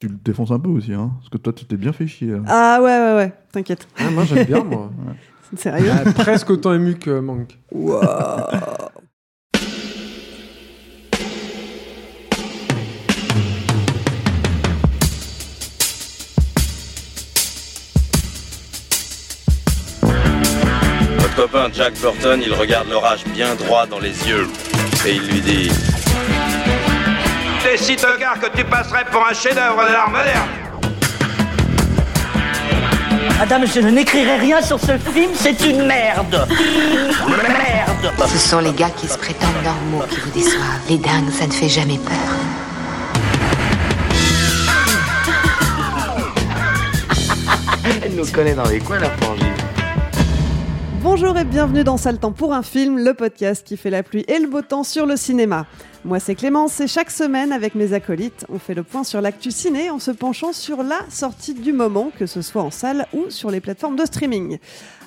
Tu 0.00 0.06
le 0.06 0.14
défonces 0.24 0.52
un 0.52 0.60
peu 0.60 0.68
aussi, 0.70 0.92
hein 0.92 1.10
Parce 1.18 1.28
que 1.28 1.38
toi, 1.38 1.52
tu 1.52 1.64
t'es 1.64 1.76
bien 1.76 1.92
fait 1.92 2.06
chier. 2.06 2.32
hein. 2.32 2.44
Ah 2.46 2.78
ouais, 2.80 2.98
ouais, 2.98 3.14
ouais, 3.16 3.32
t'inquiète. 3.50 3.88
Ah, 3.98 4.10
moi 4.10 4.24
j'aime 4.24 4.46
bien, 4.46 4.62
moi. 4.62 4.90
Sérieux 5.56 5.90
Ah, 5.92 6.12
presque 6.12 6.50
autant 6.50 6.72
ému 6.74 6.94
que 6.96 7.18
Manque. 7.18 7.58
Votre 21.18 21.34
copain 21.36 21.68
Jack 21.72 21.94
Burton, 22.00 22.40
il 22.44 22.52
regarde 22.52 22.88
l'orage 22.88 23.24
bien 23.34 23.54
droit 23.54 23.86
dans 23.86 23.98
les 23.98 24.28
yeux. 24.28 24.46
Et 25.06 25.14
il 25.14 25.22
lui 25.28 25.40
dit 25.40 25.70
T'es 27.62 27.76
si 27.76 27.96
tocard 27.96 28.38
que 28.40 28.56
tu 28.56 28.64
passerais 28.64 29.04
pour 29.10 29.26
un 29.26 29.32
chef-d'œuvre 29.34 29.84
de 29.86 29.92
l'art 29.92 30.10
moderne. 30.10 30.48
Madame, 33.38 33.66
je 33.66 33.80
n'écrirai 33.80 34.36
rien 34.36 34.62
sur 34.62 34.78
ce 34.78 34.96
film, 34.98 35.30
c'est 35.34 35.60
une 35.64 35.86
merde. 35.86 36.46
Merde. 37.28 38.12
Ce 38.28 38.38
sont 38.38 38.60
les 38.60 38.72
gars 38.72 38.90
qui 38.90 39.08
se 39.08 39.18
prétendent 39.18 39.62
normaux 39.64 40.04
qui 40.08 40.20
vous 40.20 40.30
déçoivent. 40.30 40.82
Les 40.88 40.98
dingues, 40.98 41.30
ça 41.30 41.46
ne 41.46 41.52
fait 41.52 41.68
jamais 41.68 41.98
peur. 41.98 42.14
Elle 48.04 48.14
nous 48.14 48.26
connaît 48.26 48.54
dans 48.54 48.68
les 48.68 48.78
coins, 48.78 48.98
la 48.98 49.10
frangine. 49.10 49.46
Bonjour 51.00 51.38
et 51.38 51.44
bienvenue 51.44 51.84
dans 51.84 51.96
Sale 51.96 52.18
Temps 52.18 52.32
pour 52.32 52.52
un 52.52 52.62
film, 52.62 52.98
le 52.98 53.14
podcast 53.14 53.64
qui 53.66 53.76
fait 53.76 53.90
la 53.90 54.02
pluie 54.02 54.24
et 54.28 54.38
le 54.40 54.48
beau 54.48 54.62
temps 54.62 54.82
sur 54.82 55.06
le 55.06 55.16
cinéma. 55.16 55.64
Moi 56.08 56.20
c'est 56.20 56.34
Clémence 56.34 56.80
et 56.80 56.86
chaque 56.86 57.10
semaine 57.10 57.52
avec 57.52 57.74
mes 57.74 57.92
acolytes, 57.92 58.46
on 58.48 58.58
fait 58.58 58.72
le 58.72 58.82
point 58.82 59.04
sur 59.04 59.20
l'actu 59.20 59.50
ciné 59.50 59.90
en 59.90 59.98
se 59.98 60.10
penchant 60.10 60.54
sur 60.54 60.82
la 60.82 61.00
sortie 61.10 61.52
du 61.52 61.74
moment, 61.74 62.10
que 62.18 62.24
ce 62.24 62.40
soit 62.40 62.62
en 62.62 62.70
salle 62.70 63.04
ou 63.12 63.28
sur 63.28 63.50
les 63.50 63.60
plateformes 63.60 63.94
de 63.94 64.06
streaming. 64.06 64.56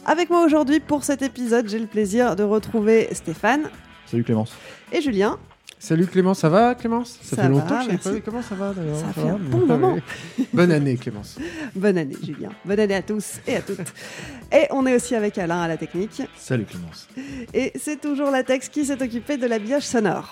Avec 0.05 0.29
moi 0.29 0.45
aujourd'hui 0.45 0.79
pour 0.79 1.03
cet 1.03 1.23
épisode, 1.23 1.67
j'ai 1.67 1.79
le 1.79 1.88
plaisir 1.88 2.35
de 2.35 2.44
retrouver 2.44 3.07
Stéphane 3.13 3.72
Salut 4.05 4.23
Clémence. 4.23 4.53
et 4.91 5.02
Julien. 5.02 5.39
Salut 5.83 6.05
Clémence, 6.05 6.37
ça 6.37 6.49
va 6.49 6.75
Clémence? 6.75 7.17
Ça 7.23 7.35
fait 7.35 7.41
va, 7.41 7.47
longtemps 7.49 7.83
que 7.83 7.91
je 7.93 7.97
pas 7.97 8.11
vu 8.11 8.21
comment 8.21 8.43
ça 8.43 8.53
va 8.53 8.71
d'ailleurs? 8.71 8.97
Ça 8.97 9.13
fait 9.13 9.21
va 9.21 9.31
un 9.31 9.39
bon 9.39 9.65
moment. 9.65 9.97
Bonne 10.53 10.71
année 10.71 10.95
Clémence. 10.95 11.39
Bonne 11.75 11.97
année 11.97 12.15
Julien, 12.23 12.49
bonne 12.63 12.79
année 12.79 12.93
à 12.93 13.01
tous 13.01 13.39
et 13.47 13.55
à 13.55 13.61
toutes. 13.61 13.91
Et 14.51 14.67
on 14.69 14.85
est 14.85 14.95
aussi 14.95 15.15
avec 15.15 15.39
Alain 15.39 15.59
à 15.59 15.67
la 15.67 15.77
technique. 15.77 16.21
Salut 16.38 16.65
Clémence. 16.65 17.07
Et 17.55 17.73
c'est 17.81 17.99
toujours 17.99 18.29
la 18.29 18.43
Tex 18.43 18.69
qui 18.69 18.85
s'est 18.85 19.01
occupée 19.01 19.38
de 19.38 19.47
l'habillage 19.47 19.81
sonore. 19.81 20.31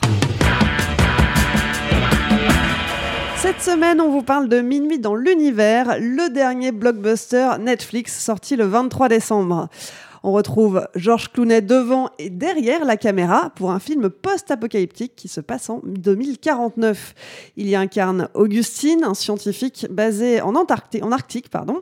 Cette 3.38 3.62
semaine, 3.62 4.00
on 4.02 4.12
vous 4.12 4.22
parle 4.22 4.50
de 4.50 4.62
Minuit 4.62 5.00
dans 5.00 5.16
l'univers, 5.16 5.98
le 6.00 6.32
dernier 6.32 6.72
blockbuster 6.72 7.54
Netflix 7.60 8.24
sorti 8.24 8.56
le 8.56 8.66
23 8.66 9.10
décembre. 9.10 9.68
On 10.24 10.32
retrouve 10.32 10.88
Georges 10.96 11.32
Clooney 11.32 11.62
devant 11.62 12.10
et 12.20 12.30
derrière 12.30 12.86
la 12.86 12.98
caméra 12.98 13.52
pour 13.56 13.72
un 13.72 13.80
film 13.80 14.10
post-apocalyptique 14.10 15.16
qui 15.16 15.28
se 15.28 15.42
passe 15.42 15.70
en 15.70 15.82
2049. 15.84 17.16
Il 17.58 17.68
y 17.68 17.76
incarne 17.76 18.30
Augustine, 18.34 19.04
un 19.04 19.14
scientifique 19.14 19.88
basé 19.90 20.42
en, 20.42 20.56
Antarctique, 20.56 21.04
Arctique, 21.12 21.50
pardon, 21.50 21.82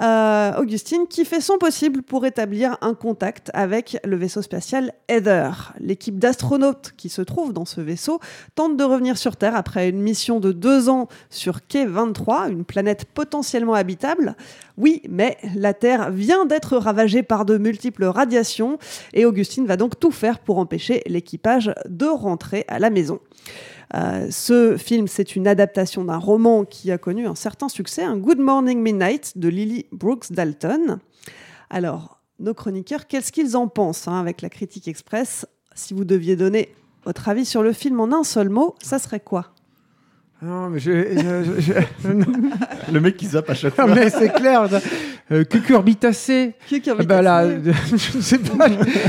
euh, 0.00 0.56
Augustine, 0.58 1.06
qui 1.08 1.24
fait 1.24 1.40
son 1.40 1.58
possible 1.58 2.02
pour 2.02 2.24
établir 2.24 2.78
un 2.80 2.94
contact 2.94 3.50
avec 3.52 3.98
le 4.04 4.16
vaisseau 4.16 4.40
spatial 4.40 4.92
Heather. 5.08 5.74
L'équipe 5.78 6.18
d'astronautes 6.18 6.92
qui 6.96 7.08
se 7.08 7.22
trouve 7.22 7.52
dans 7.52 7.64
ce 7.64 7.80
vaisseau 7.80 8.20
tente 8.54 8.76
de 8.76 8.84
revenir 8.84 9.18
sur 9.18 9.36
Terre 9.36 9.54
après 9.54 9.88
une 9.88 10.00
mission 10.00 10.40
de 10.40 10.52
deux 10.52 10.88
ans 10.88 11.08
sur 11.28 11.66
Quai 11.66 11.84
23, 11.84 12.48
une 12.48 12.64
planète 12.64 13.04
potentiellement 13.04 13.74
habitable. 13.74 14.36
Oui, 14.78 15.02
mais 15.08 15.36
la 15.54 15.74
Terre 15.74 16.10
vient 16.10 16.46
d'être 16.46 16.76
ravagée 16.76 17.22
par 17.22 17.44
de 17.44 17.58
multiples 17.58 18.04
radiations 18.04 18.78
et 19.12 19.26
Augustine 19.26 19.66
va 19.66 19.76
donc 19.76 20.00
tout 20.00 20.10
faire 20.10 20.38
pour 20.38 20.58
empêcher 20.58 21.02
l'équipage 21.06 21.72
de 21.88 22.06
rentrer 22.06 22.64
à 22.68 22.78
la 22.78 22.88
maison. 22.88 23.20
Euh, 23.94 24.28
ce 24.30 24.76
film, 24.76 25.06
c'est 25.06 25.36
une 25.36 25.46
adaptation 25.46 26.04
d'un 26.04 26.16
roman 26.16 26.64
qui 26.64 26.90
a 26.90 26.98
connu 26.98 27.26
un 27.26 27.34
certain 27.34 27.68
succès, 27.68 28.02
un 28.02 28.16
Good 28.16 28.38
Morning 28.38 28.80
Midnight 28.80 29.36
de 29.36 29.48
Lily 29.48 29.86
Brooks 29.92 30.32
Dalton. 30.32 30.98
Alors, 31.68 32.20
nos 32.38 32.54
chroniqueurs, 32.54 33.06
qu'est-ce 33.06 33.32
qu'ils 33.32 33.56
en 33.56 33.68
pensent 33.68 34.08
hein, 34.08 34.18
avec 34.18 34.40
la 34.42 34.48
critique 34.48 34.88
express? 34.88 35.46
Si 35.74 35.94
vous 35.94 36.04
deviez 36.04 36.36
donner 36.36 36.74
votre 37.04 37.28
avis 37.28 37.44
sur 37.44 37.62
le 37.62 37.72
film 37.72 38.00
en 38.00 38.12
un 38.12 38.24
seul 38.24 38.48
mot, 38.48 38.74
ça 38.82 38.98
serait 38.98 39.20
quoi? 39.20 39.51
Non 40.42 40.68
mais 40.70 40.80
je, 40.80 40.90
je- 40.90 41.60
je- 41.60 41.72
je- 42.02 42.92
Le 42.92 43.00
mec 43.00 43.16
qui 43.16 43.26
zappe 43.26 43.48
à 43.50 43.54
chaque 43.54 43.78
Non, 43.78 43.86
fois. 43.86 43.94
mais 43.94 44.10
c'est 44.10 44.28
clair. 44.32 44.68
Euh, 45.30 45.44
cucurbitacé. 45.44 46.54
Ah 46.88 47.04
bah 47.04 47.22
là, 47.22 47.46
je 47.92 48.18
sais 48.20 48.38
pas, 48.38 48.66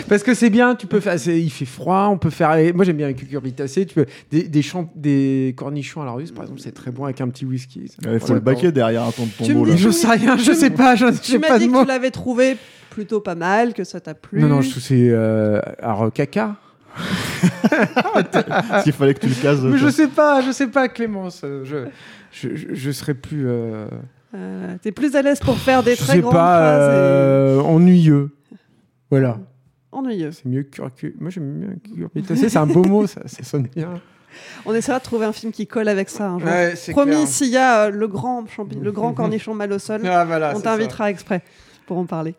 parce 0.07 0.21
que 0.23 0.33
c'est 0.35 0.51
bien, 0.51 0.75
tu 0.75 0.85
peux 0.87 0.99
faire, 0.99 1.15
il 1.27 1.49
fait 1.49 1.65
froid, 1.65 2.07
on 2.11 2.17
peut 2.17 2.29
faire, 2.29 2.55
moi 2.75 2.85
j'aime 2.85 2.97
bien 2.97 3.07
les 3.07 3.15
cucurbitacées, 3.15 3.85
tu 3.87 3.95
peux, 3.95 4.05
des, 4.31 4.43
des, 4.43 4.61
champ- 4.61 4.91
des 4.95 5.53
cornichons 5.57 6.01
à 6.01 6.05
la 6.05 6.11
russe 6.11 6.31
par 6.31 6.43
exemple, 6.43 6.61
c'est 6.61 6.71
très 6.73 6.91
bon 6.91 7.05
avec 7.05 7.19
un 7.19 7.27
petit 7.29 7.45
whisky. 7.45 7.91
Il 8.05 8.19
faut 8.19 8.33
le 8.35 8.39
baquet 8.39 8.71
derrière 8.71 9.03
un 9.03 9.11
ton, 9.11 9.23
mot 9.25 9.65
dis- 9.65 9.71
là. 9.71 9.75
Je 9.75 9.89
sais 9.89 10.07
rien, 10.07 10.37
je 10.37 10.51
sais 10.53 10.69
pas, 10.69 10.95
je 10.95 11.07
Tu 11.07 11.31
sais 11.31 11.37
m'as 11.39 11.47
pas 11.47 11.59
dit 11.59 11.67
de 11.67 11.73
que 11.73 11.81
tu 11.81 11.87
l'avais 11.87 12.11
trouvé 12.11 12.57
plutôt 12.91 13.19
pas 13.19 13.35
mal, 13.35 13.73
que 13.73 13.83
ça 13.83 13.99
t'a 13.99 14.13
plu. 14.13 14.39
Non, 14.39 14.47
non, 14.47 14.61
je 14.61 14.69
trouve 14.69 14.81
que 14.83 14.87
c'est, 14.87 15.09
euh, 15.09 15.59
alors 15.81 16.13
caca. 16.13 16.55
S'il 18.83 18.93
fallait 18.93 19.13
que 19.13 19.19
tu 19.21 19.27
le 19.29 19.35
cases. 19.41 19.59
Mais 19.61 19.77
je 19.77 19.89
sais 19.89 20.07
pas, 20.07 20.41
je 20.41 20.51
sais 20.51 20.67
pas 20.67 20.87
Clémence, 20.89 21.41
euh, 21.43 21.63
je, 21.63 21.85
je, 22.31 22.55
je, 22.55 22.67
je 22.73 22.91
serais 22.91 23.13
plus, 23.13 23.47
euh, 23.47 23.87
Euh, 24.35 24.75
T'es 24.81 24.91
plus 24.91 25.15
à 25.15 25.21
l'aise 25.21 25.39
pour 25.39 25.57
faire 25.57 25.83
des 25.83 25.95
je 25.95 26.01
très 26.03 26.13
sais 26.13 26.19
grandes 26.21 26.33
pas, 26.33 26.57
phrases 26.57 26.87
et- 26.89 26.97
euh, 26.97 27.61
ennuyeux. 27.61 28.29
Voilà. 29.11 29.37
ennuyeux. 29.91 30.31
C'est 30.31 30.45
mieux 30.47 30.63
que 30.63 30.81
Moi 31.19 31.29
j'aime 31.29 31.59
bien 31.59 31.75
cucurbitacé, 31.83 32.49
c'est 32.49 32.57
un 32.57 32.65
beau 32.65 32.83
mot, 32.83 33.05
ça, 33.07 33.21
ça 33.27 33.43
sonne 33.43 33.67
bien. 33.75 33.93
On 34.65 34.73
essaiera 34.73 34.97
de 34.97 35.03
trouver 35.03 35.27
un 35.27 35.31
film 35.33 35.51
qui 35.51 35.67
colle 35.67 35.87
avec 35.87 36.09
ça 36.09 36.27
un 36.31 36.39
jour. 36.39 36.47
Ouais, 36.49 36.73
Promis, 36.89 37.27
s'il 37.27 37.49
y 37.49 37.57
a 37.57 37.83
euh, 37.83 37.89
le 37.91 38.07
grand, 38.07 38.43
champi- 38.45 38.79
le 38.81 38.91
grand 38.91 39.13
cornichon 39.19 39.53
mal 39.53 39.71
au 39.71 39.77
sol, 39.77 40.01
Ah, 40.05 40.25
voilà, 40.25 40.53
on 40.55 40.59
t'invitera 40.59 41.11
exprès 41.11 41.43
pour 41.85 41.99
en 41.99 42.05
parler. 42.05 42.33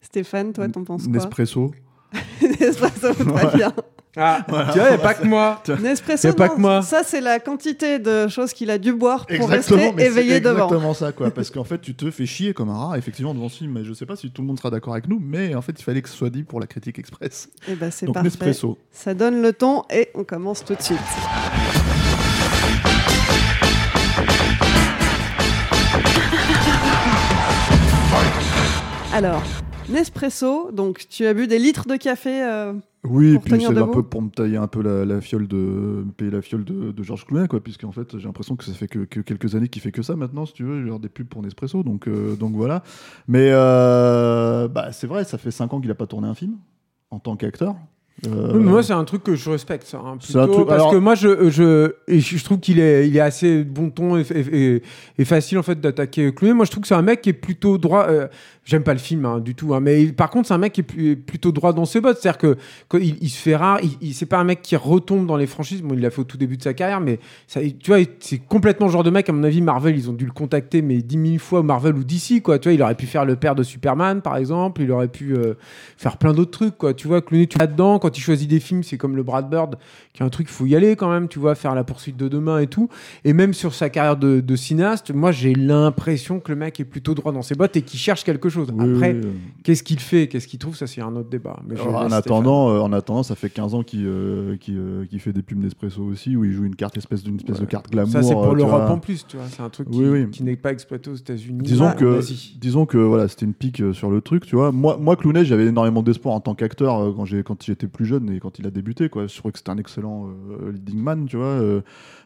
Stéphane, 0.00 0.52
toi, 0.52 0.68
t'en 0.68 0.82
penses 0.82 1.04
quoi? 1.04 1.12
Nespresso. 1.12 1.70
Nespresso, 2.60 3.12
très 3.14 3.56
bien. 3.56 3.72
Ah, 4.20 4.42
tu 4.48 4.52
vois, 4.52 4.64
il 4.72 4.74
n'y 4.88 4.94
a 4.94 4.98
pas 4.98 5.14
que 5.14 5.24
moi. 5.26 5.62
Nespresso, 5.80 6.26
Y 6.28 6.30
a 6.30 6.34
pas 6.34 6.48
non, 6.48 6.54
que 6.56 6.60
moi. 6.60 6.82
ça 6.82 7.02
c'est 7.04 7.20
la 7.20 7.38
quantité 7.38 8.00
de 8.00 8.26
choses 8.26 8.52
qu'il 8.52 8.68
a 8.70 8.78
dû 8.78 8.92
boire 8.92 9.26
pour 9.26 9.34
Exactement, 9.52 9.78
rester 9.80 9.92
mais 9.94 10.06
éveillé 10.06 10.40
devant. 10.40 10.64
exactement 10.64 10.94
ça, 10.94 11.12
quoi. 11.12 11.30
Parce 11.34 11.50
qu'en 11.50 11.62
fait, 11.62 11.78
tu 11.80 11.94
te 11.94 12.10
fais 12.10 12.26
chier 12.26 12.52
comme 12.52 12.68
un 12.70 12.76
rat, 12.88 12.98
effectivement, 12.98 13.32
devant 13.34 13.48
ce 13.48 13.58
film. 13.58 13.72
Mais 13.72 13.84
je 13.84 13.92
sais 13.92 14.06
pas 14.06 14.16
si 14.16 14.30
tout 14.32 14.42
le 14.42 14.48
monde 14.48 14.58
sera 14.58 14.70
d'accord 14.70 14.94
avec 14.94 15.06
nous, 15.08 15.20
mais 15.22 15.54
en 15.54 15.62
fait, 15.62 15.78
il 15.78 15.84
fallait 15.84 16.02
que 16.02 16.08
ce 16.08 16.16
soit 16.16 16.30
dit 16.30 16.42
pour 16.42 16.58
la 16.58 16.66
critique 16.66 16.98
express. 16.98 17.48
Et 17.68 17.74
ben 17.74 17.90
c'est 17.92 18.06
Donc 18.06 18.14
parfait. 18.14 18.28
Nespresso. 18.28 18.78
Ça 18.90 19.14
donne 19.14 19.40
le 19.40 19.52
ton 19.52 19.84
et 19.90 20.08
on 20.14 20.24
commence 20.24 20.64
tout 20.64 20.74
de 20.74 20.82
suite. 20.82 20.98
Alors, 29.12 29.42
Nespresso, 29.90 30.70
donc 30.70 31.06
tu 31.08 31.24
as 31.24 31.32
bu 31.32 31.46
des 31.46 31.58
litres 31.58 31.86
de 31.88 31.96
café 31.96 32.42
euh, 32.42 32.74
Oui, 33.04 33.30
et 33.30 33.34
Pour 33.34 33.42
puis 33.44 33.52
tenir 33.52 33.70
c'est 33.70 33.78
un 33.78 33.86
peu 33.86 34.02
pour 34.02 34.20
me 34.20 34.28
tailler 34.28 34.58
un 34.58 34.66
peu 34.66 34.82
la, 34.82 35.06
la 35.06 35.20
fiole 35.20 35.48
de 35.48 36.04
payer 36.16 36.30
la 36.30 36.42
fiole 36.42 36.64
de, 36.64 36.92
de 36.92 37.02
Georges 37.02 37.24
Clooney, 37.24 37.48
quoi, 37.48 37.60
puisqu'en 37.62 37.92
fait 37.92 38.18
j'ai 38.18 38.26
l'impression 38.26 38.54
que 38.56 38.64
ça 38.64 38.72
fait 38.72 38.86
que, 38.86 39.00
que 39.00 39.20
quelques 39.20 39.54
années 39.54 39.68
qu'il 39.68 39.80
fait 39.80 39.92
que 39.92 40.02
ça 40.02 40.14
maintenant, 40.14 40.44
si 40.44 40.52
tu 40.52 40.64
veux, 40.64 40.86
genre 40.86 41.00
des 41.00 41.08
pubs 41.08 41.26
pour 41.26 41.42
Nespresso, 41.42 41.82
donc 41.82 42.06
euh, 42.06 42.36
donc 42.36 42.52
voilà. 42.54 42.82
Mais 43.28 43.48
euh, 43.50 44.68
bah 44.68 44.92
c'est 44.92 45.06
vrai, 45.06 45.24
ça 45.24 45.38
fait 45.38 45.50
5 45.50 45.72
ans 45.72 45.80
qu'il 45.80 45.90
a 45.90 45.94
pas 45.94 46.06
tourné 46.06 46.28
un 46.28 46.34
film 46.34 46.58
en 47.10 47.18
tant 47.18 47.36
qu'acteur. 47.36 47.76
Euh, 48.26 48.52
Oui, 48.54 48.58
mais 48.64 48.70
moi, 48.70 48.82
c'est 48.82 48.92
un 48.92 49.04
truc 49.04 49.22
que 49.22 49.36
je 49.36 49.48
respecte, 49.48 49.86
ça. 49.86 49.98
hein, 49.98 50.14
un 50.14 50.16
truc- 50.48 50.66
parce 50.66 50.80
alors- 50.80 50.90
que 50.90 50.96
moi, 50.96 51.14
je, 51.14 51.50
je, 51.50 51.92
et 52.08 52.18
je 52.18 52.42
trouve 52.44 52.58
qu'il 52.58 52.80
est, 52.80 53.06
il 53.08 53.16
est 53.16 53.20
assez 53.20 53.62
bon 53.62 53.90
ton 53.90 54.16
et, 54.18 54.22
et- 54.34 54.74
et- 54.76 54.82
et 55.18 55.24
facile, 55.24 55.56
en 55.58 55.62
fait, 55.62 55.80
d'attaquer 55.80 56.32
Clooney. 56.34 56.52
Moi, 56.54 56.64
je 56.64 56.70
trouve 56.72 56.82
que 56.82 56.88
c'est 56.88 56.94
un 56.96 57.02
mec 57.02 57.20
qui 57.20 57.28
est 57.30 57.32
plutôt 57.34 57.78
droit. 57.78 58.06
euh, 58.08 58.26
J'aime 58.64 58.82
pas 58.82 58.92
le 58.92 58.98
film 58.98 59.24
hein, 59.24 59.38
du 59.38 59.54
tout, 59.54 59.72
hein, 59.74 59.80
mais 59.80 60.02
il- 60.02 60.14
par 60.14 60.28
contre, 60.28 60.48
c'est 60.48 60.52
un 60.52 60.58
mec 60.58 60.74
qui 60.74 60.80
est 60.80 60.84
plus- 60.84 61.16
plutôt 61.16 61.52
droit 61.52 61.72
dans 61.72 61.86
ses 61.86 62.02
bottes. 62.02 62.18
C'est-à-dire 62.20 62.36
que 62.36 62.56
quand 62.88 62.98
il, 62.98 63.16
il 63.22 63.30
se 63.30 63.38
fait 63.38 63.56
rare. 63.56 63.78
Il, 63.82 63.92
il- 64.02 64.12
c'est 64.12 64.26
pas 64.26 64.36
un 64.36 64.44
mec 64.44 64.60
qui 64.60 64.76
retombe 64.76 65.26
dans 65.26 65.38
les 65.38 65.46
franchises. 65.46 65.80
Bon, 65.80 65.94
il 65.94 66.00
l'a 66.02 66.10
fait 66.10 66.20
au 66.20 66.24
tout 66.24 66.36
début 66.36 66.58
de 66.58 66.62
sa 66.62 66.74
carrière, 66.74 67.00
mais 67.00 67.18
ça, 67.46 67.60
tu 67.62 67.90
vois, 67.90 68.00
c'est 68.20 68.36
complètement 68.46 68.84
le 68.88 68.92
genre 68.92 69.04
de 69.04 69.08
mec. 69.08 69.26
À 69.26 69.32
mon 69.32 69.42
avis, 69.44 69.62
Marvel, 69.62 69.96
ils 69.96 70.10
ont 70.10 70.12
dû 70.12 70.26
le 70.26 70.32
contacter, 70.32 70.82
mais 70.82 70.98
10 71.00 71.16
000 71.28 71.38
fois 71.38 71.62
Marvel 71.62 71.94
ou 71.94 72.04
DC, 72.04 72.42
quoi. 72.42 72.58
Tu 72.58 72.68
vois, 72.68 72.74
il 72.74 72.82
aurait 72.82 72.94
pu 72.94 73.06
faire 73.06 73.24
le 73.24 73.36
père 73.36 73.54
de 73.54 73.62
Superman, 73.62 74.20
par 74.20 74.36
exemple. 74.36 74.82
Il 74.82 74.90
aurait 74.92 75.08
pu 75.08 75.34
euh, 75.34 75.54
faire 75.96 76.18
plein 76.18 76.34
d'autres 76.34 76.50
trucs, 76.50 76.76
quoi. 76.76 76.92
Tu 76.92 77.08
vois, 77.08 77.22
Clooney, 77.22 77.46
tu 77.46 77.56
là-dedans. 77.56 77.98
Quand 77.98 78.07
il 78.16 78.20
choisit 78.20 78.48
des 78.48 78.60
films, 78.60 78.82
c'est 78.82 78.96
comme 78.96 79.16
le 79.16 79.22
Brad 79.22 79.48
Bird, 79.48 79.76
qui 80.12 80.22
est 80.22 80.26
un 80.26 80.28
truc, 80.28 80.48
faut 80.48 80.66
y 80.66 80.74
aller 80.74 80.96
quand 80.96 81.10
même. 81.10 81.28
Tu 81.28 81.38
vois, 81.38 81.54
faire 81.54 81.74
la 81.74 81.84
poursuite 81.84 82.16
de 82.16 82.28
demain 82.28 82.58
et 82.58 82.66
tout. 82.66 82.88
Et 83.24 83.32
même 83.32 83.54
sur 83.54 83.74
sa 83.74 83.90
carrière 83.90 84.16
de, 84.16 84.40
de 84.40 84.56
cinéaste, 84.56 85.12
moi, 85.12 85.32
j'ai 85.32 85.54
l'impression 85.54 86.40
que 86.40 86.52
le 86.52 86.56
mec 86.56 86.80
est 86.80 86.84
plutôt 86.84 87.14
droit 87.14 87.32
dans 87.32 87.42
ses 87.42 87.54
bottes 87.54 87.76
et 87.76 87.82
qu'il 87.82 87.98
cherche 87.98 88.24
quelque 88.24 88.48
chose. 88.48 88.68
Oui, 88.72 88.94
Après, 88.94 89.12
oui, 89.14 89.28
qu'est-ce 89.62 89.82
qu'il 89.82 90.00
fait, 90.00 90.28
qu'est-ce 90.28 90.48
qu'il 90.48 90.58
trouve, 90.58 90.76
ça 90.76 90.86
c'est 90.86 91.00
un 91.00 91.14
autre 91.16 91.28
débat. 91.28 91.58
Mais 91.66 91.76
je 91.76 91.82
Alors, 91.82 91.96
en, 91.96 92.12
attendant, 92.12 92.70
euh, 92.70 92.80
en 92.80 92.92
attendant, 92.92 93.22
ça 93.22 93.34
fait 93.34 93.50
15 93.50 93.74
ans 93.74 93.82
qu'il 93.82 94.06
euh, 94.06 94.56
euh, 94.68 95.04
qu'il 95.06 95.20
fait 95.20 95.32
des 95.32 95.42
pubs 95.42 95.58
Nespresso 95.58 96.02
aussi, 96.02 96.36
où 96.36 96.44
il 96.44 96.52
joue 96.52 96.64
une 96.64 96.76
carte 96.76 96.96
espèce 96.96 97.22
d'une 97.22 97.36
espèce 97.36 97.60
de 97.60 97.66
carte 97.66 97.90
glamour. 97.90 98.12
Ça, 98.12 98.22
c'est 98.22 98.34
pour 98.34 98.54
l'Europe 98.54 98.90
en 98.90 98.98
plus, 98.98 99.26
tu 99.26 99.36
vois. 99.36 99.46
C'est 99.50 99.62
un 99.62 99.68
truc 99.68 99.88
qui, 99.90 100.42
n'est 100.42 100.56
pas 100.56 100.72
exploité 100.72 101.10
aux 101.10 101.14
États-Unis. 101.14 101.62
Disons 101.62 101.88
Ah, 101.88 101.94
que, 101.94 102.20
disons 102.58 102.86
que 102.86 102.98
voilà, 102.98 103.28
c'était 103.28 103.46
une 103.46 103.54
pique 103.54 103.82
sur 103.92 104.10
le 104.10 104.20
truc, 104.20 104.46
tu 104.46 104.56
vois. 104.56 104.72
Moi, 104.72 104.96
moi 105.00 105.16
Clooney, 105.16 105.44
j'avais 105.44 105.66
énormément 105.66 106.02
d'espoir 106.02 106.34
en 106.34 106.40
tant 106.40 106.54
qu'acteur 106.54 107.14
quand 107.16 107.26
quand 107.44 107.62
j'étais 107.62 107.86
plus 107.98 108.06
jeune 108.06 108.30
et 108.30 108.38
quand 108.38 108.60
il 108.60 108.66
a 108.66 108.70
débuté, 108.70 109.08
quoi. 109.08 109.26
Je 109.26 109.36
trouvais 109.36 109.50
que 109.50 109.58
c'était 109.58 109.70
un 109.70 109.76
excellent 109.76 110.28
euh, 110.28 110.70
leading 110.70 111.00
man, 111.00 111.26
tu 111.26 111.36
vois, 111.36 111.46
euh, 111.46 111.80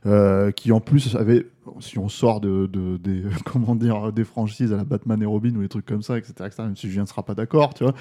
euh, 0.05 0.51
qui 0.51 0.71
en 0.71 0.81
plus 0.81 1.17
avait, 1.17 1.47
si 1.81 1.99
on 1.99 2.11
sort 2.11 2.43
de, 2.43 2.67
de- 2.67 2.99
des 2.99 3.23
comment 3.47 3.75
dire 3.75 4.13
des 4.13 4.25
franchises 4.25 4.71
à 4.75 4.77
la 4.77 4.85
Batman 4.85 5.23
et 5.23 5.25
Robin 5.25 5.57
ou 5.57 5.63
des 5.63 5.71
trucs 5.71 5.87
comme 5.87 6.03
ça, 6.03 6.19
etc., 6.19 6.35
etc., 6.41 6.65
même 6.65 6.77
si 6.77 6.91
Julien 6.91 7.05
ne 7.05 7.09
sera 7.09 7.23
pas 7.23 7.35
d'accord, 7.35 7.73
tu 7.73 7.85
vois. 7.85 7.95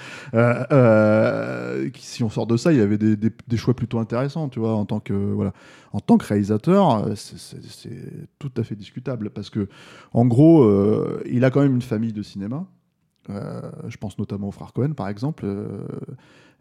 si 1.95 2.23
on 2.23 2.29
sort 2.29 2.45
de 2.45 2.57
ça, 2.57 2.73
il 2.73 2.77
y 2.79 2.81
avait 2.81 2.97
des, 2.97 3.57
choix 3.57 3.73
plutôt 3.73 3.99
intéressants, 3.99 4.49
tu 4.49 4.59
vois, 4.59 4.73
en 4.73 4.85
tant 4.85 4.99
que 4.99 5.13
voilà, 5.13 5.53
en 5.93 6.01
tant 6.01 6.17
que 6.17 6.25
réalisateur, 6.25 7.07
c'est- 7.15 7.57
tout 8.37 8.51
à 8.57 8.63
fait 8.63 8.75
discutable 8.75 9.29
parce 9.29 9.49
que 9.49 9.69
en 10.11 10.25
gros, 10.25 10.69
il 11.25 11.45
a 11.45 11.51
quand 11.51 11.61
même 11.61 11.75
une 11.75 11.81
famille 11.81 12.11
de 12.13 12.21
cinéma. 12.23 12.67
Euh, 13.29 13.61
je 13.87 13.97
pense 13.97 14.17
notamment 14.17 14.47
au 14.47 14.51
frère 14.51 14.73
Cohen, 14.73 14.93
par 14.93 15.07
exemple. 15.07 15.45
euh, 15.45 15.67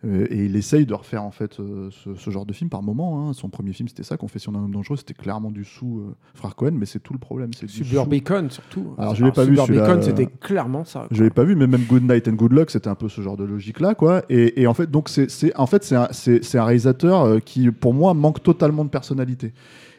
euh, 0.06 0.26
et 0.30 0.46
il 0.46 0.56
essaye 0.56 0.86
de 0.86 0.94
refaire 0.94 1.22
en 1.22 1.30
fait 1.30 1.54
ce, 1.54 1.90
ce 2.16 2.30
genre 2.30 2.46
de 2.46 2.54
film 2.54 2.70
par 2.70 2.82
moment. 2.82 3.28
hein. 3.28 3.32
Son 3.34 3.50
premier 3.50 3.74
film, 3.74 3.86
c'était 3.86 4.02
ça, 4.02 4.16
Confession 4.16 4.50
d'un 4.52 4.60
homme 4.60 4.72
dangereux. 4.72 4.96
C'était 4.96 5.14
clairement 5.14 5.50
du 5.50 5.62
sous 5.64 6.14
frère 6.34 6.56
Cohen, 6.56 6.72
mais 6.72 6.86
c'est 6.86 7.00
tout 7.00 7.12
le 7.12 7.18
problème. 7.18 7.50
C'est. 7.52 7.68
Suburbicon, 7.68 8.48
surtout. 8.48 8.94
Alors 8.96 9.14
je 9.14 9.24
l'ai 9.24 9.32
pas 9.32 9.44
vu. 9.44 9.56
Suburbicon, 9.56 10.00
c'était 10.00 10.26
clairement 10.26 10.84
ça. 10.86 11.06
Je 11.10 11.22
l'ai 11.22 11.30
pas 11.30 11.44
vu, 11.44 11.54
mais 11.54 11.66
même 11.66 11.84
Good 11.84 12.04
Night 12.10 12.28
and 12.28 12.32
Good 12.32 12.52
Luck, 12.52 12.70
c'était 12.70 12.88
un 12.88 12.94
peu 12.94 13.10
ce 13.10 13.20
genre 13.20 13.36
de 13.36 13.44
logique-là, 13.44 13.94
quoi. 13.94 14.22
Et, 14.30 14.62
et 14.62 14.66
en 14.66 14.72
fait, 14.74 14.90
donc 14.90 15.10
c'est, 15.10 15.54
en 15.58 15.66
fait, 15.66 15.84
c'est 15.84 15.96
un, 15.96 16.64
réalisateur 16.64 17.42
qui, 17.44 17.70
pour 17.70 17.92
moi, 17.92 18.14
manque 18.14 18.42
totalement 18.42 18.84
de 18.86 18.90
personnalité. 18.90 19.52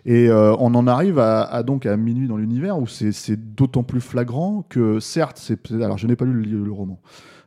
Et 0.06 0.30
euh, 0.30 0.56
on 0.58 0.74
en 0.74 0.88
arrive 0.88 1.20
à, 1.20 1.64
donc 1.64 1.86
à 1.86 1.96
minuit 1.96 2.28
dans 2.28 2.38
l'univers 2.38 2.80
où 2.80 2.88
c'est, 2.88 3.36
d'autant 3.36 3.84
plus 3.84 4.02
flagrant 4.02 4.66
que, 4.68 5.00
certes, 5.00 5.38
c'est 5.38 5.72
alors 5.72 5.98
je 5.98 6.08
n'ai 6.08 6.16
pas 6.16 6.26
lu 6.26 6.44
le, 6.44 6.72
roman. 6.72 7.00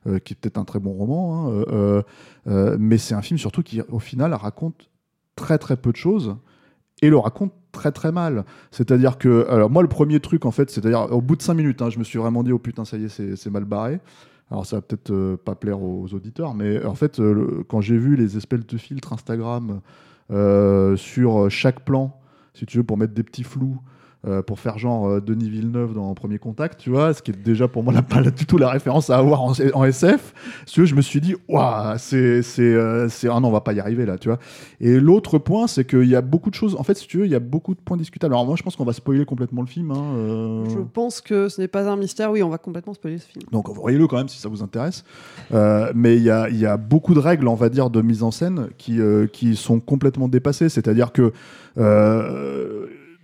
euh, 0.07 0.19
qui 0.19 0.35
est 0.35 0.37
peut-être 0.37 0.59
un 0.59 0.65
très 0.65 0.79
bon 0.79 0.93
roman, 0.93 1.49
hein, 1.49 2.03
euh, 2.47 2.77
mais 2.79 2.99
c'est 2.99 3.15
un 3.15 3.23
film 3.23 3.39
surtout 3.39 3.63
qui, 3.63 3.81
au 3.89 3.99
final, 3.99 4.35
raconte 4.35 4.89
très 5.35 5.59
très 5.59 5.77
peu 5.77 5.91
de 5.91 5.97
choses 5.97 6.37
et 7.03 7.11
le 7.11 7.17
raconte 7.17 7.53
très 7.73 7.91
très 7.91 8.13
mal. 8.13 8.45
C'est-à-dire 8.71 9.19
que, 9.19 9.47
alors 9.49 9.69
moi 9.69 9.83
le 9.83 9.89
premier 9.89 10.21
truc 10.21 10.47
en 10.47 10.53
fait, 10.53 10.71
c'est-à-dire 10.71 11.09
au 11.11 11.21
bout 11.21 11.35
de 11.35 11.43
5 11.43 11.55
minutes, 11.55 11.83
hein, 11.83 11.91
je 11.91 11.99
me 11.99 12.05
suis 12.05 12.21
vraiment 12.21 12.45
dit 12.45 12.53
oh 12.53 12.59
putain 12.61 12.85
ça 12.85 12.97
y 12.97 13.05
est 13.07 13.37
c'est 13.37 13.51
mal 13.51 13.65
barré. 13.65 13.99
Alors 14.51 14.65
ça 14.65 14.77
va 14.77 14.83
peut-être 14.83 15.37
pas 15.45 15.57
plaire 15.57 15.83
aux 15.83 16.07
auditeurs, 16.15 16.55
mais 16.55 16.85
en 16.85 16.95
fait 16.95 17.21
quand 17.67 17.81
j'ai 17.81 17.99
vu 17.99 18.15
les 18.15 18.37
espèces 18.37 18.65
de 18.65 18.79
filtres 18.79 19.13
Instagram 19.13 19.81
sur 20.97 21.51
chaque 21.51 21.85
plan, 21.85 22.17
si 22.55 22.67
tu 22.67 22.79
veux 22.79 22.85
pour 22.85 22.97
mettre 22.97 23.15
des 23.15 23.25
petits 23.25 23.45
flous. 23.45 23.81
Euh, 24.27 24.43
pour 24.43 24.59
faire 24.61 24.79
genre 24.79 25.09
euh, 25.09 25.21
Denis 25.21 25.51
Villeneuve 25.51 25.95
dans 25.95 26.15
Premier 26.15 26.39
Contact, 26.39 26.81
tu 26.81 26.91
vois, 26.91 27.13
ce 27.15 27.23
qui 27.23 27.31
est 27.31 27.35
déjà 27.43 27.69
pour 27.69 27.83
moi 27.83 27.93
la- 27.93 28.03
pas 28.03 28.23
du 28.23 28.47
tout 28.47 28.59
la 28.59 28.71
référence 28.71 29.11
à 29.11 29.19
avoir 29.19 29.43
en, 29.43 29.53
en 29.75 29.85
SF. 29.85 30.33
Si 30.67 30.85
je 30.87 30.95
me 30.95 31.03
suis 31.03 31.21
dit, 31.21 31.35
waouh, 31.49 31.95
c'est, 31.99 32.43
c'est, 32.43 32.63
euh, 32.63 33.09
c'est, 33.09 33.29
ah 33.29 33.39
non, 33.41 33.49
on 33.49 33.53
va 33.53 33.61
pas 33.61 33.73
y 33.73 33.81
arriver 33.81 34.07
là, 34.07 34.17
tu 34.19 34.29
vois. 34.29 34.39
Et 34.81 34.99
l'autre 34.99 35.39
point, 35.39 35.67
c'est 35.67 35.85
qu'il 35.87 36.05
y 36.09 36.17
a 36.17 36.21
beaucoup 36.23 36.51
de 36.51 36.55
choses. 36.55 36.75
En 36.79 36.83
fait, 36.83 36.95
si 36.95 37.07
tu 37.07 37.19
veux, 37.19 37.27
il 37.27 37.33
y 37.33 37.35
a 37.35 37.41
beaucoup 37.41 37.75
de 37.75 37.81
points 37.81 37.97
discutables. 37.97 38.35
Alors 38.35 38.47
moi, 38.47 38.57
je 38.57 38.63
pense 38.63 38.77
qu'on 38.77 38.85
va 38.85 38.93
spoiler 38.93 39.25
complètement 39.25 39.61
le 39.63 39.67
film. 39.69 39.91
hein, 39.91 40.15
euh, 40.17 40.65
Je 40.71 40.79
pense 40.79 41.21
que 41.21 41.49
ce 41.49 41.61
n'est 41.61 41.69
pas 41.69 41.89
un 41.89 41.97
mystère. 41.97 42.31
Oui, 42.31 42.43
on 42.43 42.49
va 42.49 42.59
complètement 42.59 42.95
spoiler 42.95 43.19
ce 43.19 43.27
film. 43.27 43.45
donc 43.53 43.69
voyez-le 43.69 44.07
quand 44.07 44.17
même 44.17 44.29
si 44.29 44.39
ça 44.41 44.49
vous 44.49 44.63
intéresse. 44.63 45.05
Mais 45.95 46.17
il 46.17 46.23
y 46.23 46.31
a, 46.31 46.49
il 46.49 46.57
y 46.59 46.67
a 46.67 46.77
beaucoup 46.77 47.15
de 47.15 47.19
règles, 47.21 47.47
on 47.49 47.55
va 47.55 47.69
dire, 47.69 47.91
de 47.91 48.01
mise 48.03 48.23
en 48.23 48.31
scène 48.31 48.69
qui, 48.79 48.99
qui 49.33 49.55
sont 49.57 49.81
complètement 49.81 50.29
dépassées. 50.29 50.69
C'est-à-dire 50.69 51.13
que 51.13 51.33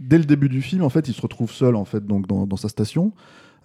dès 0.01 0.19
le 0.19 0.25
début 0.25 0.49
du 0.49 0.63
film, 0.63 0.83
en 0.83 0.89
fait, 0.89 1.07
il 1.07 1.15
se 1.15 1.21
retrouve 1.21 1.53
seul 1.53 1.77
en 1.77 1.85
fait, 1.85 2.05
donc, 2.05 2.27
dans, 2.27 2.57
sa 2.57 2.69
station. 2.69 3.13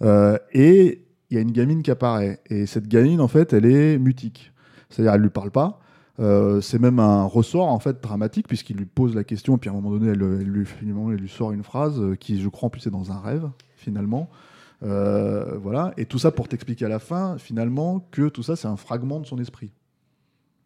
Euh, 0.02 0.38
et 0.52 1.02
il 1.30 1.34
y 1.34 1.38
a 1.38 1.40
une 1.40 1.50
gamine 1.50 1.82
qui 1.82 1.90
apparaît. 1.90 2.40
Et 2.46 2.66
cette 2.66 2.86
gamine, 2.86 3.20
en 3.20 3.28
fait, 3.28 3.52
elle 3.52 3.66
est 3.66 3.98
mutique. 3.98 4.52
C'est-à-dire, 4.90 5.14
elle 5.14 5.22
lui 5.22 5.30
parle 5.30 5.50
pas. 5.50 5.80
Euh, 6.18 6.60
c'est 6.60 6.78
même 6.78 6.98
un 6.98 7.24
ressort 7.24 7.68
en 7.68 7.78
fait 7.78 8.02
dramatique 8.02 8.48
puisqu'il 8.48 8.78
lui 8.78 8.86
pose 8.86 9.14
la 9.14 9.22
question 9.22 9.56
et 9.56 9.58
puis 9.58 9.68
à 9.68 9.72
un 9.74 9.76
moment 9.76 9.90
donné 9.90 10.12
elle, 10.12 10.18
lui 10.18 10.64
finalement 10.64 11.12
elle 11.12 11.18
lui 11.18 11.28
sort 11.28 11.52
une 11.52 11.62
phrase 11.62 12.00
euh, 12.00 12.14
qui 12.14 12.40
je 12.40 12.48
crois 12.48 12.68
en 12.68 12.70
plus 12.70 12.86
est 12.86 12.90
dans 12.90 13.12
un 13.12 13.20
rêve 13.20 13.50
finalement 13.76 14.30
voilà 14.80 15.92
et 15.98 16.06
tout 16.06 16.18
ça 16.18 16.30
pour 16.30 16.48
t'expliquer 16.48 16.86
à 16.86 16.88
la 16.88 17.00
fin 17.00 17.36
finalement 17.36 18.08
que 18.12 18.30
tout 18.30 18.42
ça 18.42 18.56
c'est 18.56 18.66
un 18.66 18.78
fragment 18.78 19.20
de 19.20 19.26
son 19.26 19.38
esprit 19.38 19.74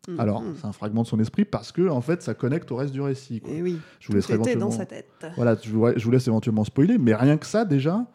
Mhm. 0.09 0.19
alors 0.19 0.43
c'est 0.57 0.67
un 0.67 0.73
fragment 0.73 1.03
de 1.03 1.07
son 1.07 1.21
esprit 1.21 1.45
parce 1.45 1.73
que 1.73 1.89
en 1.89 2.01
fait 2.01 2.23
ça 2.23 2.35
connecte 2.35 2.73
au 2.73 2.77
reste 2.77 2.93
du 2.93 3.01
récit 3.01 3.41
quoi. 3.41 3.53
Et 3.53 3.63
oui. 3.63 3.79
je 4.01 4.09
vous 4.09 4.19
dans 4.19 4.35
éventuellement 4.35 4.71
sa 4.71 4.87
tête. 4.87 5.27
voilà 5.37 5.57
je 5.63 5.71
vous, 5.71 5.87
je 5.95 6.05
vous 6.05 6.11
laisse 6.11 6.27
éventuellement 6.27 6.65
spoiler 6.65 6.97
mais 6.97 7.15
rien 7.15 7.37
que 7.37 7.47
ça 7.47 7.65
déjà 7.65 8.07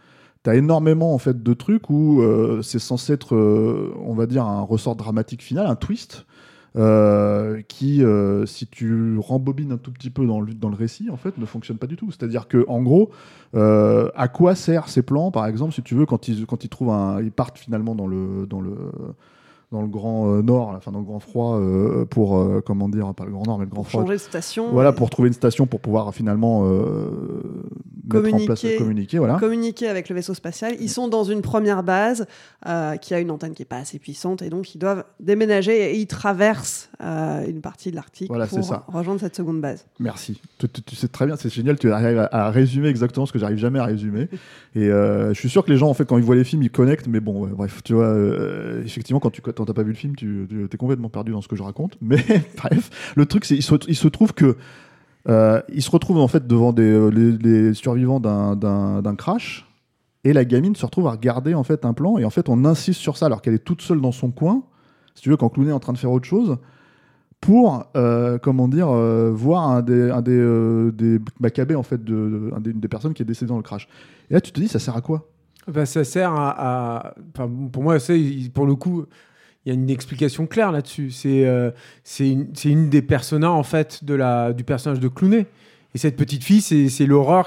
T'as 0.45 0.53
énormément 0.53 1.15
en 1.15 1.17
fait 1.17 1.41
de 1.41 1.53
trucs 1.55 1.89
où 1.89 2.21
euh, 2.21 2.61
c'est 2.61 2.77
censé 2.77 3.13
être, 3.13 3.33
euh, 3.33 3.91
on 4.05 4.13
va 4.13 4.27
dire, 4.27 4.45
un 4.45 4.61
ressort 4.61 4.95
dramatique 4.95 5.41
final, 5.41 5.65
un 5.65 5.75
twist, 5.75 6.27
euh, 6.77 7.61
qui, 7.69 8.03
euh, 8.03 8.45
si 8.45 8.67
tu 8.67 9.17
rembobines 9.17 9.71
un 9.71 9.77
tout 9.77 9.91
petit 9.91 10.09
peu 10.09 10.27
dans 10.27 10.41
le, 10.41 10.53
dans 10.53 10.67
le 10.67 10.75
récit, 10.75 11.09
en 11.09 11.15
fait, 11.15 11.37
ne 11.37 11.45
fonctionne 11.45 11.77
pas 11.77 11.87
du 11.87 11.95
tout. 11.95 12.11
C'est-à-dire 12.11 12.49
que, 12.49 12.65
en 12.67 12.83
gros, 12.83 13.11
euh, 13.55 14.09
à 14.13 14.27
quoi 14.27 14.55
servent 14.55 14.89
ces 14.89 15.01
plans, 15.01 15.31
par 15.31 15.47
exemple, 15.47 15.73
si 15.73 15.81
tu 15.81 15.95
veux, 15.95 16.05
quand 16.05 16.27
ils, 16.27 16.45
quand 16.45 16.65
ils 16.65 16.69
trouvent 16.69 16.91
un, 16.91 17.21
ils 17.21 17.31
partent 17.31 17.57
finalement 17.57 17.95
dans 17.95 18.07
le, 18.07 18.45
dans 18.45 18.59
le, 18.59 18.75
dans 19.75 19.81
le 19.81 19.87
grand 19.87 20.31
euh, 20.33 20.41
nord, 20.41 20.73
enfin 20.75 20.91
dans 20.91 20.99
le 20.99 21.05
grand 21.05 21.19
froid, 21.19 21.57
euh, 21.59 22.05
pour, 22.05 22.37
euh, 22.37 22.61
comment 22.65 22.89
dire, 22.89 23.13
pas 23.13 23.25
le 23.25 23.31
grand 23.31 23.45
nord, 23.45 23.59
mais 23.59 23.65
le 23.65 23.69
grand 23.69 23.81
Pour 23.83 23.89
froid. 23.89 24.01
changer 24.01 24.13
de 24.13 24.19
station. 24.19 24.71
Voilà, 24.71 24.91
pour 24.93 25.09
trouver 25.09 25.27
une 25.27 25.33
station 25.33 25.67
pour 25.67 25.79
pouvoir 25.81 26.13
finalement 26.15 26.63
euh, 26.65 27.09
mettre 28.05 28.33
en 28.33 28.45
place, 28.45 28.61
communiquer, 28.61 28.75
communiquer, 28.77 29.17
voilà. 29.19 29.35
communiquer 29.37 29.87
avec 29.87 30.09
le 30.09 30.15
vaisseau 30.15 30.33
spatial. 30.33 30.75
Ils 30.79 30.89
sont 30.89 31.07
dans 31.07 31.23
une 31.23 31.41
première 31.41 31.83
base 31.83 32.25
qui 33.01 33.13
a 33.13 33.19
une 33.19 33.29
antenne 33.31 33.53
qui 33.53 33.61
n'est 33.61 33.67
pas 33.67 33.77
assez 33.77 33.99
puissante 33.99 34.41
et 34.41 34.49
donc 34.49 34.73
ils 34.73 34.79
doivent 34.79 35.03
déménager 35.19 35.91
et 35.91 35.97
ils 35.99 36.07
traversent 36.07 36.89
une 37.01 37.61
partie 37.61 37.91
de 37.91 37.95
l'Arctique 37.95 38.27
Voilà, 38.29 38.47
pour 38.47 38.63
ça. 38.63 38.85
rejoindre 38.87 39.19
cette 39.19 39.35
seconde 39.35 39.61
base. 39.61 39.85
Merci. 39.99 40.39
Tu, 40.57 40.67
tu- 40.69 40.81
tu 40.81 40.95
sais 40.95 41.07
très 41.07 41.25
bien, 41.25 41.35
c'est 41.35 41.49
génial, 41.53 41.77
tu 41.77 41.91
arrives 41.91 42.17
à, 42.19 42.25
à 42.31 42.49
résumer 42.49 42.87
exactement 42.87 43.25
ce 43.25 43.33
que 43.33 43.39
j'arrive 43.39 43.57
jamais 43.57 43.79
à 43.79 43.85
résumer. 43.85 44.29
Et 44.75 44.87
je 44.87 45.33
suis 45.33 45.49
sûr 45.49 45.63
que 45.65 45.71
les 45.71 45.77
gens, 45.77 45.87
en 45.89 45.93
fait, 45.93 46.05
quand 46.05 46.17
ils 46.17 46.23
voient 46.23 46.35
les 46.35 46.43
films, 46.43 46.63
ils 46.63 46.69
connectent, 46.71 47.07
mais 47.07 47.19
bon, 47.19 47.43
ouais, 47.45 47.51
bref, 47.53 47.81
tu 47.83 47.93
vois, 47.93 48.13
effectivement, 48.85 49.19
quand 49.19 49.29
tu 49.31 49.41
quand 49.41 49.64
t'as 49.65 49.73
pas 49.73 49.83
vu 49.83 49.91
le 49.91 49.97
film, 49.97 50.15
tu, 50.15 50.47
es 50.71 50.77
complètement 50.77 51.09
perdu 51.09 51.31
dans 51.31 51.41
ce 51.41 51.47
que 51.47 51.55
je 51.55 51.63
raconte. 51.63 51.97
Mais 52.01 52.23
bref, 52.57 53.13
le 53.15 53.25
truc, 53.25 53.45
c'est 53.45 53.55
il 53.55 53.63
se, 53.63 53.75
il 53.87 53.95
se 53.95 54.07
trouve 54.07 54.33
que 54.33 54.57
euh, 55.27 55.61
il 55.73 55.81
se 55.81 55.89
retrouve 55.89 56.17
en 56.17 56.27
fait 56.27 56.45
devant 56.47 56.71
des, 56.71 56.83
euh, 56.83 57.09
les, 57.09 57.73
survivants 57.73 58.19
d'un- 58.19 59.15
crash. 59.17 59.67
Et 60.23 60.33
la 60.33 60.43
gamine 60.43 60.75
se 60.75 60.85
retrouve 60.85 61.07
à 61.07 61.11
regarder 61.11 61.53
en 61.53 61.63
fait 61.63 61.85
un 61.85 61.93
plan 61.93 62.17
et 62.17 62.25
en 62.25 62.31
fait 62.31 62.49
on 62.49 62.65
insiste 62.65 62.99
sur 62.99 63.15
ça 63.15 63.27
alors 63.27 63.43
qu'elle 63.43 63.53
est 63.53 63.63
toute 63.63 63.83
seule 63.83 64.01
dans 64.01 64.11
son 64.11 64.31
coin. 64.31 64.63
Si 65.13 65.21
tu 65.21 65.29
veux, 65.29 65.37
quand 65.37 65.49
Clooney 65.49 65.69
est 65.69 65.73
en 65.73 65.79
train 65.79 65.93
de 65.93 65.99
faire 65.99 66.11
autre 66.11 66.25
chose, 66.25 66.57
pour 67.41 67.85
euh, 67.95 68.39
comment 68.39 68.67
dire 68.67 68.87
voir 68.87 69.69
un 69.69 69.83
des 69.83 70.09
un 70.09 70.23
des, 70.23 70.91
des 70.93 71.19
macabées 71.39 71.75
en 71.75 71.83
fait 71.83 72.03
de, 72.03 72.51
des, 72.59 72.71
une 72.71 72.79
des 72.79 72.87
personnes 72.87 73.13
qui 73.13 73.21
est 73.21 73.25
décédée 73.25 73.49
dans 73.49 73.57
le 73.57 73.63
crash. 73.63 73.87
Et 74.31 74.33
là 74.33 74.41
tu 74.41 74.51
te 74.51 74.59
dis 74.59 74.67
ça 74.67 74.79
sert 74.79 74.95
à 74.95 75.01
quoi? 75.01 75.29
Bah, 75.67 75.85
ça 75.85 76.03
sert 76.03 76.31
à. 76.31 77.15
pour 77.71 77.83
moi, 77.83 77.99
c'est, 77.99 78.19
pour 78.53 78.65
le 78.65 78.75
coup, 78.75 79.05
il 79.65 79.69
y 79.69 79.71
a 79.71 79.73
une 79.73 79.89
explication 79.89 80.45
claire 80.45 80.71
là-dessus. 80.71 81.11
C'est 81.11 81.45
euh, 81.45 81.71
une, 82.19 82.89
des 82.89 83.01
personnages, 83.01 83.49
en 83.49 83.63
fait, 83.63 84.03
de 84.03 84.13
la, 84.13 84.53
du 84.53 84.63
personnage 84.63 84.99
de 84.99 85.07
Clooney. 85.07 85.47
Et 85.93 85.97
cette 85.97 86.17
petite 86.17 86.43
fille, 86.43 86.61
c'est, 86.61 86.87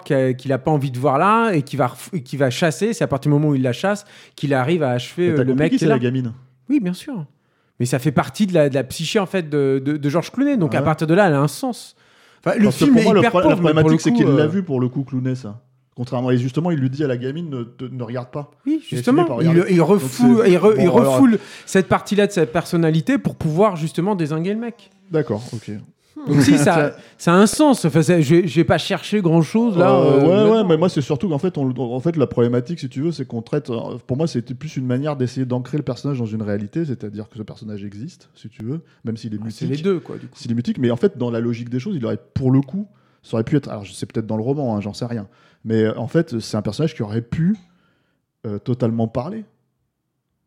qu'a- 0.05 0.33
qu'il 0.33 0.49
n'a 0.49 0.59
pas 0.59 0.71
envie 0.71 0.91
de 0.91 0.99
voir 0.99 1.19
là 1.19 1.53
et 1.53 1.63
qui 1.63 1.77
va, 1.77 1.95
qui 2.25 2.37
va 2.39 2.49
chasser. 2.51 2.95
C'est 2.95 3.05
à 3.05 3.07
partir 3.07 3.31
du 3.31 3.35
moment 3.35 3.51
où 3.51 3.55
il 3.55 3.63
la 3.63 3.73
chasse 3.75 4.05
qu'il 4.37 4.55
arrive 4.55 4.83
à 4.83 4.91
achever 4.91 5.29
euh, 5.31 5.45
le 5.45 5.55
mec 5.55 5.71
qui 5.73 5.77
qui 5.79 5.85
est 5.85 5.87
c'est 5.87 5.93
la 5.93 5.99
gamine? 5.99 6.33
Oui, 6.71 6.81
bien 6.81 6.95
sûr. 6.95 7.27
Mais 7.79 7.87
ça 7.87 7.99
fait 7.99 8.11
partie 8.11 8.47
de 8.47 8.55
la, 8.55 8.69
de 8.71 8.75
la 8.75 8.85
psyché 8.85 9.19
en 9.19 9.27
fait 9.27 9.49
de, 9.49 9.81
de, 9.85 9.97
de 9.97 10.09
Georges 10.09 10.33
Clooney. 10.33 10.57
Donc 10.57 10.75
à 10.75 10.83
partir 10.83 11.07
de 11.07 11.15
là, 11.15 11.27
elle 11.29 11.35
a 11.35 11.41
un 11.41 11.47
sens. 11.47 11.95
Enfin, 12.45 12.57
le 12.57 12.65
Parce 12.65 12.79
que 12.79 12.85
film 12.85 12.93
pour 12.95 13.01
est 13.03 13.05
moi, 13.05 13.15
le 13.15 13.21
hyper 13.21 13.31
pro- 13.31 13.41
pauvre, 13.43 13.51
la 13.51 13.57
problématique, 13.57 13.93
le 13.93 13.99
c'est 13.99 14.13
qu'il 14.13 14.27
l'a 14.27 14.45
euh, 14.45 14.49
vu 14.49 14.63
pour 14.63 14.81
le 14.81 14.89
coup, 14.89 15.05
Clooney, 15.05 15.35
ça. 15.35 15.61
Contrairement, 15.99 16.31
et 16.31 16.39
justement, 16.39 16.71
il 16.71 16.79
lui 16.79 16.89
dit 16.89 17.03
à 17.05 17.09
la 17.09 17.17
gamine 17.19 17.51
ne, 17.51 17.89
ne 17.89 18.03
regarde 18.05 18.31
pas. 18.31 18.51
Oui, 18.65 18.81
justement, 18.89 19.41
il, 19.41 19.83
refoule, 19.83 20.43
c'est- 20.45 20.51
il, 20.53 20.57
re- 20.57 20.61
bon, 20.63 20.75
il 20.77 20.81
alors- 20.83 20.95
refoule 21.15 21.39
cette 21.67 21.89
partie-là 21.89 22.27
de 22.29 22.33
sa 22.33 22.47
personnalité 22.47 23.19
pour 23.19 23.35
pouvoir 23.35 23.75
justement 23.77 24.15
désinguer 24.15 24.55
le 24.55 24.61
mec. 24.61 24.91
D'accord, 25.11 25.43
ok. 25.53 25.73
Donc 26.27 26.43
si, 26.43 26.59
ça, 26.59 26.97
ça 27.17 27.33
a 27.33 27.37
un 27.37 27.47
sens. 27.47 27.85
Enfin, 27.85 28.01
vais 28.01 28.65
pas 28.65 28.79
chercher 28.79 29.21
grand-chose 29.21 29.77
là. 29.79 29.95
Euh, 29.95 30.21
euh, 30.21 30.45
ouais, 30.47 30.57
ouais, 30.59 30.65
mais 30.69 30.77
moi 30.77 30.89
c'est 30.89 31.01
surtout 31.01 31.29
qu'en 31.29 31.39
fait, 31.39 31.57
on, 31.59 31.71
en 31.79 32.01
fait, 32.01 32.17
la 32.17 32.27
problématique, 32.27 32.81
si 32.81 32.89
tu 32.89 33.03
veux, 33.03 33.13
c'est 33.13 33.25
qu'on 33.25 33.41
traite. 33.43 33.71
euh, 33.71 33.99
Pour 34.07 34.17
moi, 34.17 34.27
c'était 34.27 34.55
plus 34.55 34.77
une 34.77 34.87
manière 34.87 35.17
d'essayer 35.17 35.47
d'ancrer 35.47 35.79
le 35.79 35.85
personnage 35.85 36.19
dans 36.19 36.27
une 36.27 36.43
réalité, 36.43 36.85
c'est-à-dire 36.85 37.29
que 37.29 37.39
ce 37.39 37.43
personnage 37.43 37.85
existe, 37.85 38.31
si 38.35 38.49
tu 38.49 38.65
veux, 38.65 38.81
même 39.05 39.17
s'il 39.17 39.33
est 39.35 39.39
Ah, 39.41 39.45
mutique. 39.45 39.59
c'est 39.61 39.67
les 39.67 39.83
deux, 39.83 40.01
quoi, 40.01 40.17
du 40.17 40.27
coup. 40.27 40.37
S'il 40.39 40.51
est 40.51 40.55
mutique, 40.55 40.79
mais 40.79 40.91
en 40.91 40.97
fait, 40.97 41.17
dans 41.19 41.31
la 41.31 41.39
logique 41.41 41.71
des 41.71 41.79
choses, 41.81 41.95
il 41.97 42.05
aurait, 42.05 42.19
pour 42.35 42.51
le 42.51 42.61
coup, 42.63 42.87
ça 43.23 43.35
aurait 43.35 43.45
pu 43.45 43.57
être. 43.57 43.69
Alors, 43.69 43.85
c'est 43.87 44.11
peut-être 44.13 44.27
dans 44.27 44.37
le 44.37 44.43
roman, 44.43 44.77
hein, 44.77 44.81
j'en 44.81 44.93
sais 44.95 45.07
rien. 45.07 45.29
Mais 45.65 45.85
euh, 45.85 45.99
en 45.99 46.07
fait, 46.09 46.39
c'est 46.41 46.57
un 46.57 46.63
personnage 46.63 46.95
qui 46.95 47.03
aurait 47.03 47.23
pu 47.23 47.57
euh, 48.47 48.59
totalement 48.59 49.09
parler. 49.09 49.45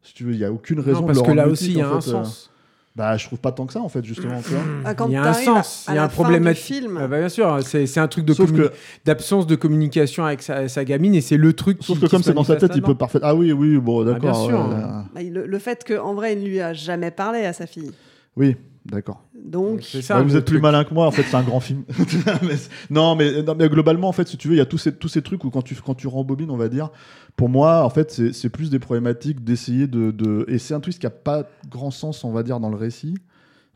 Si 0.01 0.13
tu 0.13 0.23
veux, 0.23 0.31
il 0.33 0.37
n'y 0.37 0.45
a 0.45 0.51
aucune 0.51 0.79
raison 0.79 1.01
Non, 1.01 1.07
de 1.07 1.13
parce 1.13 1.19
le 1.19 1.25
que 1.25 1.31
là 1.37 1.47
aussi, 1.47 1.67
il 1.71 1.77
y 1.77 1.81
a 1.81 1.89
un 1.89 2.01
fait, 2.01 2.09
euh. 2.09 2.23
sens. 2.23 2.47
Bah, 2.93 3.15
je 3.15 3.25
trouve 3.25 3.39
pas 3.39 3.53
tant 3.53 3.65
que 3.65 3.71
ça, 3.71 3.79
en 3.79 3.87
fait, 3.87 4.03
justement. 4.03 4.41
Ah, 4.83 4.93
quand 4.95 5.07
il 5.07 5.13
y 5.13 5.15
a 5.15 5.23
un 5.23 5.27
à- 5.27 5.33
sens, 5.33 5.85
à 5.87 5.93
il 5.93 5.95
y 5.95 5.97
a 5.97 6.03
un 6.03 6.07
problème. 6.09 6.43
du 6.45 6.53
film. 6.55 6.97
Ah 7.01 7.07
bah, 7.07 7.19
bien 7.19 7.29
sûr, 7.29 7.59
c'est 7.63 7.97
un 7.99 8.07
truc 8.09 8.25
de 8.25 8.33
Sauf 8.33 8.49
communi- 8.51 8.67
que- 8.67 8.73
d'absence 9.05 9.47
de 9.47 9.55
communication 9.55 10.25
avec 10.25 10.41
sa, 10.41 10.67
sa 10.67 10.83
gamine 10.83 11.15
et 11.15 11.21
c'est 11.21 11.37
le 11.37 11.53
truc. 11.53 11.77
Sauf 11.81 11.99
qui- 11.99 12.05
que 12.05 12.09
comme 12.11 12.21
c'est 12.23 12.33
dans 12.33 12.43
sa 12.43 12.57
tête, 12.57 12.73
il 12.75 12.81
peut 12.81 12.95
parfaitement. 12.95 13.29
Ah 13.29 13.35
oui, 13.35 13.53
oui, 13.53 13.77
bon, 13.77 14.03
bien 14.03 14.13
d'accord. 14.13 14.45
sûr. 14.45 14.59
ouais, 14.59 14.75
Bah, 15.15 15.23
le, 15.23 15.45
le 15.45 15.59
fait 15.59 15.85
qu'en 15.87 16.13
vrai, 16.15 16.33
il 16.33 16.43
ne 16.43 16.47
lui 16.49 16.59
a 16.59 16.73
jamais 16.73 17.11
parlé 17.11 17.45
à 17.45 17.53
sa 17.53 17.65
fille. 17.65 17.91
Oui, 18.35 18.57
d'accord. 18.85 19.23
Donc, 19.43 19.81
C'est 19.83 20.01
ça. 20.01 20.17
Ouais, 20.17 20.23
vous 20.23 20.35
êtes 20.35 20.45
plus 20.45 20.59
malin 20.59 20.83
que 20.83 20.93
moi, 20.93 21.05
en 21.07 21.11
fait, 21.11 21.23
c'est 21.23 21.35
un 21.35 21.43
grand 21.43 21.59
film. 21.59 21.83
Mais 22.43 22.55
non, 22.89 23.15
mais, 23.15 23.41
non, 23.43 23.55
mais 23.57 23.69
globalement, 23.69 24.07
en 24.07 24.11
fait, 24.11 24.27
si 24.27 24.37
tu 24.37 24.47
veux, 24.47 24.53
il 24.53 24.57
y 24.57 24.61
a 24.61 24.65
tous 24.65 24.77
ces, 24.77 24.93
tous 24.93 25.07
ces 25.07 25.21
trucs 25.21 25.43
où 25.43 25.49
quand 25.49 25.61
tu, 25.61 25.75
quand 25.75 25.95
tu 25.95 26.07
rembobines, 26.07 26.51
on 26.51 26.57
va 26.57 26.69
dire, 26.69 26.89
pour 27.35 27.49
moi, 27.49 27.83
en 27.83 27.89
fait, 27.89 28.11
c'est 28.11 28.33
c'est 28.33 28.49
plus 28.49 28.69
des 28.69 28.79
problématiques 28.79 29.43
d'essayer 29.43 29.87
de, 29.87 30.11
de- 30.11 30.45
Et 30.47 30.59
c'est 30.59 30.73
un 30.73 30.79
twist 30.79 30.99
qui 30.99 31.05
n'a 31.05 31.09
pas 31.11 31.43
grand 31.69 31.91
sens, 31.91 32.23
on 32.23 32.31
va 32.31 32.43
dire, 32.43 32.59
dans 32.59 32.69
le 32.69 32.77
récit. 32.77 33.15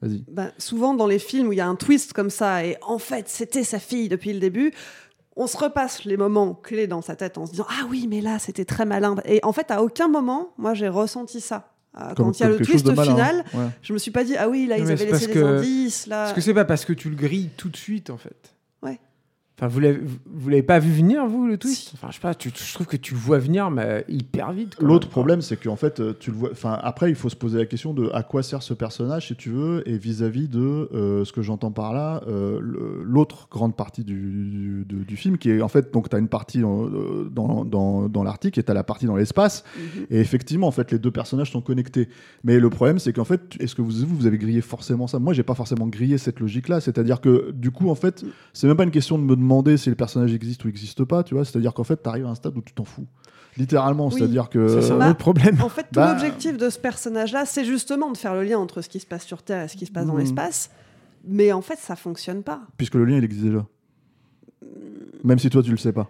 Vas-y. 0.02 0.24
bah, 0.30 0.48
souvent 0.58 0.94
dans 0.94 1.08
les 1.08 1.20
films 1.20 1.48
où 1.48 1.54
il 1.54 1.58
y 1.58 1.62
a 1.62 1.68
un 1.68 1.76
twist 1.76 2.12
comme 2.14 2.30
ça, 2.30 2.66
et 2.66 2.76
en 2.86 3.00
fait, 3.00 3.30
c'était 3.30 3.64
sa 3.64 3.80
fille 3.80 4.10
depuis 4.10 4.34
le 4.34 4.40
début. 4.40 4.74
On 5.38 5.48
se 5.48 5.58
repasse 5.58 6.06
les 6.06 6.16
moments 6.18 6.54
clés 6.54 6.88
dans 6.88 7.02
sa 7.02 7.16
tête 7.16 7.38
en 7.38 7.46
se 7.46 7.52
disant 7.52 7.66
Ah 7.70 7.86
oui, 7.90 8.08
mais 8.10 8.22
là, 8.22 8.38
c'était 8.40 8.66
très 8.66 8.86
malin. 8.86 9.16
Et 9.26 9.40
en 9.44 9.52
fait, 9.54 9.72
à 9.72 9.82
aucun 9.84 10.08
moment, 10.08 10.54
moi, 10.58 10.74
j'ai 10.74 10.88
ressenti 10.90 11.42
ça. 11.42 11.72
Euh, 11.98 12.14
Comme- 12.14 12.26
Quand 12.28 12.40
il 12.40 12.44
y 12.44 12.46
a 12.46 12.50
le 12.50 12.58
twist 12.60 12.86
malin, 12.88 13.04
final, 13.04 13.46
ouais. 13.54 13.68
je 13.82 13.94
me 13.94 13.98
suis 13.98 14.12
pas 14.12 14.24
dit 14.26 14.36
Ah 14.38 14.50
oui, 14.50 14.68
là, 14.68 14.78
ils 14.78 14.84
mais 14.84 14.92
avaient 14.92 15.06
parce 15.08 15.22
laissé 15.22 15.34
des 15.34 15.40
que- 15.40 15.46
indices. 15.60 16.08
Là. 16.08 16.26
Est-ce 16.28 16.34
que 16.34 16.42
c'est 16.42 16.54
pas 16.54 16.66
parce 16.66 16.84
que 16.84 16.92
tu 16.94 17.10
le 17.10 17.16
grilles 17.16 17.50
tout 17.56 17.70
de 17.70 17.78
suite 17.78 18.10
en 18.10 18.18
fait. 18.18 18.55
Enfin, 19.58 19.68
vous 19.70 19.80
l'avez, 19.80 20.02
vous 20.26 20.50
l'avez 20.50 20.64
pas 20.64 20.80
vu 20.80 20.92
venir, 20.92 21.26
vous, 21.28 21.48
le 21.48 21.58
twist 21.58 21.92
Enfin, 21.94 22.08
je 22.10 22.16
sais 22.16 22.20
pas, 22.20 22.36
tu- 22.36 22.52
je 22.54 22.74
trouve 22.74 22.88
que 22.88 22.98
tu 22.98 23.14
le 23.14 23.20
vois 23.22 23.38
venir, 23.40 23.72
mais 23.72 24.04
hyper 24.10 24.52
vite. 24.52 24.76
L'autre 24.82 25.08
problème, 25.08 25.42
c'est 25.42 25.56
qu'en 25.56 25.78
fait, 25.78 26.02
euh, 26.02 26.14
tu 26.20 26.30
le 26.32 26.36
vois. 26.36 26.50
Enfin, 26.52 26.78
après, 26.84 27.08
il 27.10 27.16
faut 27.16 27.30
se 27.30 27.38
poser 27.38 27.58
la 27.60 27.66
question 27.66 27.94
de 27.94 28.10
à 28.14 28.22
quoi 28.24 28.44
sert 28.44 28.62
ce 28.62 28.74
personnage, 28.74 29.28
si 29.28 29.36
tu 29.38 29.52
veux, 29.52 29.82
et 29.90 29.98
vis-à-vis 29.98 30.50
de 30.50 30.60
euh, 30.94 31.24
ce 31.24 31.32
que 31.32 31.42
j'entends 31.42 31.72
par 31.72 31.94
là, 31.94 32.22
euh, 32.28 32.60
l'autre 32.62 33.48
grande 33.50 33.78
partie 33.78 34.04
du, 34.04 34.84
du, 34.86 35.06
du 35.06 35.16
film, 35.16 35.38
qui 35.38 35.50
est 35.52 35.62
en 35.62 35.70
fait, 35.70 35.94
donc, 35.94 36.10
tu 36.10 36.18
as 36.18 36.20
une 36.20 36.28
partie 36.28 36.60
dans, 36.60 36.90
dans, 37.32 37.64
dans, 37.64 38.10
dans 38.10 38.24
l'Arctique 38.24 38.58
et 38.58 38.64
tu 38.64 38.70
as 38.70 38.74
la 38.76 38.84
partie 38.84 39.06
dans 39.06 39.16
l'espace. 39.16 39.64
Mhm. 39.78 40.06
Et 40.10 40.20
effectivement, 40.20 40.68
en 40.68 40.72
fait, 40.72 40.92
les 40.92 41.00
deux 41.00 41.12
personnages 41.12 41.52
sont 41.52 41.62
connectés. 41.62 42.10
Mais 42.44 42.60
le 42.60 42.70
problème, 42.70 43.00
c'est 43.00 43.14
qu'en 43.14 43.24
fait, 43.24 43.56
est-ce 43.62 43.74
que 43.74 43.82
vous, 43.82 44.06
vous 44.06 44.28
avez 44.28 44.38
grillé 44.38 44.60
forcément 44.60 45.08
ça? 45.08 45.18
Moi, 45.20 45.32
j'ai 45.32 45.44
pas 45.44 45.56
forcément 45.56 45.88
grillé 45.88 46.18
cette 46.18 46.42
logique-là. 46.42 46.82
C'est-à-dire 46.82 47.22
que, 47.22 47.52
du 47.54 47.72
coup, 47.72 47.90
en 47.90 47.96
fait, 47.96 48.26
c'est 48.52 48.68
même 48.68 48.76
pas 48.76 48.84
une 48.84 48.92
question 48.92 49.18
de 49.18 49.24
me 49.24 49.30
demander 49.30 49.45
si 49.78 49.90
le 49.90 49.96
personnage 49.96 50.34
existe 50.34 50.64
ou 50.66 50.70
existe 50.70 51.04
pas, 51.04 51.24
tu 51.24 51.34
vois. 51.36 51.46
C'est-à-dire 51.46 51.74
qu'en 51.74 51.84
fait, 51.84 52.02
tu 52.02 52.10
arrives 52.10 52.26
à 52.26 52.30
un 52.30 52.36
stade 52.36 52.56
où 52.58 52.62
tu 52.62 52.74
t'en 52.74 52.84
fous. 52.86 53.06
Littéralement, 53.58 54.08
Oui. 54.08 54.14
c'est-à-dire 54.18 54.50
que. 54.50 54.68
Ça, 54.68 54.82
c'est 54.82 54.92
un 54.92 54.98
Bah, 54.98 55.10
autre 55.10 55.18
problème. 55.18 55.58
En 55.62 55.70
fait, 55.70 55.84
tout 55.84 55.88
Bah- 55.94 56.12
l'objectif 56.12 56.58
de 56.58 56.70
ce 56.70 56.78
personnage-là, 56.78 57.46
c'est 57.46 57.64
justement 57.64 58.12
de 58.12 58.18
faire 58.18 58.34
le 58.34 58.44
lien 58.44 58.58
entre 58.60 58.82
ce 58.82 58.90
qui 58.90 59.00
se 59.00 59.06
passe 59.06 59.24
sur 59.26 59.44
Terre 59.44 59.64
et 59.64 59.68
ce 59.70 59.78
qui 59.78 59.86
se 59.86 59.92
passe 59.92 60.06
dans 60.06 60.14
Mhm. 60.14 60.20
l'espace. 60.20 60.70
Mais 61.28 61.52
en 61.54 61.62
fait, 61.62 61.78
ça 61.80 61.96
fonctionne 61.96 62.44
pas. 62.44 62.62
Puisque 62.78 62.96
le 62.96 63.06
lien, 63.06 63.18
il 63.18 63.24
existe 63.24 63.46
déjà. 63.46 63.66
Même 65.24 65.40
si 65.40 65.50
toi, 65.50 65.64
tu 65.64 65.72
le 65.72 65.78
sais 65.78 65.94
pas. 65.94 66.10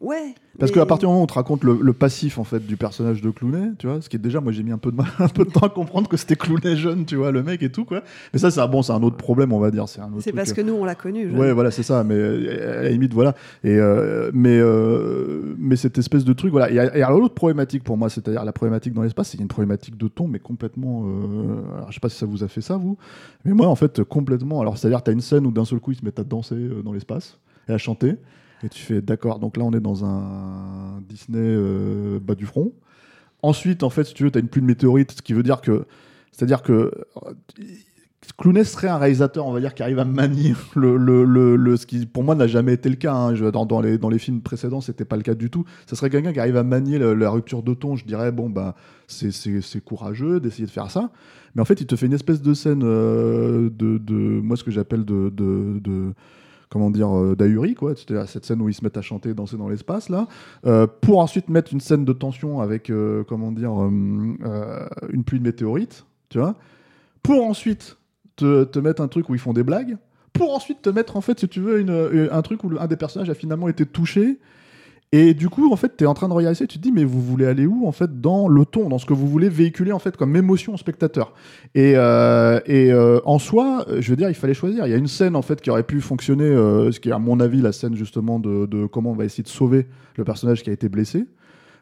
Ouais. 0.00 0.34
Parce 0.58 0.70
mais- 0.70 0.74
qu'à 0.78 0.86
partir 0.86 1.08
du 1.08 1.12
moment 1.12 1.20
où 1.20 1.24
on 1.24 1.26
te 1.26 1.32
raconte 1.34 1.64
le, 1.64 1.78
le 1.80 1.92
passif 1.94 2.38
en 2.38 2.44
fait 2.44 2.66
du 2.66 2.76
personnage 2.76 3.22
de 3.22 3.30
Clooney, 3.30 3.72
tu 3.78 3.86
vois, 3.86 4.00
ce 4.02 4.08
qui 4.10 4.16
est 4.16 4.18
déjà, 4.18 4.40
moi 4.40 4.52
j'ai 4.52 4.62
mis 4.62 4.72
un 4.72 4.78
peu 4.78 4.90
de 4.90 4.96
mal- 4.96 5.06
un 5.18 5.28
peu 5.28 5.44
de 5.44 5.50
temps 5.50 5.66
à 5.66 5.68
comprendre 5.70 6.08
que 6.08 6.16
c'était 6.18 6.36
Clooney 6.36 6.76
jeune, 6.76 7.06
tu 7.06 7.16
vois, 7.16 7.30
le 7.30 7.42
mec 7.42 7.62
et 7.62 7.70
tout 7.72 7.84
quoi. 7.86 8.02
Mais 8.32 8.38
ça, 8.38 8.50
c'est 8.50 8.60
un 8.60 8.66
bon, 8.66 8.82
c'est 8.82 8.92
un 8.92 9.02
autre 9.02 9.16
problème, 9.16 9.52
on 9.54 9.58
va 9.58 9.70
dire, 9.70 9.88
c'est 9.88 10.00
parce 10.32 10.50
euh. 10.50 10.54
que 10.54 10.60
nous, 10.60 10.74
on 10.74 10.84
l'a 10.84 10.94
connu. 10.94 11.28
jeune. 11.30 11.38
Ouais, 11.38 11.52
voilà, 11.52 11.70
c'est 11.70 11.82
ça. 11.82 12.04
Mais 12.04 12.14
euh, 12.14 12.80
à 12.80 12.82
la 12.82 12.90
limite, 12.90 13.14
voilà. 13.14 13.34
Et 13.64 13.70
euh, 13.78 14.30
mais 14.34 14.58
euh, 14.58 15.54
mais 15.58 15.76
cette 15.76 15.96
espèce 15.98 16.24
de 16.24 16.32
truc, 16.34 16.50
voilà. 16.52 16.70
Et, 16.70 16.98
et 16.98 17.02
alors 17.02 17.18
l'autre 17.20 17.34
problématique 17.34 17.82
pour 17.82 17.96
moi, 17.96 18.10
c'est-à-dire 18.10 18.44
la 18.44 18.52
problématique 18.52 18.92
dans 18.92 19.02
l'espace, 19.02 19.30
c'est 19.30 19.38
une 19.40 19.48
problématique 19.48 19.96
de 19.96 20.08
ton, 20.08 20.28
mais 20.28 20.38
complètement. 20.40 21.04
alors, 21.74 21.88
je 21.90 21.94
sais 21.94 22.00
pas 22.00 22.08
si 22.10 22.18
ça 22.18 22.26
vous 22.26 22.44
a 22.44 22.48
fait 22.48 22.60
ça, 22.60 22.76
vous. 22.76 22.98
Mais 23.46 23.52
moi, 23.52 23.66
en 23.66 23.76
fait, 23.76 24.02
complètement. 24.04 24.60
Alors, 24.60 24.76
c'est-à-dire, 24.76 25.02
t'as 25.02 25.12
une 25.12 25.20
scène 25.22 25.46
où 25.46 25.50
d'un 25.50 25.64
seul 25.64 25.80
coup, 25.80 25.92
ils 25.92 25.96
se 25.98 26.04
mettent 26.04 26.18
à 26.18 26.24
danser 26.24 26.56
dans 26.84 26.92
l'espace 26.92 27.38
et 27.68 27.72
à 27.72 27.78
chanter. 27.78 28.16
Et 28.62 28.68
tu 28.68 28.82
fais, 28.82 29.02
d'accord. 29.02 29.38
Donc 29.38 29.56
là, 29.56 29.64
on 29.64 29.72
est 29.72 29.80
dans 29.80 30.04
un 30.04 31.00
Disney 31.08 31.38
euh, 31.40 32.18
bas 32.20 32.34
du 32.34 32.46
front. 32.46 32.72
Ensuite, 33.42 33.82
en 33.82 33.90
fait, 33.90 34.04
si 34.04 34.14
tu 34.14 34.24
veux, 34.24 34.30
tu 34.30 34.38
as 34.38 34.40
une 34.40 34.48
pluie 34.48 34.62
de 34.62 34.66
météorites, 34.66 35.12
ce 35.12 35.22
qui 35.22 35.32
veut 35.34 35.42
dire 35.42 35.60
que. 35.60 35.86
C'est-à-dire 36.32 36.62
que. 36.62 36.72
euh, 36.72 37.32
Clooney 38.38 38.64
serait 38.64 38.88
un 38.88 38.98
réalisateur, 38.98 39.46
on 39.46 39.52
va 39.52 39.60
dire, 39.60 39.72
qui 39.74 39.82
arrive 39.84 39.98
à 40.00 40.04
manier 40.04 40.54
le, 40.74 40.96
le, 40.96 41.24
le, 41.24 41.54
le- 41.56 41.76
ce 41.76 41.86
qui, 41.86 42.06
pour 42.06 42.24
moi, 42.24 42.34
n'a 42.34 42.46
jamais 42.48 42.72
été 42.74 42.88
le 42.88 42.96
cas. 42.96 43.14
hein. 43.14 43.32
Dans, 43.50 43.66
dans 43.66 43.80
les, 43.80 43.98
dans 43.98 44.08
les 44.08 44.18
films 44.18 44.40
précédents, 44.40 44.80
c'était 44.80 45.04
pas 45.04 45.16
le 45.16 45.22
cas 45.22 45.34
du 45.34 45.48
tout. 45.50 45.64
Ce 45.86 45.94
serait 45.94 46.10
quelqu'un 46.10 46.32
qui 46.32 46.40
arrive 46.40 46.56
à 46.56 46.64
manier 46.64 46.98
la 46.98 47.30
rupture 47.30 47.62
de 47.62 47.74
ton. 47.74 47.94
Je 47.94 48.04
dirais, 48.04 48.32
bon, 48.32 48.50
bah, 48.50 48.74
c'est 49.06 49.84
courageux 49.84 50.40
d'essayer 50.40 50.66
de 50.66 50.70
faire 50.70 50.90
ça. 50.90 51.10
Mais 51.54 51.62
en 51.62 51.64
fait, 51.64 51.80
il 51.80 51.86
te 51.86 51.94
fait 51.94 52.06
une 52.06 52.12
espèce 52.14 52.42
de 52.42 52.52
scène 52.54 52.82
euh, 52.84 53.70
de, 53.70 53.98
de. 53.98 54.14
Moi, 54.14 54.56
ce 54.56 54.64
que 54.64 54.70
j'appelle 54.70 55.04
de. 55.04 55.30
de, 55.30 55.78
de 55.80 56.12
comment 56.68 56.90
dire, 56.90 57.16
euh, 57.16 57.36
d'ahuri, 57.36 57.74
quoi. 57.74 57.94
C'était 57.96 58.24
cette 58.26 58.44
scène 58.44 58.60
où 58.60 58.68
ils 58.68 58.74
se 58.74 58.82
mettent 58.84 58.96
à 58.96 59.02
chanter 59.02 59.34
danser 59.34 59.56
dans 59.56 59.68
l'espace, 59.68 60.08
là. 60.08 60.26
Euh, 60.66 60.86
pour 60.86 61.20
ensuite 61.20 61.48
mettre 61.48 61.72
une 61.72 61.80
scène 61.80 62.04
de 62.04 62.12
tension 62.12 62.60
avec, 62.60 62.90
euh, 62.90 63.24
comment 63.24 63.52
dire, 63.52 63.72
une 63.72 65.24
pluie 65.24 65.38
de 65.38 65.44
météorites, 65.44 66.06
tu 66.28 66.38
vois. 66.38 66.56
Pour 67.22 67.44
ensuite 67.44 67.98
te, 68.36 68.64
te 68.64 68.78
mettre 68.78 69.02
un 69.02 69.08
truc 69.08 69.28
où 69.28 69.34
ils 69.34 69.40
font 69.40 69.52
des 69.52 69.62
blagues. 69.62 69.96
Pour 70.32 70.54
ensuite 70.54 70.82
te 70.82 70.90
mettre, 70.90 71.16
en 71.16 71.20
fait, 71.20 71.40
si 71.40 71.48
tu 71.48 71.60
veux, 71.60 71.80
une, 71.80 72.28
un 72.30 72.42
truc 72.42 72.62
où 72.64 72.70
un 72.78 72.86
des 72.86 72.96
personnages 72.96 73.30
a 73.30 73.34
finalement 73.34 73.68
été 73.68 73.86
touché. 73.86 74.38
Et 75.12 75.34
du 75.34 75.48
coup, 75.48 75.72
en 75.72 75.76
fait, 75.76 75.96
tu 75.96 76.04
es 76.04 76.06
en 76.06 76.14
train 76.14 76.28
de 76.28 76.32
regarder 76.32 76.56
ça 76.56 76.66
tu 76.66 76.78
te 76.78 76.82
dis, 76.82 76.90
mais 76.90 77.04
vous 77.04 77.22
voulez 77.22 77.46
aller 77.46 77.64
où, 77.64 77.86
en 77.86 77.92
fait, 77.92 78.20
dans 78.20 78.48
le 78.48 78.64
ton, 78.66 78.88
dans 78.88 78.98
ce 78.98 79.06
que 79.06 79.12
vous 79.12 79.28
voulez 79.28 79.48
véhiculer, 79.48 79.92
en 79.92 80.00
fait, 80.00 80.16
comme 80.16 80.34
émotion 80.34 80.74
au 80.74 80.76
spectateur. 80.76 81.32
Et, 81.76 81.92
euh, 81.96 82.58
euh, 82.68 83.20
en 83.24 83.38
soi, 83.38 83.84
euh, 83.88 84.00
je 84.00 84.10
veux 84.10 84.16
dire, 84.16 84.28
il 84.28 84.34
fallait 84.34 84.54
choisir. 84.54 84.84
Il 84.86 84.90
y 84.90 84.94
a 84.94 84.96
une 84.96 85.06
scène, 85.06 85.36
en 85.36 85.42
fait, 85.42 85.60
qui 85.60 85.70
aurait 85.70 85.84
pu 85.84 86.00
fonctionner, 86.00 86.48
ce 86.48 86.98
qui 86.98 87.10
est, 87.10 87.12
à 87.12 87.20
mon 87.20 87.38
avis, 87.38 87.62
la 87.62 87.70
scène, 87.70 87.94
justement, 87.94 88.40
de, 88.40 88.86
comment 88.86 89.12
on 89.12 89.14
va 89.14 89.24
essayer 89.24 89.44
de 89.44 89.48
sauver 89.48 89.86
le 90.16 90.24
personnage 90.24 90.62
qui 90.62 90.70
a 90.70 90.72
été 90.72 90.88
blessé. 90.88 91.26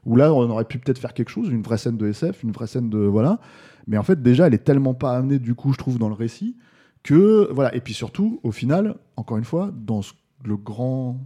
Où 0.04 0.16
là, 0.16 0.35
on 0.35 0.50
aurait 0.50 0.66
pu 0.66 0.78
peut-être 0.78 0.99
faire 0.99 1.14
quelque 1.14 1.31
chose, 1.31 1.49
une 1.49 1.62
vraie 1.62 1.78
scène 1.78 1.97
de 1.97 2.07
SF, 2.07 2.43
une 2.43 2.52
vraie 2.52 2.66
scène 2.66 2.90
de. 2.90 2.99
Voilà. 2.99 3.40
Mais 3.87 3.97
en 3.97 4.02
fait, 4.02 4.23
déjà, 4.23 4.47
elle 4.47 4.54
est 4.54 4.64
tellement 4.64 4.93
pas 4.93 5.16
amenée, 5.16 5.38
du 5.38 5.54
coup, 5.54 5.73
je 5.73 5.78
trouve, 5.78 5.99
dans 5.99 6.09
le 6.09 6.14
récit, 6.14 6.57
que. 7.02 7.50
Voilà. 7.52 7.75
Et 7.75 7.81
puis 7.81 7.95
surtout, 7.95 8.38
au 8.43 8.52
final, 8.52 8.97
encore 9.16 9.38
une 9.38 9.45
fois, 9.45 9.73
dans 9.75 10.02
le 10.45 10.59
grand 10.59 11.19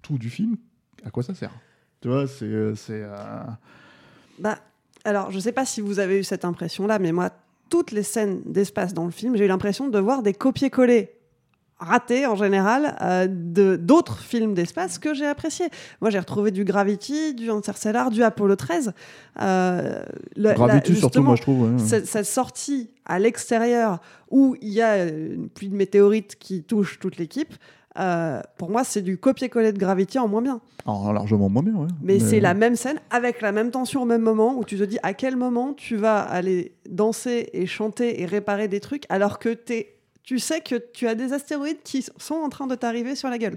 tout 0.00 0.16
du 0.16 0.30
film, 0.30 0.56
à 1.04 1.10
quoi 1.10 1.22
ça 1.22 1.34
sert 1.34 1.50
Tu 2.00 2.08
vois, 2.08 2.26
c'est. 2.26 2.44
euh, 2.44 2.74
c'est 2.74 3.02
euh, 3.02 3.42
Bah, 4.38 4.58
alors, 5.04 5.30
je 5.30 5.38
sais 5.38 5.52
pas 5.52 5.64
si 5.66 5.80
vous 5.80 5.98
avez 5.98 6.18
eu 6.20 6.24
cette 6.24 6.44
impression-là, 6.44 6.98
mais 6.98 7.12
moi, 7.12 7.30
toutes 7.70 7.92
les 7.92 8.02
scènes 8.02 8.40
d'espace 8.46 8.94
dans 8.94 9.04
le 9.04 9.10
film, 9.10 9.36
j'ai 9.36 9.44
eu 9.44 9.48
l'impression 9.48 9.88
de 9.88 9.98
voir 9.98 10.22
des 10.22 10.32
copier-coller 10.34 11.10
ratés 11.78 12.24
en 12.24 12.36
général 12.36 12.96
euh, 13.02 13.26
de 13.28 13.74
d'autres 13.76 14.18
films 14.20 14.54
d'espace 14.54 14.98
que 14.98 15.12
j'ai 15.12 15.26
appréciés. 15.26 15.68
Moi, 16.00 16.08
j'ai 16.10 16.18
retrouvé 16.20 16.50
du 16.52 16.64
Gravity, 16.64 17.34
du 17.34 17.50
Interstellar, 17.50 18.10
du 18.10 18.22
Apollo 18.22 18.56
13. 18.56 18.92
Euh, 19.42 20.02
la- 20.36 20.54
Gravity, 20.54 20.92
la- 20.92 20.98
surtout, 20.98 21.22
moi, 21.22 21.34
je 21.36 21.42
trouve. 21.42 21.72
ouais. 21.72 21.78
cette, 21.78 22.06
cette 22.06 22.26
sortie 22.26 22.90
à 23.04 23.18
l'extérieur 23.18 24.00
où 24.30 24.56
il 24.62 24.70
y 24.72 24.80
a 24.80 25.04
une 25.06 25.48
pluie 25.48 25.68
de 25.68 25.74
météorites 25.76 26.36
qui 26.38 26.62
touche 26.62 26.98
toute 27.00 27.16
l'équipe, 27.18 27.52
euh, 27.98 28.40
pour 28.58 28.70
moi, 28.70 28.84
c'est 28.84 29.02
du 29.02 29.18
copier-coller 29.18 29.72
de 29.72 29.78
Gravity 29.78 30.18
en 30.18 30.28
moins 30.28 30.42
bien. 30.42 30.60
Alors, 30.86 31.12
largement 31.12 31.48
moins 31.48 31.62
bien, 31.62 31.74
ouais. 31.74 31.88
Mais, 32.02 32.18
c'est 32.18 32.40
la 32.40 32.54
même 32.54 32.76
scène 32.76 32.98
avec 33.10 33.40
la 33.40 33.52
même 33.52 33.70
tension 33.70 34.02
au 34.02 34.04
même 34.04 34.22
moment 34.22 34.58
où 34.58 34.64
tu 34.64 34.76
te 34.76 34.82
dis 34.84 34.98
à 35.02 35.14
quel 35.14 35.36
moment 35.36 35.72
tu 35.74 35.96
vas 35.96 36.18
aller 36.20 36.74
danser 36.88 37.48
et 37.52 37.66
chanter 37.66 38.20
et 38.20 38.26
réparer 38.26 38.68
des 38.68 38.80
trucs 38.80 39.04
alors 39.08 39.38
que 39.38 39.48
t'es- 39.54 39.94
tu 40.22 40.38
sais 40.38 40.60
que 40.60 40.76
tu 40.92 41.06
as 41.06 41.14
des 41.14 41.32
astéroïdes 41.32 41.82
qui 41.84 42.04
sont 42.18 42.34
en 42.34 42.48
train 42.48 42.66
de 42.66 42.74
t'arriver 42.74 43.14
sur 43.14 43.28
la 43.28 43.38
gueule. 43.38 43.56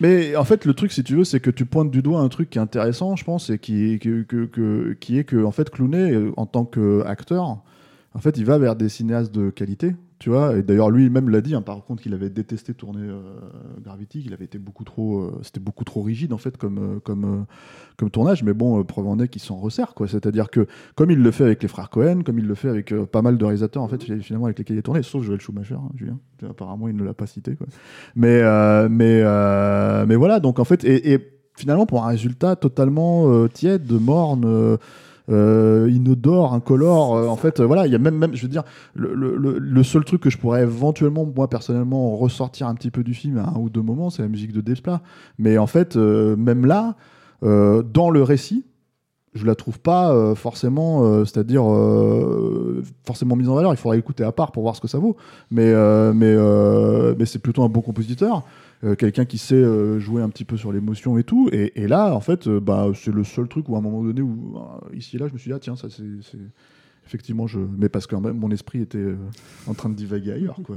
Mais 0.00 0.36
en 0.36 0.44
fait, 0.44 0.64
le 0.64 0.74
truc, 0.74 0.92
si 0.92 1.02
tu 1.02 1.16
veux, 1.16 1.24
c'est 1.24 1.40
que 1.40 1.50
tu 1.50 1.66
pointes 1.66 1.90
du 1.90 2.02
doigt 2.02 2.20
un 2.20 2.28
truc 2.28 2.50
qui 2.50 2.58
est 2.58 2.60
intéressant, 2.60 3.16
je 3.16 3.24
pense, 3.24 3.50
et 3.50 3.58
qui, 3.58 3.98
que- 3.98 4.22
que- 4.22 4.96
qui 5.00 5.18
est 5.18 5.24
que, 5.24 5.44
en 5.44 5.50
fait, 5.50 5.70
Clooney, 5.70 6.12
euh, 6.12 6.32
en 6.36 6.46
tant 6.46 6.64
qu'acteur, 6.64 7.62
En 8.14 8.20
fait, 8.20 8.38
il 8.38 8.44
va 8.46 8.58
vers 8.58 8.74
des 8.74 8.88
cinéastes 8.88 9.34
de 9.34 9.50
qualité, 9.50 9.94
tu 10.18 10.30
vois. 10.30 10.56
Et 10.56 10.62
d'ailleurs, 10.62 10.90
lui-même 10.90 11.28
l'a 11.28 11.42
dit, 11.42 11.54
hein, 11.54 11.60
par 11.60 11.84
contre, 11.84 12.02
qu'il 12.02 12.14
avait 12.14 12.30
détesté 12.30 12.72
tourner 12.72 13.02
euh, 13.02 13.20
Gravity, 13.82 14.22
qu'il 14.22 14.32
avait 14.32 14.46
été 14.46 14.58
beaucoup 14.58 14.82
trop, 14.82 15.20
euh, 15.20 15.40
c'était 15.42 15.60
beaucoup 15.60 15.84
trop 15.84 16.00
rigide 16.00 16.32
en 16.32 16.38
fait 16.38 16.56
comme 16.56 16.78
euh, 16.78 17.00
comme 17.00 17.44
comme 17.98 18.10
tournage. 18.10 18.42
Mais 18.42 18.54
bon, 18.54 18.82
preuve 18.82 19.06
en 19.08 19.18
est 19.18 19.28
qu'il 19.28 19.42
s'en 19.42 19.56
resserre. 19.56 19.92
C'est-à-dire 20.06 20.50
que 20.50 20.66
comme 20.94 21.10
il 21.10 21.22
le 21.22 21.30
fait 21.30 21.44
avec 21.44 21.62
les 21.62 21.68
frères 21.68 21.90
Cohen, 21.90 22.22
comme 22.24 22.38
il 22.38 22.46
le 22.46 22.54
fait 22.54 22.70
avec 22.70 22.94
pas 23.06 23.20
mal 23.20 23.36
de 23.36 23.44
réalisateurs 23.44 23.82
en 23.82 23.88
fait, 23.88 24.02
finalement 24.02 24.46
avec 24.46 24.58
lesquels 24.58 24.76
il 24.76 24.80
est 24.80 24.82
tourné, 24.82 25.02
sauf 25.02 25.22
Joël 25.22 25.40
Schumacher, 25.40 25.74
hein, 25.74 25.90
Julien. 25.94 26.18
Apparemment, 26.48 26.88
il 26.88 26.96
ne 26.96 27.04
l'a 27.04 27.14
pas 27.14 27.26
cité. 27.26 27.56
Mais 28.16 28.40
mais 28.88 29.22
mais 30.06 30.16
voilà. 30.16 30.40
Donc 30.40 30.58
en 30.58 30.64
fait, 30.64 30.82
et, 30.84 31.18
finalement 31.56 31.84
pour 31.84 32.04
un 32.04 32.08
résultat 32.08 32.56
totalement 32.56 33.46
tiède, 33.48 33.92
morne. 33.92 34.78
Euh, 35.30 35.90
inodore, 35.90 36.54
incolore. 36.54 37.16
euh, 37.16 37.26
en 37.28 37.36
fait, 37.36 37.60
euh, 37.60 37.66
voilà, 37.66 37.86
il 37.86 37.92
y 37.92 37.96
a 37.96 37.98
même, 37.98 38.16
même, 38.16 38.34
je 38.34 38.42
veux 38.42 38.48
dire, 38.48 38.64
le, 38.94 39.14
le- 39.14 39.82
seul 39.82 40.04
truc 40.04 40.20
que 40.22 40.30
je 40.30 40.38
pourrais 40.38 40.62
éventuellement, 40.62 41.26
moi 41.34 41.48
personnellement, 41.48 42.16
ressortir 42.16 42.66
un 42.68 42.74
petit 42.74 42.90
peu 42.90 43.02
du 43.04 43.14
film 43.14 43.38
à 43.38 43.48
un 43.50 43.58
ou 43.58 43.70
deux 43.70 43.82
moments, 43.82 44.10
c'est 44.10 44.22
la 44.22 44.28
musique 44.28 44.52
de 44.52 44.60
Desplat. 44.60 45.00
Mais 45.38 45.58
en 45.58 45.66
fait, 45.66 45.96
même 45.96 46.66
là, 46.66 46.96
dans 47.42 48.10
le 48.10 48.22
récit, 48.22 48.64
je 49.34 49.46
la 49.46 49.54
trouve 49.54 49.78
pas 49.78 50.12
euh, 50.12 50.34
forcément, 50.34 51.04
euh, 51.04 51.24
c'est-à-dire 51.24 51.70
euh, 51.70 52.82
forcément 53.06 53.36
mise 53.36 53.48
en 53.48 53.54
valeur. 53.54 53.72
Il 53.72 53.76
faudrait 53.76 53.98
écouter 53.98 54.24
à 54.24 54.32
part 54.32 54.52
pour 54.52 54.62
voir 54.62 54.76
ce 54.76 54.80
que 54.80 54.88
ça 54.88 54.98
vaut. 54.98 55.16
Mais, 55.50 55.72
mais, 56.12 56.36
mais 57.16 57.26
c'est 57.26 57.38
plutôt 57.38 57.62
un 57.62 57.68
bon 57.68 57.80
compositeur. 57.80 58.44
quelqu'un 58.98 59.24
qui 59.24 59.38
sait 59.38 59.62
jouer 59.98 60.22
un 60.22 60.28
petit 60.28 60.44
peu 60.44 60.56
sur 60.56 60.72
l'émotion 60.72 61.18
et 61.18 61.24
tout. 61.24 61.48
Et, 61.52 61.86
là, 61.86 62.14
en 62.14 62.20
fait, 62.20 62.48
bah, 62.48 62.88
c'est 62.94 63.14
le 63.14 63.24
seul 63.24 63.48
truc 63.48 63.68
où 63.68 63.74
à 63.74 63.78
un 63.78 63.82
moment 63.82 64.02
donné, 64.02 64.22
où 64.22 64.58
ici 64.94 65.16
et 65.16 65.18
là, 65.18 65.28
je 65.28 65.32
me 65.32 65.38
suis 65.38 65.50
dit, 65.50 65.54
ah 65.54 65.60
tiens, 65.60 65.76
ça 65.76 65.88
c'est. 65.90 66.38
Effectivement, 67.06 67.46
je. 67.46 67.60
Mais 67.78 67.88
parce 67.88 68.06
que 68.06 68.16
mon 68.16 68.50
esprit 68.50 68.82
était 68.82 69.14
en 69.66 69.74
train 69.74 69.88
de 69.88 69.94
divaguer 69.94 70.32
ailleurs, 70.32 70.58
quoi. 70.64 70.76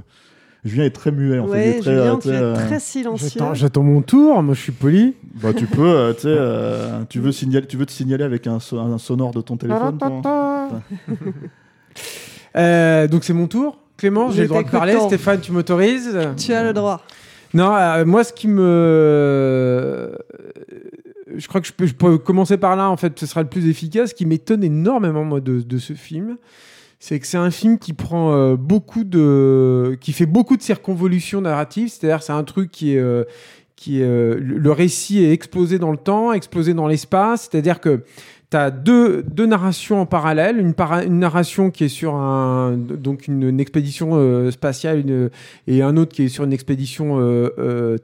Julien 0.64 0.84
est 0.86 0.92
très 0.92 1.12
muet, 1.12 1.40
en 1.40 1.48
fait. 1.48 1.50
il 1.50 1.54
Ouais, 1.54 1.68
est 1.78 1.80
très, 1.82 1.92
Julien, 1.92 2.14
euh, 2.14 2.18
tu 2.22 2.30
es 2.30 2.32
euh, 2.34 2.54
très 2.54 2.80
silencieux. 2.80 3.30
J'attends, 3.34 3.54
j'attends 3.56 3.84
mon 3.84 4.02
tour, 4.02 4.44
moi 4.44 4.54
je 4.54 4.62
suis 4.62 4.72
poli. 4.72 5.16
Bah, 5.42 5.54
tu 5.54 5.66
peux, 5.66 5.82
euh, 5.82 6.14
tu 6.14 6.28
euh, 6.28 7.00
veux 7.16 7.32
signaler, 7.32 7.66
tu 7.66 7.78
veux 7.78 7.86
te 7.88 7.92
signaler 7.92 8.24
avec 8.24 8.46
un, 8.46 8.60
so- 8.60 8.78
un 8.80 8.98
sonore 9.00 9.32
de 9.32 9.42
ton 9.42 9.58
téléphone 9.58 9.98
Euh, 12.56 13.08
donc 13.08 13.24
c'est 13.24 13.34
mon 13.34 13.48
tour. 13.48 13.78
Clément, 13.98 14.30
j'ai 14.32 14.44
le 14.44 14.48
droit 14.50 14.64
de 14.64 14.70
parler. 14.70 14.98
Stéphane, 15.00 15.40
tu 15.40 15.52
m'autorises 15.52 16.18
Tu 16.38 16.54
as 16.54 16.64
le 16.64 16.74
droit. 16.74 17.02
Non, 17.54 17.76
euh, 17.76 18.06
moi, 18.06 18.24
ce 18.24 18.34
qui 18.34 18.48
me. 18.48 20.12
Je 21.36 21.48
crois 21.48 21.62
que 21.62 21.68
je 21.68 21.74
peux, 21.74 21.86
je 21.86 21.94
peux 21.94 22.18
commencer 22.18 22.58
par 22.58 22.76
là, 22.76 22.90
en 22.90 22.98
fait, 22.98 23.18
ce 23.20 23.26
sera 23.26 23.42
le 23.42 23.48
plus 23.50 23.68
efficace. 23.70 24.10
Ce 24.10 24.16
qui 24.16 24.26
m'étonne 24.26 24.64
énormément, 24.64 25.24
moi, 25.24 25.40
de, 25.40 25.62
de 25.62 25.78
ce 25.78 25.94
film, 25.94 26.38
c'est 27.04 27.20
que 27.20 27.26
c'est 27.26 27.38
un 27.38 27.50
film 27.50 27.80
qui 27.80 27.94
prend 27.94 28.32
euh, 28.32 28.56
beaucoup 28.56 29.04
de. 29.04 29.98
qui 30.02 30.14
fait 30.14 30.28
beaucoup 30.28 30.56
de 30.56 30.62
circonvolutions 30.62 31.42
narratives. 31.42 31.90
C'est-à-dire, 31.90 32.22
c'est 32.22 32.32
un 32.32 32.44
truc 32.44 32.70
qui 32.72 32.94
est. 32.94 33.00
euh, 33.00 33.24
qui 33.76 34.02
est, 34.02 34.06
euh, 34.06 34.40
le 34.40 34.72
récit 34.72 35.24
est 35.24 35.32
explosé 35.32 35.80
dans 35.80 35.90
le 35.90 35.98
temps, 35.98 36.32
explosé 36.32 36.76
dans 36.76 36.88
l'espace. 36.88 37.50
C'est-à-dire 37.50 37.80
que 37.80 38.04
tu 38.52 38.58
as 38.58 38.70
deux, 38.70 39.24
deux 39.24 39.48
narrations 39.48 40.00
en 40.00 40.06
parallèle. 40.06 40.60
Une, 40.60 40.76
para- 40.76 41.04
une 41.04 41.18
narration 41.18 41.72
qui 41.72 41.86
est 41.86 41.90
sur 41.90 42.14
un, 42.14 42.78
donc 42.78 43.26
une, 43.28 43.60
expédition 43.60 44.52
spatiale 44.52 45.32
et 45.66 45.82
un 45.82 45.98
autre 45.98 46.14
qui 46.14 46.26
est 46.26 46.28
sur 46.28 46.44
une 46.44 46.54
expédition 46.54 47.18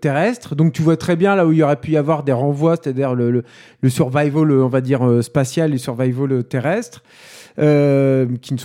terrestre. 0.02 0.56
Donc 0.56 0.74
tu 0.74 0.82
vois 0.82 0.98
très 0.98 1.16
bien 1.16 1.36
là 1.36 1.46
où 1.46 1.52
il 1.52 1.60
y 1.60 1.64
aurait 1.64 1.76
pu 1.80 1.92
y 1.92 1.98
avoir 1.98 2.24
des 2.24 2.34
renvois, 2.34 2.78
c'est-à-dire 2.82 3.14
le, 3.14 3.30
le, 3.30 3.44
le 3.82 3.90
survival, 3.90 4.52
on 4.54 4.70
va 4.70 4.82
dire, 4.82 5.20
spatial 5.22 5.76
et 5.76 5.78
survival 5.78 6.44
terrestre. 6.46 7.04
Euh, 7.60 8.26
qui 8.42 8.54
ne 8.54 8.60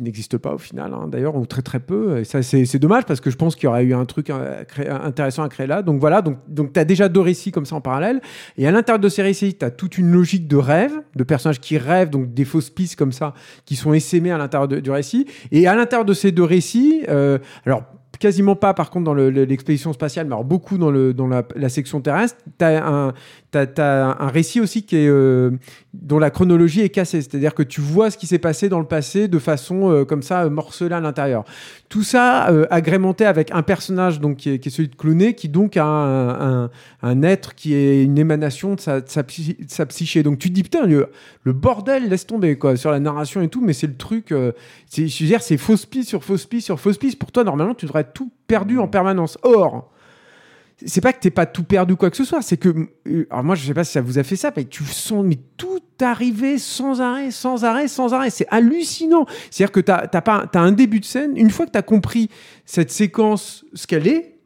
n'existent 0.00 0.38
pas 0.38 0.54
au 0.54 0.58
final 0.58 0.92
hein, 0.92 1.08
d'ailleurs 1.08 1.36
ou 1.36 1.46
très 1.46 1.62
très 1.62 1.80
peu. 1.80 2.22
Ça 2.24 2.42
c'est 2.42 2.78
dommage 2.78 3.04
parce 3.04 3.20
que 3.20 3.30
je 3.30 3.36
pense 3.36 3.54
qu'il 3.56 3.64
y 3.64 3.66
aurait 3.68 3.84
eu 3.84 3.94
un 3.94 4.04
truc 4.04 4.30
euh, 4.30 4.62
intéressant 5.02 5.42
à 5.42 5.48
créer 5.48 5.66
là. 5.66 5.82
Donc 5.82 6.00
voilà 6.00 6.22
donc 6.22 6.38
donc 6.48 6.72
tu 6.72 6.80
as 6.80 6.84
déjà 6.84 7.08
deux 7.08 7.20
récits 7.20 7.52
comme 7.52 7.66
ça 7.66 7.76
en 7.76 7.80
parallèle. 7.80 8.20
Et 8.56 8.66
à 8.66 8.70
l'intérieur 8.70 9.00
de 9.00 9.08
ces 9.08 9.22
récits 9.22 9.54
tu 9.54 9.64
as 9.64 9.70
toute 9.70 9.98
une 9.98 10.10
logique 10.12 10.46
de 10.48 10.56
rêve 10.56 10.92
de 11.16 11.24
personnages 11.24 11.60
qui 11.60 11.78
rêvent 11.78 12.10
donc 12.10 12.34
des 12.34 12.44
fausses 12.44 12.70
pistes 12.70 12.96
comme 12.96 13.12
ça 13.12 13.34
qui 13.64 13.76
sont 13.76 13.92
essaimées 13.94 14.30
à 14.32 14.38
l'intérieur 14.38 14.68
du 14.68 14.90
récit. 14.90 15.26
Et 15.52 15.66
à 15.66 15.74
l'intérieur 15.74 16.04
de 16.04 16.14
ces 16.14 16.32
deux 16.32 16.44
récits 16.44 17.02
euh, 17.08 17.38
alors 17.66 17.84
quasiment 18.20 18.54
pas 18.56 18.74
par 18.74 18.90
contre 18.90 19.04
dans 19.04 19.12
le- 19.12 19.28
le- 19.28 19.44
l'expédition 19.44 19.92
spatiale, 19.92 20.26
mais 20.26 20.32
alors 20.34 20.44
beaucoup 20.44 20.78
dans, 20.78 20.90
le, 20.90 21.12
dans 21.12 21.26
la, 21.26 21.42
la 21.56 21.68
section 21.68 22.00
terrestre. 22.00 22.36
Tu 22.58 22.64
as 22.64 22.86
un, 22.86 23.12
t'as- 23.54 23.66
t'as 23.66 24.16
un 24.22 24.28
récit 24.28 24.60
aussi 24.60 24.82
qui 24.84 24.96
est, 24.96 25.08
euh, 25.08 25.50
dont 25.92 26.18
la 26.18 26.30
chronologie 26.30 26.80
est 26.80 26.88
cassée, 26.88 27.22
c'est-à-dire 27.22 27.54
que 27.54 27.62
tu 27.62 27.80
vois 27.80 28.10
ce 28.10 28.18
qui 28.18 28.26
s'est 28.26 28.38
passé 28.40 28.68
dans 28.68 28.80
le 28.80 28.86
passé 28.86 29.28
de 29.28 29.38
façon 29.38 29.90
euh, 29.90 30.04
comme 30.04 30.22
ça 30.22 30.48
morcelée 30.50 30.94
à 30.94 31.00
l'intérieur. 31.00 31.44
Tout 31.88 32.02
ça 32.02 32.50
euh, 32.50 32.66
agrémenté 32.70 33.24
avec 33.24 33.50
un 33.52 33.62
personnage 33.62 34.20
donc, 34.20 34.38
qui, 34.38 34.50
est, 34.50 34.58
qui 34.58 34.68
est 34.68 34.72
celui 34.72 34.88
de 34.88 34.96
Clooney, 34.96 35.34
qui 35.34 35.48
donc 35.48 35.76
a 35.76 35.84
un, 35.84 36.64
un- 36.64 36.70
un 37.02 37.22
être 37.22 37.54
qui 37.54 37.74
est 37.74 38.02
une 38.02 38.18
émanation 38.18 38.74
de 38.74 38.80
sa, 38.80 39.00
de 39.00 39.08
sa, 39.08 39.22
psy- 39.22 39.56
de 39.60 39.70
sa 39.70 39.86
psyché. 39.86 40.22
Donc 40.22 40.38
tu 40.38 40.48
te 40.48 40.54
dis, 40.54 40.62
putain, 40.64 40.86
le, 40.86 41.08
le 41.44 41.52
bordel, 41.52 42.08
laisse 42.08 42.26
tomber 42.26 42.58
quoi, 42.58 42.76
sur 42.76 42.90
la 42.90 42.98
narration 43.00 43.40
et 43.42 43.48
tout, 43.48 43.60
mais 43.64 43.72
c'est 43.72 43.86
le 43.86 43.96
truc, 43.96 44.34
c'est, 44.88 45.06
je 45.06 45.22
veux 45.22 45.28
dire, 45.28 45.42
c'est 45.42 45.56
fausse 45.56 45.86
piste 45.86 46.08
sur 46.08 46.24
fausse 46.24 46.46
piste 46.46 46.66
sur 46.66 46.80
fausse 46.80 46.98
piste. 46.98 47.18
Pour 47.18 47.30
toi, 47.30 47.44
normalement, 47.44 47.74
tu 47.74 47.86
devrais 47.86 48.00
être 48.00 48.12
tout 48.12 48.30
perdu 48.46 48.78
en 48.78 48.88
permanence. 48.88 49.38
Or, 49.42 49.90
c'est 50.84 51.00
pas 51.00 51.12
que 51.12 51.20
t'es 51.20 51.30
pas 51.30 51.46
tout 51.46 51.62
perdu 51.62 51.96
quoi 51.96 52.10
que 52.10 52.16
ce 52.16 52.24
soit, 52.24 52.42
c'est 52.42 52.56
que 52.56 52.88
euh, 53.06 53.26
alors 53.30 53.44
moi 53.44 53.54
je 53.54 53.66
sais 53.66 53.74
pas 53.74 53.84
si 53.84 53.92
ça 53.92 54.00
vous 54.00 54.18
a 54.18 54.22
fait 54.22 54.36
ça, 54.36 54.52
mais 54.56 54.64
tu 54.64 54.84
sens 54.84 55.24
mais 55.24 55.38
tout 55.56 55.80
arriver 56.00 56.58
sans 56.58 57.00
arrêt, 57.00 57.30
sans 57.30 57.64
arrêt, 57.64 57.88
sans 57.88 58.12
arrêt, 58.12 58.30
c'est 58.30 58.46
hallucinant. 58.50 59.26
C'est-à-dire 59.50 59.72
que 59.72 59.80
t'as 59.80 60.06
t'as 60.06 60.20
pas 60.20 60.46
t'as 60.50 60.60
un 60.60 60.72
début 60.72 61.00
de 61.00 61.04
scène, 61.04 61.36
une 61.36 61.50
fois 61.50 61.66
que 61.66 61.70
t'as 61.70 61.82
compris 61.82 62.28
cette 62.66 62.90
séquence 62.90 63.64
ce 63.74 63.86
qu'elle 63.86 64.08
est, 64.08 64.38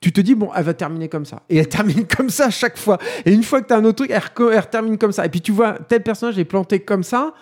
tu 0.00 0.12
te 0.12 0.20
dis 0.20 0.34
bon 0.34 0.50
elle 0.56 0.64
va 0.64 0.74
terminer 0.74 1.08
comme 1.08 1.26
ça 1.26 1.42
et 1.50 1.58
elle 1.58 1.68
termine 1.68 2.06
comme 2.06 2.30
ça 2.30 2.46
à 2.46 2.50
chaque 2.50 2.78
fois. 2.78 2.98
Et 3.26 3.32
une 3.32 3.42
fois 3.42 3.60
que 3.60 3.66
t'as 3.66 3.78
un 3.78 3.84
autre 3.84 4.04
truc, 4.04 4.10
elle, 4.10 4.22
elle 4.52 4.70
termine 4.70 4.98
comme 4.98 5.12
ça. 5.12 5.26
Et 5.26 5.28
puis 5.28 5.40
tu 5.40 5.52
vois 5.52 5.78
tel 5.88 6.02
personnage 6.02 6.38
est 6.38 6.44
planté 6.44 6.80
comme 6.80 7.02
ça. 7.02 7.34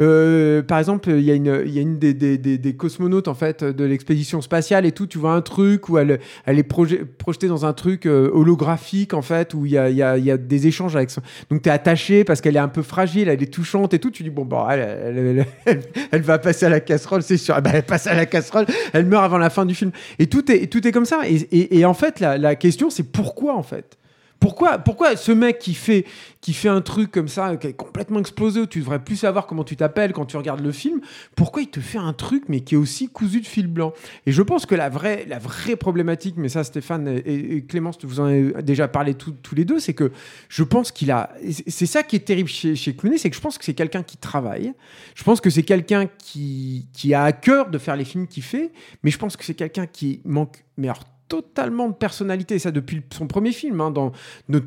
Euh, 0.00 0.62
par 0.62 0.78
exemple, 0.78 1.10
il 1.10 1.20
y 1.20 1.30
a 1.30 1.34
une, 1.34 1.62
y 1.66 1.78
a 1.78 1.82
une 1.82 1.98
des, 1.98 2.14
des, 2.14 2.38
des, 2.38 2.58
des 2.58 2.76
cosmonautes 2.76 3.28
en 3.28 3.34
fait 3.34 3.62
de 3.62 3.84
l'expédition 3.84 4.40
spatiale 4.40 4.86
et 4.86 4.92
tout. 4.92 5.06
Tu 5.06 5.18
vois 5.18 5.34
un 5.34 5.42
truc 5.42 5.88
où 5.88 5.98
elle, 5.98 6.20
elle 6.46 6.58
est 6.58 6.68
proje- 6.68 7.04
projetée 7.04 7.48
dans 7.48 7.66
un 7.66 7.72
truc 7.72 8.06
euh, 8.06 8.30
holographique 8.32 9.14
en 9.14 9.22
fait 9.22 9.54
où 9.54 9.66
il 9.66 9.72
y 9.72 9.78
a, 9.78 9.90
y 9.90 10.02
a, 10.02 10.16
y 10.16 10.30
a 10.30 10.36
des 10.36 10.66
échanges 10.66 10.96
avec 10.96 11.10
son. 11.10 11.20
Donc 11.50 11.62
t'es 11.62 11.70
attaché 11.70 12.24
parce 12.24 12.40
qu'elle 12.40 12.56
est 12.56 12.60
un 12.60 12.68
peu 12.68 12.82
fragile, 12.82 13.28
elle 13.28 13.42
est 13.42 13.52
touchante 13.52 13.92
et 13.94 13.98
tout. 13.98 14.10
Tu 14.10 14.22
dis 14.22 14.30
bon 14.30 14.44
bah 14.44 14.68
elle, 14.70 15.46
elle, 15.66 15.82
elle, 16.10 16.22
va 16.22 16.38
passer 16.38 16.66
à 16.66 16.70
la 16.70 16.80
casserole, 16.80 17.22
c'est 17.22 17.36
sûr. 17.36 17.54
Eh 17.58 17.68
elle 17.72 17.82
passe 17.82 18.06
à 18.06 18.14
la 18.14 18.26
casserole, 18.26 18.66
elle 18.92 19.06
meurt 19.06 19.24
avant 19.24 19.38
la 19.38 19.50
fin 19.50 19.66
du 19.66 19.74
film. 19.74 19.90
Et 20.18 20.26
tout 20.26 20.50
est, 20.50 20.68
tout 20.68 20.86
est 20.86 20.92
comme 20.92 21.06
ça. 21.06 21.20
Et, 21.26 21.36
et, 21.52 21.78
et 21.78 21.84
en 21.84 21.94
fait 21.94 22.20
la, 22.20 22.38
la 22.38 22.54
question 22.54 22.88
c'est 22.90 23.10
pourquoi 23.12 23.54
en 23.54 23.62
fait? 23.62 23.98
Pourquoi, 24.42 24.78
pourquoi 24.78 25.14
ce 25.14 25.30
mec 25.30 25.60
qui 25.60 25.72
fait, 25.72 26.04
qui 26.40 26.52
fait 26.52 26.68
un 26.68 26.80
truc 26.80 27.12
comme 27.12 27.28
ça, 27.28 27.56
qui 27.56 27.68
est 27.68 27.74
complètement 27.74 28.18
explosé, 28.18 28.58
où 28.58 28.66
tu 28.66 28.80
devrais 28.80 28.98
plus 28.98 29.14
savoir 29.14 29.46
comment 29.46 29.62
tu 29.62 29.76
t'appelles 29.76 30.12
quand 30.12 30.26
tu 30.26 30.36
regardes 30.36 30.58
le 30.58 30.72
film, 30.72 31.00
pourquoi 31.36 31.62
il 31.62 31.68
te 31.68 31.78
fait 31.78 31.98
un 31.98 32.12
truc, 32.12 32.46
mais 32.48 32.62
qui 32.62 32.74
est 32.74 32.76
aussi 32.76 33.08
cousu 33.08 33.40
de 33.40 33.46
fil 33.46 33.68
blanc? 33.68 33.92
Et 34.26 34.32
je 34.32 34.42
pense 34.42 34.66
que 34.66 34.74
la 34.74 34.88
vraie, 34.88 35.24
la 35.28 35.38
vraie 35.38 35.76
problématique, 35.76 36.34
mais 36.38 36.48
ça, 36.48 36.64
Stéphane 36.64 37.22
et, 37.24 37.64
Clémence, 37.68 37.98
vous 38.02 38.18
en 38.18 38.24
avez 38.24 38.62
déjà 38.64 38.88
parlé 38.88 39.14
tous 39.14 39.54
les 39.54 39.64
deux, 39.64 39.78
c'est 39.78 39.94
que 39.94 40.10
je 40.48 40.64
pense 40.64 40.90
qu'il 40.90 41.12
a. 41.12 41.30
C'est 41.68 41.86
ça 41.86 42.02
qui 42.02 42.16
est 42.16 42.26
terrible 42.26 42.48
chez, 42.48 42.74
chez 42.74 42.96
c'est 43.18 43.30
que 43.30 43.36
je 43.36 43.40
pense 43.40 43.58
que 43.58 43.64
c'est 43.64 43.74
quelqu'un 43.74 44.02
qui 44.02 44.16
travaille. 44.16 44.72
Je 45.14 45.22
pense 45.22 45.40
que 45.40 45.50
c'est 45.50 45.62
quelqu'un 45.62 46.08
qui, 46.18 46.88
qui 46.92 47.14
a 47.14 47.22
à 47.22 47.30
cœur 47.30 47.70
de 47.70 47.78
faire 47.78 47.94
les 47.94 48.04
films 48.04 48.26
qu'il 48.26 48.42
fait, 48.42 48.72
mais 49.04 49.12
je 49.12 49.18
pense 49.18 49.36
que 49.36 49.44
c'est 49.44 49.54
quelqu'un 49.54 49.86
qui 49.86 50.20
manque. 50.24 50.64
Mais 50.76 50.88
alors, 50.88 51.04
totalement 51.32 51.88
de 51.88 51.94
personnalité, 51.94 52.58
ça 52.58 52.70
depuis 52.70 53.00
son 53.10 53.26
premier 53.26 53.52
film. 53.52 53.80
hein, 53.80 53.90
dans, 53.90 54.12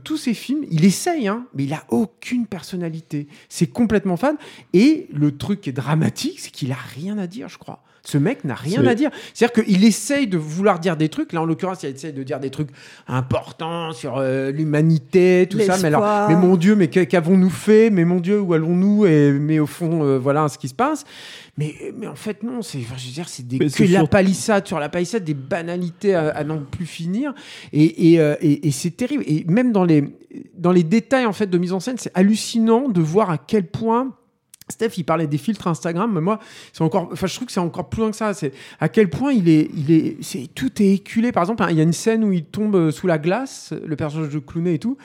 tous 0.03 0.17
ses 0.17 0.33
films, 0.33 0.65
il 0.71 0.83
essaye, 0.83 1.27
hein, 1.27 1.45
mais 1.53 1.65
il 1.65 1.73
a 1.73 1.83
aucune 1.89 2.47
personnalité. 2.47 3.27
C'est 3.49 3.67
complètement 3.67 4.17
fan. 4.17 4.35
Et 4.73 5.07
le 5.13 5.37
truc 5.37 5.61
qui 5.61 5.69
est 5.69 5.73
dramatique, 5.73 6.39
c'est 6.39 6.49
qu'il 6.49 6.71
a 6.71 6.77
rien 6.95 7.19
à 7.19 7.27
dire, 7.27 7.49
je 7.49 7.59
crois. 7.59 7.83
Ce 8.07 8.17
mec 8.19 8.43
n'a 8.43 8.53
rien 8.55 8.81
à 8.85 8.93
dire. 8.95 9.09
C'est-à-dire 9.33 9.63
qu'il 9.65 9.83
essaye 9.83 10.27
de 10.27 10.37
vouloir 10.37 10.79
dire 10.79 10.95
des 10.95 11.09
trucs. 11.09 11.33
Là, 11.33 11.41
en 11.41 11.45
l'occurrence, 11.45 11.81
il 11.83 11.89
essaye 11.89 12.13
de 12.13 12.21
dire 12.23 12.39
des 12.39 12.51
trucs 12.51 12.69
importants 13.07 13.93
sur 13.93 14.17
euh, 14.17 14.51
l'humanité, 14.51 15.47
tout 15.49 15.57
ça. 15.65 15.77
Mais 15.81 15.87
alors, 15.87 16.01
mais 16.29 16.35
mon 16.35 16.55
Dieu, 16.55 16.75
mais 16.75 16.87
qu'a- 16.87 17.05
qu'avons-nous 17.05 17.49
fait? 17.49 17.89
Mais 17.89 18.05
mon 18.05 18.19
Dieu, 18.19 18.39
où 18.39 18.53
allons-nous? 18.53 19.05
Et 19.05 19.31
mais 19.31 19.59
au 19.59 19.65
fond, 19.65 20.03
euh, 20.03 20.17
voilà 20.19 20.47
ce 20.49 20.57
qui 20.57 20.67
se 20.69 20.73
passe. 20.75 21.03
Mais, 21.57 21.73
mais 21.97 22.07
en 22.07 22.15
fait, 22.15 22.43
non. 22.43 22.61
C'est, 22.61 22.77
enfin, 22.79 22.95
je 22.97 23.07
veux 23.07 23.13
dire, 23.13 23.27
c'est 23.29 23.47
des 23.47 23.57
que 23.57 23.83
la 23.93 23.99
palissade 24.07 24.67
sur 24.67 24.79
la 24.79 24.89
palissade, 24.89 25.23
des 25.23 25.33
banalités 25.33 26.13
à, 26.13 26.29
à 26.29 26.43
n'en 26.43 26.59
plus 26.59 26.85
finir. 26.85 27.33
Et, 27.73 28.11
et, 28.13 28.19
euh, 28.19 28.35
et- 28.41 28.67
et 28.67 28.71
c'est 28.71 28.91
terrible. 28.91 29.23
Et 29.25 29.45
même 29.47 29.71
dans 29.71 29.83
les, 29.83 30.03
dans 30.57 30.71
les 30.71 30.83
détails 30.83 31.25
en 31.25 31.33
fait 31.33 31.47
de 31.47 31.57
mise 31.57 31.73
en 31.73 31.79
scène, 31.79 31.95
c'est 31.97 32.11
hallucinant 32.13 32.89
de 32.89 33.01
voir 33.01 33.29
à 33.29 33.37
quel 33.37 33.65
point. 33.65 34.13
Steph, 34.69 34.97
il 34.97 35.03
parlait 35.03 35.27
des 35.27 35.37
filtres 35.37 35.67
Instagram, 35.67 36.11
mais 36.13 36.21
moi, 36.21 36.39
c'est 36.73 36.81
encore, 36.81 37.09
enfin, 37.11 37.27
je 37.27 37.35
trouve 37.35 37.45
que 37.45 37.51
c'est 37.51 37.59
encore 37.59 37.87
plus 37.87 38.01
loin 38.01 38.09
que 38.09 38.17
ça. 38.17 38.33
C'est 38.33 38.51
à 38.79 38.89
quel 38.89 39.09
point 39.09 39.31
il 39.31 39.47
est, 39.47 39.69
il 39.75 39.91
est, 39.91 40.17
c'est 40.21 40.47
tout 40.53 40.81
est 40.81 40.93
éculé. 40.93 41.31
Par 41.31 41.43
exemple, 41.43 41.63
hein, 41.63 41.67
il 41.69 41.77
y 41.77 41.79
a 41.79 41.83
une 41.83 41.93
scène 41.93 42.23
où 42.23 42.31
il 42.31 42.45
tombe 42.45 42.75
euh, 42.75 42.91
sous 42.91 43.05
la 43.05 43.19
glace, 43.19 43.73
le 43.85 43.95
personnage 43.95 44.33
de 44.33 44.39
Clooney 44.39 44.75
et 44.75 44.79
tout. 44.79 44.97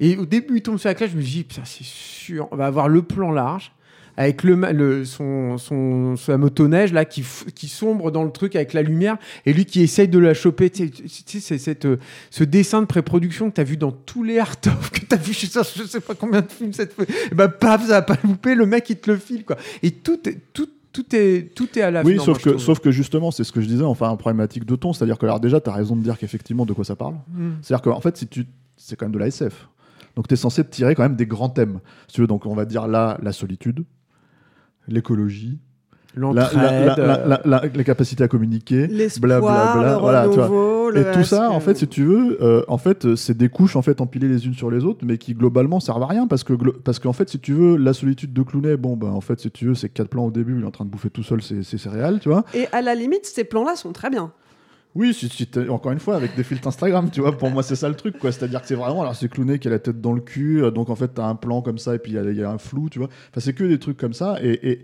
Et 0.00 0.16
au 0.16 0.26
début, 0.26 0.56
il 0.56 0.62
tombe 0.62 0.78
sur 0.78 0.88
la 0.88 0.94
glace, 0.94 1.10
je 1.10 1.16
me 1.16 1.22
dis, 1.22 1.42
putain, 1.44 1.64
c'est 1.64 1.84
sûr, 1.84 2.48
on 2.50 2.56
va 2.56 2.66
avoir 2.66 2.88
le 2.88 3.02
plan 3.02 3.32
large 3.32 3.72
avec 4.18 4.42
le, 4.42 4.56
le 4.72 5.04
son, 5.04 5.58
son, 5.58 6.16
sa 6.16 6.36
motoneige 6.36 6.92
là 6.92 7.04
qui, 7.04 7.24
qui 7.54 7.68
sombre 7.68 8.10
dans 8.10 8.24
le 8.24 8.32
truc 8.32 8.56
avec 8.56 8.72
la 8.72 8.82
lumière 8.82 9.16
et 9.46 9.52
lui 9.52 9.64
qui 9.64 9.80
essaye 9.80 10.08
de 10.08 10.18
la 10.18 10.34
choper. 10.34 10.70
Tu 10.70 10.90
sais, 11.06 11.38
c'est 11.38 11.56
cette, 11.56 11.86
ce 12.30 12.42
dessin 12.42 12.80
de 12.80 12.86
pré-production 12.86 13.48
que 13.48 13.54
tu 13.54 13.60
as 13.60 13.64
vu 13.64 13.76
dans 13.76 13.92
tous 13.92 14.24
les 14.24 14.40
art 14.40 14.56
of, 14.66 14.90
que 14.90 15.06
tu 15.06 15.14
as 15.14 15.18
vu, 15.18 15.32
je 15.32 15.46
sais, 15.46 15.60
je 15.76 15.84
sais 15.84 16.00
pas 16.00 16.16
combien 16.16 16.40
de 16.40 16.50
films 16.50 16.72
cette 16.72 16.94
fois. 16.94 17.04
Et 17.30 17.34
bah, 17.34 17.46
paf, 17.46 17.82
ça 17.82 17.92
va 17.92 18.02
pas 18.02 18.18
loupé, 18.24 18.56
le 18.56 18.66
mec 18.66 18.90
il 18.90 18.96
te 18.96 19.08
le 19.08 19.18
file 19.18 19.44
quoi. 19.44 19.56
Et 19.84 19.92
tout, 19.92 20.18
tout, 20.52 20.68
tout 20.92 21.14
est, 21.14 21.54
tout 21.54 21.78
est 21.78 21.82
à 21.82 21.92
la 21.92 22.02
Oui, 22.02 22.18
sauf, 22.18 22.42
que, 22.42 22.58
sauf 22.58 22.80
que 22.80 22.90
justement, 22.90 23.30
c'est 23.30 23.44
ce 23.44 23.52
que 23.52 23.60
je 23.60 23.68
disais, 23.68 23.84
enfin, 23.84 24.10
un 24.10 24.16
problématique 24.16 24.64
de 24.64 24.74
ton. 24.74 24.92
C'est-à-dire 24.92 25.16
que, 25.16 25.26
alors, 25.26 25.38
déjà, 25.38 25.60
tu 25.60 25.70
as 25.70 25.74
raison 25.74 25.94
de 25.94 26.02
dire 26.02 26.18
qu'effectivement, 26.18 26.66
de 26.66 26.72
quoi 26.72 26.84
ça 26.84 26.96
parle. 26.96 27.14
Mm. 27.28 27.50
C'est-à-dire 27.62 27.82
qu'en 27.82 28.00
fait, 28.00 28.16
si 28.16 28.26
tu... 28.26 28.46
c'est 28.76 28.96
quand 28.96 29.06
même 29.06 29.12
de 29.12 29.18
la 29.20 29.28
SF. 29.28 29.68
Donc, 30.16 30.26
tu 30.26 30.34
es 30.34 30.36
censé 30.36 30.64
tirer 30.64 30.96
quand 30.96 31.04
même 31.04 31.14
des 31.14 31.26
grands 31.26 31.50
thèmes. 31.50 31.78
Si 32.08 32.14
tu 32.14 32.20
veux, 32.22 32.26
donc, 32.26 32.46
on 32.46 32.56
va 32.56 32.64
dire 32.64 32.88
là, 32.88 33.16
la 33.22 33.30
solitude, 33.30 33.84
l'écologie, 34.88 35.58
la, 36.16 37.40
la, 37.44 37.62
les 37.72 37.84
capacités 37.84 38.24
à 38.24 38.28
communiquer, 38.28 38.88
blablabla, 39.20 39.98
voilà, 39.98 40.28
tu 40.28 40.40
vois. 40.40 40.90
Et 40.96 41.04
tout 41.12 41.22
ça, 41.22 41.50
en 41.50 41.60
fait, 41.60 41.76
si 41.76 41.86
tu 41.86 42.04
veux, 42.04 42.42
euh, 42.42 42.62
en 42.66 42.78
fait, 42.78 43.14
c'est 43.14 43.36
des 43.36 43.48
couches 43.48 43.76
en 43.76 43.82
fait 43.82 44.00
empilées 44.00 44.28
les 44.28 44.46
unes 44.46 44.54
sur 44.54 44.70
les 44.70 44.84
autres, 44.84 45.04
mais 45.04 45.18
qui 45.18 45.34
globalement 45.34 45.80
servent 45.80 46.02
à 46.02 46.06
rien 46.06 46.26
parce 46.26 46.44
que 46.44 46.54
parce 46.54 46.98
qu'en 46.98 47.12
fait, 47.12 47.28
si 47.28 47.38
tu 47.38 47.52
veux, 47.52 47.76
la 47.76 47.92
solitude 47.92 48.32
de 48.32 48.42
Clooney, 48.42 48.76
bon, 48.76 48.96
ben 48.96 49.10
en 49.10 49.20
fait, 49.20 49.38
si 49.38 49.50
tu 49.50 49.66
veux, 49.66 49.74
c'est 49.74 49.90
quatre 49.90 50.08
plans 50.08 50.24
au 50.26 50.30
début, 50.30 50.56
il 50.56 50.62
est 50.62 50.66
en 50.66 50.70
train 50.70 50.84
de 50.86 50.90
bouffer 50.90 51.10
tout 51.10 51.22
seul 51.22 51.42
ses 51.42 51.62
céréales, 51.62 52.20
tu 52.20 52.30
vois. 52.30 52.44
Et 52.54 52.66
à 52.72 52.82
la 52.82 52.94
limite, 52.94 53.26
ces 53.26 53.44
plans-là 53.44 53.76
sont 53.76 53.92
très 53.92 54.10
bien. 54.10 54.32
Oui, 54.98 55.16
encore 55.68 55.92
une 55.92 56.00
fois, 56.00 56.16
avec 56.16 56.34
des 56.34 56.42
filtres 56.42 56.66
Instagram, 56.66 57.08
tu 57.12 57.20
vois, 57.20 57.38
pour 57.38 57.50
moi, 57.50 57.62
c'est 57.62 57.76
ça 57.76 57.88
le 57.88 57.94
truc, 57.94 58.18
quoi. 58.18 58.32
C'est-à-dire 58.32 58.60
que 58.60 58.66
c'est 58.66 58.74
vraiment, 58.74 59.02
alors 59.02 59.14
c'est 59.14 59.28
Clooney 59.28 59.60
qui 59.60 59.68
a 59.68 59.70
la 59.70 59.78
tête 59.78 60.00
dans 60.00 60.12
le 60.12 60.20
cul, 60.20 60.60
euh, 60.60 60.72
donc 60.72 60.90
en 60.90 60.96
fait, 60.96 61.06
t'as 61.14 61.26
un 61.26 61.36
plan 61.36 61.62
comme 61.62 61.78
ça, 61.78 61.94
et 61.94 62.00
puis 62.00 62.14
il 62.14 62.36
y, 62.36 62.42
a 62.42 62.50
un 62.50 62.58
flou, 62.58 62.88
tu 62.90 62.98
vois. 62.98 63.06
Enfin, 63.30 63.38
c'est 63.38 63.52
que 63.52 63.62
des 63.62 63.78
trucs 63.78 63.96
comme 63.96 64.12
ça. 64.12 64.38
Et, 64.42 64.82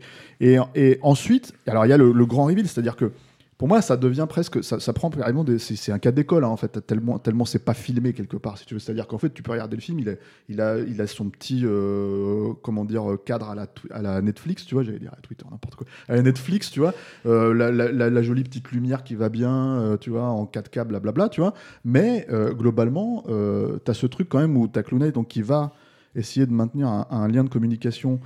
ensuite, 1.02 1.52
alors 1.66 1.84
il 1.84 1.88
y 1.88 1.92
a 1.92 1.96
le, 1.96 2.12
le 2.12 2.26
grand 2.26 2.44
reveal, 2.44 2.68
c'est-à-dire 2.68 2.94
que 2.94 3.10
pour 3.56 3.68
moi, 3.68 3.82
ça 3.82 3.96
devient 3.96 4.26
presque, 4.28 4.64
ça, 4.64 4.92
prend 4.92 5.10
carrément, 5.10 5.44
c'est 5.58 5.92
un 5.92 5.98
cas 6.00 6.10
d'école 6.10 6.44
hein, 6.44 6.48
en 6.48 6.56
fait, 6.56 6.84
tellement, 6.86 7.18
tellement 7.18 7.44
c'est 7.44 7.64
pas 7.64 7.74
filmé 7.74 8.12
quelque 8.12 8.36
part, 8.36 8.58
si 8.58 8.66
tu 8.66 8.74
veux. 8.74 8.80
C'est-à-dire 8.80 9.06
qu'en 9.06 9.18
fait, 9.18 9.32
tu 9.32 9.42
peux 9.44 9.52
regarder 9.52 9.76
le 9.76 9.82
film, 9.82 10.00
il 10.48 10.60
a, 10.60 11.06
son 11.06 11.30
petit, 11.30 11.62
euh, 11.64 12.52
comment 12.62 12.84
dire, 12.84 13.04
cadre 13.24 13.50
à 13.50 14.02
la, 14.02 14.22
Netflix, 14.22 14.64
tu 14.64 14.74
vois, 14.74 14.82
j'allais 14.82 14.98
dire 14.98 15.12
à 15.16 15.20
Twitter, 15.20 15.44
n'importe 15.50 15.76
quoi, 15.76 15.86
à 16.08 16.16
la 16.16 16.22
Netflix, 16.22 16.70
tu 16.70 16.80
vois, 16.80 16.94
euh, 17.26 17.54
la, 17.54 18.22
jolie 18.22 18.42
petite 18.42 18.72
lumière 18.72 19.04
qui 19.04 19.14
va 19.14 19.28
bien, 19.28 19.78
euh, 19.78 19.96
tu 19.98 20.10
vois, 20.10 20.24
en 20.24 20.46
4K, 20.46 20.84
blablabla, 20.84 21.28
tu 21.28 21.40
vois. 21.40 21.54
Mais 21.84 22.26
globalement, 22.52 23.24
tu 23.26 23.90
as 23.90 23.94
ce 23.94 24.06
truc 24.06 24.28
quand 24.28 24.40
même 24.40 24.56
où 24.56 24.66
tu 24.66 24.78
as 24.78 24.82
Clooney 24.82 25.12
donc, 25.12 25.28
qui 25.28 25.42
va 25.42 25.72
essayer 26.16 26.46
de 26.46 26.52
maintenir 26.52 26.88
un, 26.88 27.06
un 27.10 27.28
lien 27.28 27.44
de 27.44 27.48
communication 27.48 28.20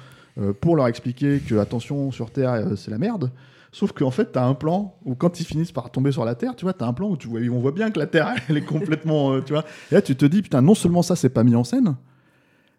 pour 0.61 0.77
leur 0.77 0.87
expliquer 0.87 1.41
que, 1.41 1.57
attention, 1.57 2.11
sur 2.13 2.31
Terre, 2.31 2.65
c'est 2.77 2.91
la 2.91 2.99
merde. 2.99 3.31
Sauf 3.71 3.93
qu'en 3.93 4.11
fait, 4.11 4.33
tu 4.33 4.39
as 4.39 4.45
un 4.45 4.55
plan 4.55 4.99
où 5.05 5.15
quand 5.15 5.41
ils 5.41 5.45
finissent 5.45 5.73
par 5.73 5.91
tomber 5.91 6.13
sur 6.13 6.25
la 6.25 6.35
Terre, 6.35 6.57
tu 6.57 6.65
vois, 6.65 6.73
tu 6.73 6.85
as 6.85 6.87
un 6.87 6.93
plan 6.93 7.11
où 7.11 7.17
tu 7.17 7.29
vois, 7.29 7.41
on 7.41 7.59
voit 7.59 7.73
bien 7.73 7.91
que 7.91 7.99
la 7.99 8.07
Terre, 8.07 8.35
elle 8.49 8.57
est 8.57 8.65
complètement. 8.65 9.33
Euh, 9.33 9.41
tu 9.43 9.53
vois. 9.53 9.65
Et 9.91 9.95
là, 9.95 10.03
tu 10.03 10.17
te 10.17 10.25
dis, 10.25 10.43
putain, 10.43 10.63
non 10.63 10.75
seulement 10.75 11.03
ça, 11.03 11.17
c'est 11.17 11.29
pas 11.29 11.45
mis 11.45 11.55
en 11.55 11.65
scène, 11.65 11.97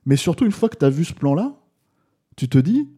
mais 0.06 0.15
surtout, 0.15 0.45
une 0.45 0.52
fois 0.52 0.69
que 0.69 0.78
tu 0.78 0.86
as 0.86 0.89
vu 0.89 1.06
ce 1.06 1.13
plan-là, 1.13 1.54
tu 2.36 2.49
te 2.49 2.58
dis, 2.58 2.89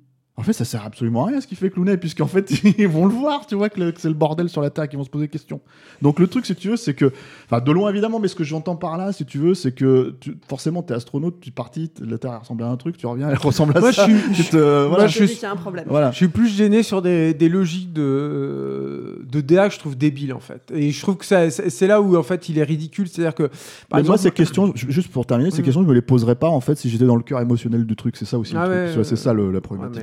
en 0.42 0.44
fait, 0.44 0.54
ça 0.54 0.66
sert 0.66 0.84
absolument 0.84 1.26
à 1.26 1.28
rien 1.28 1.40
ce 1.40 1.46
qu'il 1.46 1.56
fait 1.56 1.70
Clooney, 1.70 1.98
puisqu'en 1.98 2.26
fait, 2.26 2.52
ils 2.80 2.88
vont 2.88 3.06
le 3.06 3.14
voir, 3.14 3.46
tu 3.46 3.54
vois, 3.54 3.70
que, 3.70 3.94
c'est 3.96 4.08
le 4.08 4.16
bordel 4.16 4.50
sur 4.50 4.62
la 4.62 4.72
Terre, 4.72 4.90
qu'ils 4.90 4.98
vont 4.98 5.06
se 5.06 5.10
poser 5.10 5.26
des 5.26 5.32
questions. 5.32 5.62
Donc, 6.02 6.18
le 6.20 6.26
truc, 6.26 6.48
si 6.48 6.56
tu 6.56 6.70
veux, 6.70 6.78
c'est 6.78 6.96
que, 6.96 7.12
enfin, 7.46 7.62
de 7.62 7.72
loin 7.72 7.92
évidemment, 7.92 8.20
mais 8.20 8.28
ce 8.28 8.34
que 8.34 8.44
j'entends 8.44 8.76
par 8.76 8.98
là, 8.98 9.12
si 9.14 9.24
tu 9.24 9.38
veux, 9.38 9.54
c'est 9.54 9.72
que 9.72 10.16
tu, 10.20 10.36
forcément, 10.48 10.82
t'es 10.82 10.96
astronaute, 10.96 11.40
tu 11.42 11.50
es 11.50 11.52
parti, 11.52 11.92
la 12.02 12.18
Terre 12.18 12.40
ressemble 12.40 12.64
à 12.64 12.70
un 12.70 12.76
truc, 12.76 12.98
tu 12.98 13.06
reviens, 13.06 13.30
elle 13.30 13.38
ressemble 13.42 13.78
à 13.78 13.82
ça. 13.82 13.92
Je 13.92 14.42
suis, 14.42 14.50
voilà, 14.52 15.06
je, 15.06 15.26
suis, 15.26 15.46
un 15.46 15.56
problème. 15.56 15.86
Voilà. 15.88 16.10
je 16.10 16.16
suis 16.16 16.28
plus 16.28 16.48
gêné 16.48 16.82
sur 16.82 17.04
des, 17.04 17.36
des 17.36 17.48
logiques 17.48 17.94
de, 17.94 19.24
de 19.30 19.42
DA 19.42 19.68
que 19.68 19.76
je 19.76 19.80
trouve 19.80 19.96
débiles, 19.96 20.34
en 20.34 20.40
fait. 20.40 20.72
Et 20.74 20.90
je 20.90 21.02
trouve 21.02 21.18
que 21.18 21.26
c'est 21.26 21.88
là 21.88 22.02
où, 22.02 22.18
en 22.18 22.24
fait, 22.24 22.50
il 22.50 22.58
est 22.58 22.64
ridicule. 22.64 23.08
C'est-à-dire 23.08 23.36
que. 23.36 23.52
Par 23.90 24.00
exemple, 24.00 24.08
moi, 24.08 24.18
ces 24.18 24.32
questions, 24.32 24.74
juste 24.76 25.12
pour 25.12 25.28
terminer, 25.28 25.52
ces 25.52 25.62
mm. 25.62 25.66
questions, 25.66 25.84
je 25.84 25.88
me 25.88 25.94
les 25.94 26.02
poserais 26.02 26.36
pas, 26.36 26.50
en 26.50 26.62
fait, 26.62 26.76
si 26.80 26.90
j'étais 26.90 27.06
dans 27.06 27.16
le 27.16 27.22
cœur 27.22 27.42
émotionnel 27.42 27.86
du 27.86 27.96
truc. 27.96 28.18
C'est 28.18 28.26
ça 28.26 28.40
aussi. 28.40 28.56
Ah 28.58 28.68
c'est 29.04 29.16
ça 29.16 29.34
le, 29.34 29.52
la 29.52 29.62
problématique. 29.62 30.02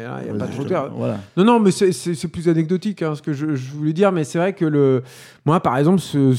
Non, 1.36 1.44
non, 1.44 1.60
mais 1.60 1.70
c'est 1.70 2.28
plus 2.28 2.48
anecdotique 2.48 3.02
hein, 3.02 3.14
ce 3.14 3.22
que 3.22 3.32
je, 3.32 3.46
voulais 3.74 3.92
dire, 3.92 4.12
mais 4.12 4.24
c'est 4.24 4.38
vrai 4.38 4.52
que 4.52 4.64
le, 4.64 5.02
moi, 5.46 5.60
par 5.60 5.76
exemple, 5.76 6.00
ce, 6.00 6.34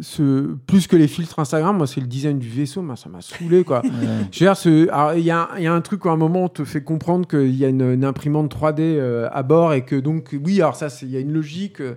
ce, 0.00 0.54
plus 0.66 0.86
que 0.86 0.96
les 0.96 1.08
filtres 1.08 1.38
Instagram, 1.38 1.76
moi, 1.76 1.86
c'est 1.86 2.00
le 2.00 2.06
design 2.06 2.38
du 2.38 2.48
vaisseau, 2.48 2.82
moi, 2.82 2.96
ça 2.96 3.08
m'a 3.08 3.20
saoulé, 3.20 3.64
quoi. 3.64 3.82
il 4.32 4.42
y 4.42 4.46
a, 4.46 5.48
y 5.58 5.66
a, 5.66 5.72
un 5.72 5.80
truc 5.80 6.04
où 6.04 6.08
à 6.08 6.12
un 6.12 6.16
moment, 6.16 6.44
on 6.44 6.48
te 6.48 6.64
fait 6.64 6.82
comprendre 6.82 7.26
qu'il 7.26 7.54
y 7.54 7.64
a 7.64 7.68
une, 7.68 8.04
imprimante 8.04 8.54
3D 8.54 8.80
euh, 8.80 9.28
à 9.32 9.42
bord 9.42 9.72
et 9.72 9.84
que 9.84 9.96
donc, 9.96 10.36
oui, 10.44 10.60
alors 10.60 10.76
ça, 10.76 10.88
il 11.02 11.10
y 11.10 11.16
a 11.16 11.20
une 11.20 11.32
logique. 11.32 11.80
Euh, 11.80 11.94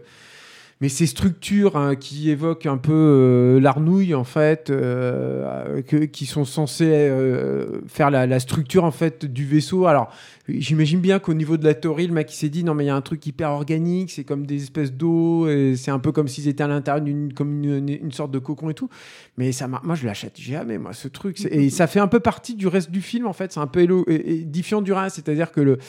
mais 0.79 0.89
ces 0.89 1.07
structures 1.07 1.75
hein, 1.75 1.95
qui 1.95 2.29
évoquent 2.29 2.67
un 2.67 2.77
peu 2.77 2.93
euh, 2.93 3.59
l'arnouille 3.59 4.13
en 4.13 4.23
fait, 4.23 4.69
euh, 4.69 5.81
qui 5.81 6.25
sont 6.27 6.45
censées 6.45 6.85
euh, 6.91 7.81
faire 7.87 8.11
la, 8.11 8.39
structure 8.39 8.83
en 8.83 8.91
fait 8.91 9.25
du 9.25 9.43
vaisseau. 9.43 9.87
Alors 9.87 10.11
j'imagine 10.47 10.99
bien 10.99 11.17
qu'au 11.17 11.33
niveau 11.33 11.57
de 11.57 11.65
la 11.65 11.73
théorie, 11.73 12.05
le 12.05 12.13
mec 12.13 12.29
s'est 12.29 12.49
dit 12.49 12.63
non 12.63 12.75
mais 12.75 12.83
il 12.83 12.87
y 12.87 12.91
a 12.91 12.95
un 12.95 13.01
truc 13.01 13.25
hyper 13.25 13.49
organique, 13.49 14.11
c'est 14.11 14.23
comme 14.23 14.45
des 14.45 14.61
espèces 14.61 14.93
d'eau, 14.93 15.47
c'est 15.75 15.89
un 15.91 15.99
peu 15.99 16.11
comme 16.11 16.27
s'ils 16.27 16.47
étaient 16.47 16.63
à 16.63 16.67
l'intérieur 16.67 17.03
d'une 17.03 17.33
comme 17.33 17.63
une, 17.63 18.11
sorte 18.11 18.29
de 18.29 18.39
cocon 18.39 18.69
et 18.69 18.75
tout. 18.75 18.89
Mais 19.37 19.51
ça, 19.51 19.67
moi 19.67 19.95
je 19.95 20.05
l'achète 20.05 20.39
jamais 20.39 20.77
moi 20.77 20.93
ce 20.93 21.07
truc. 21.07 21.43
Et 21.49 21.71
ça 21.71 21.87
fait 21.87 21.99
un 21.99 22.07
peu 22.07 22.19
partie 22.19 22.53
du 22.53 22.67
reste 22.67 22.91
du 22.91 23.01
film 23.01 23.25
en 23.25 23.33
fait. 23.33 23.51
C'est 23.51 23.59
un 23.59 23.67
peu 23.67 23.87
édifiant 24.07 24.83
du 24.83 24.93
reste, 24.93 25.15
c'est-à-dire 25.15 25.51
que 25.51 25.79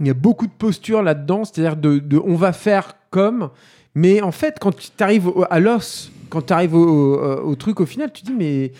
il 0.00 0.06
y 0.06 0.10
a 0.10 0.14
beaucoup 0.14 0.46
de 0.46 0.52
postures 0.52 1.02
là-dedans, 1.02 1.44
c'est-à-dire 1.44 1.76
de, 1.76 1.98
de 1.98 2.18
on 2.18 2.34
va 2.34 2.52
faire 2.52 2.94
comme 3.10 3.50
mais 3.94 4.22
en 4.22 4.32
fait, 4.32 4.58
quand 4.60 4.74
tu 4.74 4.90
arrives 5.00 5.30
à 5.50 5.60
l'os, 5.60 6.10
quand 6.30 6.42
tu 6.42 6.52
arrives 6.52 6.74
au, 6.74 7.54
truc 7.56 7.80
au 7.80 7.86
final, 7.86 8.10
tu 8.12 8.22
dis, 8.22 8.32
mais 8.32 8.72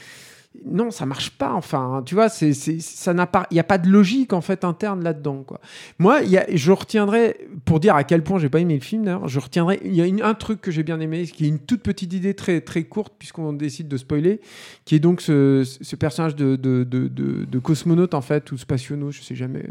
non, 0.64 0.90
ça 0.90 1.06
marche 1.06 1.30
pas. 1.30 1.52
Enfin, 1.54 2.02
tu 2.04 2.14
vois, 2.14 2.28
c'est, 2.28 2.52
ça 2.52 3.14
n'a 3.14 3.26
pas, 3.26 3.46
il 3.50 3.54
n'y 3.54 3.60
a 3.60 3.64
pas 3.64 3.78
de 3.78 3.88
logique 3.88 4.32
en 4.32 4.40
fait 4.40 4.64
interne 4.64 5.02
là-dedans. 5.02 5.42
Quoi. 5.46 5.60
Moi, 5.98 6.22
y 6.22 6.36
a, 6.36 6.46
je 6.52 6.72
retiendrai 6.72 7.48
pour 7.64 7.80
dire 7.80 7.94
à 7.94 8.04
quel 8.04 8.22
point 8.22 8.38
j'ai 8.38 8.48
pas 8.48 8.60
aimé 8.60 8.74
le 8.74 8.80
film. 8.80 9.04
D'ailleurs, 9.04 9.28
je 9.28 9.40
retiendrai. 9.40 9.80
Il 9.84 9.94
y 9.94 10.22
a 10.22 10.26
un 10.26 10.34
truc 10.34 10.60
que 10.60 10.70
j'ai 10.70 10.82
bien 10.82 11.00
aimé, 11.00 11.24
qui 11.24 11.46
est 11.46 11.48
une 11.48 11.58
toute 11.58 11.82
petite 11.82 12.12
idée 12.12 12.34
très 12.34 12.60
très 12.60 12.84
courte 12.84 13.14
puisqu'on 13.18 13.52
décide 13.52 13.88
de 13.88 13.96
spoiler, 13.96 14.40
qui 14.84 14.94
est 14.94 15.00
donc 15.00 15.20
ce, 15.20 15.64
ce 15.64 15.96
personnage 15.96 16.36
de, 16.36 16.56
de, 16.56 16.84
de, 16.84 17.08
de, 17.08 17.58
cosmonaute 17.58 18.14
en 18.14 18.20
fait 18.20 18.52
ou 18.52 18.58
spationaute, 18.58 19.12
je 19.12 19.22
sais 19.22 19.34
jamais. 19.34 19.64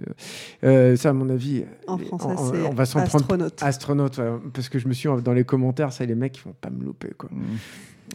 Euh, 0.64 0.96
ça, 0.96 1.10
à 1.10 1.14
mon 1.14 1.30
avis, 1.30 1.64
en 1.88 1.98
français, 1.98 2.36
c'est 2.38 2.68
on 2.68 2.74
va 2.74 2.86
s'en 2.86 3.04
prendre 3.04 3.50
astronaute, 3.62 4.20
parce 4.54 4.70
que 4.70 4.80
je 4.80 4.88
me 4.88 4.94
suis 4.94 5.10
dans 5.24 5.34
les 5.34 5.44
commentaires, 5.44 5.94
ça 5.94 6.06
les 6.06 6.16
mecs 6.16 6.38
ils 6.38 6.44
vont 6.44 6.56
pas 6.60 6.70
me 6.70 6.84
louper 6.84 7.12
quoi. 7.18 7.30
Mmh 7.32 7.58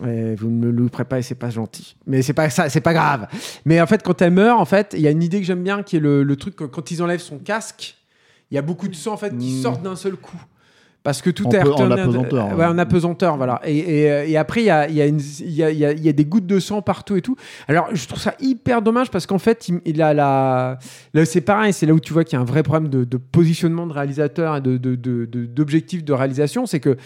vous 0.01 0.51
ne 0.51 0.67
me 0.67 0.71
louperez 0.71 1.05
pas 1.05 1.19
et 1.19 1.23
c'est 1.23 1.35
pas 1.35 1.51
gentil. 1.51 1.97
Mais 2.07 2.23
c'est 2.23 2.33
pas 2.33 2.51
ça, 2.51 2.69
c'est 2.69 2.81
pas 2.81 2.95
grave. 2.95 3.27
Mais 3.65 3.81
en 3.81 3.87
fait, 3.87 4.03
quand 4.03 4.21
elle 4.23 4.33
meurt, 4.33 4.61
en 4.61 4.65
fait, 4.65 4.95
il 4.97 5.01
y 5.01 5.07
a 5.07 5.11
une 5.11 5.23
idée 5.23 5.41
que 5.41 5.47
j'aime 5.47 5.63
bien 5.63 5.83
qui 5.83 5.97
est 5.97 6.01
le, 6.01 6.37
truc 6.37 6.57
quand 6.57 6.91
ils 6.91 7.03
enlèvent 7.03 7.21
son 7.21 7.39
casque, 7.39 7.97
il 8.51 8.55
y 8.55 8.59
a 8.59 8.63
beaucoup 8.63 8.89
de 8.89 8.95
sang 8.95 9.15
en 9.15 9.17
fait 9.17 9.37
qui 9.37 9.55
mm. 9.55 9.63
sortent 9.63 9.83
d'un 9.83 9.97
seul 9.97 10.17
coup. 10.17 10.41
Parce 11.07 11.23
que 11.23 11.31
tout 11.31 11.49
est 11.55 11.63
en 11.63 11.91
apesanteur. 11.93 12.59
Ouais, 12.59 12.65
en 12.65 12.79
apesanteur, 12.79 13.37
voilà. 13.37 13.61
Et, 13.65 14.29
et, 14.29 14.37
après, 14.37 14.63
il 14.63 14.67
y 14.67 14.71
a, 14.71 14.89
y, 14.89 15.01
a 15.01 15.07
y, 15.07 15.63
a, 15.63 15.93
y 15.93 16.09
a, 16.09 16.13
des 16.13 16.25
gouttes 16.25 16.49
de 16.49 16.59
sang 16.59 16.83
partout 16.83 17.15
et 17.15 17.23
tout. 17.23 17.37
Alors, 17.69 17.87
je 17.93 18.09
trouve 18.09 18.19
ça 18.19 18.35
hyper 18.41 18.83
dommage 18.83 19.09
parce 19.13 19.25
qu'en 19.25 19.39
fait, 19.39 19.69
il, 19.85 20.03
a 20.03 20.13
la. 20.13 20.81
Là, 21.15 21.25
c'est 21.25 21.43
pareil, 21.43 21.73
c'est 21.73 21.87
là 21.87 21.93
où 21.93 22.01
tu 22.01 22.13
vois 22.13 22.25
qu'il 22.25 22.37
y 22.37 22.39
a 22.39 22.43
un 22.43 22.45
vrai 22.45 22.65
problème 22.65 22.91
de, 22.91 23.05
de 23.05 23.17
positionnement 23.19 23.87
de 23.87 23.93
réalisateur 23.93 24.57
et 24.57 24.61
d'objectif 24.61 26.01
de, 26.01 26.07
de, 26.07 26.13
de 26.13 26.13
réalisation. 26.13 26.67
C'est 26.67 26.81
que 26.81 26.97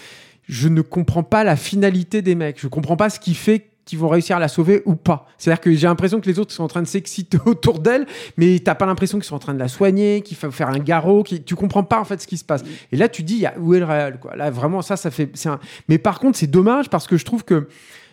je 0.51 0.69
ne 0.69 0.83
comprends 0.83 1.23
pas 1.23 1.45
la 1.45 1.55
finalité 1.55 2.23
des 2.23 2.35
mecs. 2.35 2.61
Je 2.61 2.67
comprends 2.67 2.97
pas 2.97 3.09
ce 3.09 3.21
qui 3.21 3.35
fait 3.35 3.69
qu'ils 3.85 4.01
vont 4.01 4.09
réussir 4.09 4.37
à 4.37 4.41
la 4.41 4.49
sauver 4.49 4.83
ou 4.85 4.97
pas. 4.97 5.29
C'est-à-dire 5.39 5.61
que 5.61 5.73
j'ai 5.73 5.87
l'impression 5.87 6.21
que 6.21 6.27
les 6.29 6.41
autres 6.41 6.53
sont 6.53 6.65
en 6.65 6.69
train 6.69 6.83
de 6.83 6.89
s'exciter 6.89 7.39
autour 7.47 7.79
d'elle, 7.79 8.05
mais 8.37 8.59
t'as 8.59 8.75
pas 8.75 8.85
l'impression 8.85 9.19
qu'ils 9.19 9.27
sont 9.27 9.37
en 9.37 9.41
train 9.41 9.55
de 9.55 9.61
la 9.61 9.69
soigner, 9.69 10.23
qu'il 10.23 10.37
faut 10.37 10.51
faire 10.51 10.69
un 10.69 10.81
garrot, 10.81 11.23
qui 11.23 11.41
tu 11.41 11.55
comprends 11.55 11.85
pas 11.85 12.01
en 12.01 12.05
fait 12.05 12.21
ce 12.21 12.27
qui 12.27 12.37
se 12.37 12.45
passe. 12.45 12.65
Et 12.91 12.97
là, 12.97 13.09
tu 13.09 13.23
dis, 13.23 13.47
où 13.61 13.75
est 13.75 13.79
le 13.79 13.85
réel 13.85 14.19
quoi? 14.21 14.35
Là, 14.35 14.51
vraiment, 14.51 14.83
ça, 14.83 14.97
ça 14.97 15.13
fait. 15.13 15.31
Un... 15.47 15.61
Mais 15.89 15.99
par 15.99 16.19
contre, 16.19 16.37
c'est 16.37 16.51
dommage 16.51 16.91
parce 16.91 17.07
que 17.07 17.17
je 17.17 17.25
trouve 17.25 17.45
que 17.45 17.69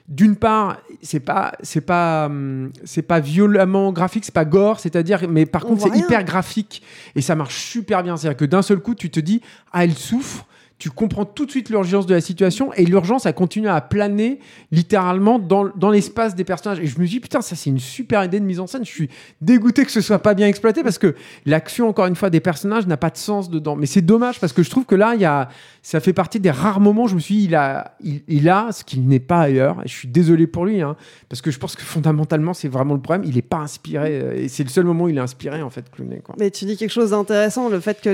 d'une 0.07 0.35
part, 0.35 0.77
c'est 1.01 1.19
pas, 1.19 1.53
c'est 1.63 1.81
pas, 1.81 2.27
hum, 2.27 2.71
c'est 2.83 3.01
pas 3.01 3.19
violemment 3.19 3.91
graphique, 3.91 4.25
c'est 4.25 4.33
pas 4.33 4.45
gore, 4.45 4.79
c'est-à-dire, 4.79 5.27
mais 5.27 5.47
par 5.47 5.65
contre, 5.65 5.81
c'est 5.81 5.97
hyper 5.97 6.23
graphique 6.23 6.83
et 7.15 7.21
ça 7.21 7.33
marche 7.33 7.55
super 7.55 8.03
bien. 8.03 8.15
C'est-à-dire 8.15 8.37
que 8.37 8.45
d'un 8.45 8.61
seul 8.61 8.77
coup, 8.77 8.93
tu 8.93 9.09
te 9.09 9.19
dis, 9.19 9.41
ah, 9.73 9.83
elle 9.83 9.93
souffre 9.93 10.45
tu 10.79 10.91
comprends 10.91 11.25
tout 11.25 11.45
de 11.45 11.51
suite 11.51 11.69
l'urgence 11.69 12.05
de 12.05 12.13
la 12.13 12.21
situation 12.21 12.71
et 12.73 12.85
l'urgence 12.85 13.25
a 13.25 13.33
continué 13.33 13.69
à 13.69 13.81
planer 13.81 14.39
littéralement 14.71 15.39
dans, 15.39 15.69
dans 15.75 15.89
l'espace 15.89 16.35
des 16.35 16.43
personnages. 16.43 16.79
Et 16.79 16.85
je 16.85 16.99
me 16.99 17.07
dis, 17.07 17.19
putain, 17.19 17.41
ça 17.41 17.55
c'est 17.55 17.69
une 17.69 17.79
super 17.79 18.23
idée 18.23 18.39
de 18.39 18.45
mise 18.45 18.59
en 18.59 18.67
scène. 18.67 18.85
Je 18.85 18.91
suis 18.91 19.09
dégoûté 19.41 19.85
que 19.85 19.91
ce 19.91 20.01
soit 20.01 20.19
pas 20.19 20.35
bien 20.35 20.47
exploité 20.47 20.83
parce 20.83 20.99
que 20.99 21.15
l'action, 21.45 21.89
encore 21.89 22.05
une 22.05 22.15
fois, 22.15 22.29
des 22.29 22.39
personnages 22.39 22.85
n'a 22.85 22.97
pas 22.97 23.09
de 23.09 23.17
sens 23.17 23.49
dedans. 23.49 23.75
Mais 23.75 23.87
c'est 23.87 24.01
dommage 24.01 24.39
parce 24.39 24.53
que 24.53 24.61
je 24.61 24.69
trouve 24.69 24.85
que 24.85 24.95
là, 24.95 25.15
y 25.15 25.25
a, 25.25 25.49
ça 25.81 25.99
fait 25.99 26.13
partie 26.13 26.39
des 26.39 26.51
rares 26.51 26.79
moments 26.79 27.03
où 27.03 27.07
je 27.07 27.15
me 27.15 27.19
suis 27.19 27.37
dit, 27.37 27.43
il 27.45 27.55
a, 27.55 27.97
il, 28.03 28.49
a 28.49 28.71
ce 28.71 28.83
qui 28.83 28.99
n'est 28.99 29.19
pas 29.19 29.41
ailleurs. 29.41 29.77
Et 29.83 29.87
je 29.87 29.93
suis 29.93 30.07
désolé 30.07 30.45
pour 30.45 30.65
lui, 30.65 30.81
hein, 30.81 30.95
parce 31.29 31.41
que 31.41 31.49
je 31.49 31.57
pense 31.57 31.75
que 31.75 31.83
fondamentalement, 31.83 32.53
c'est 32.53 32.67
vraiment 32.67 32.93
le 32.93 33.01
problème. 33.01 33.27
Il 33.27 33.35
n'est 33.35 33.41
pas 33.41 33.57
inspiré. 33.57 34.19
Euh, 34.21 34.35
et 34.35 34.47
c'est 34.47 34.63
le 34.63 34.69
seul 34.69 34.85
moment 34.85 35.05
où 35.05 35.09
il 35.09 35.17
est 35.17 35.21
inspiré, 35.21 35.61
en 35.61 35.69
fait, 35.69 35.89
Clooney. 35.89 36.19
Quoi. 36.19 36.35
Mais 36.39 36.51
tu 36.51 36.65
dis 36.65 36.77
quelque 36.77 36.91
chose 36.91 37.11
d'intéressant, 37.11 37.69
le 37.69 37.79
fait 37.79 37.99
que 38.01 38.09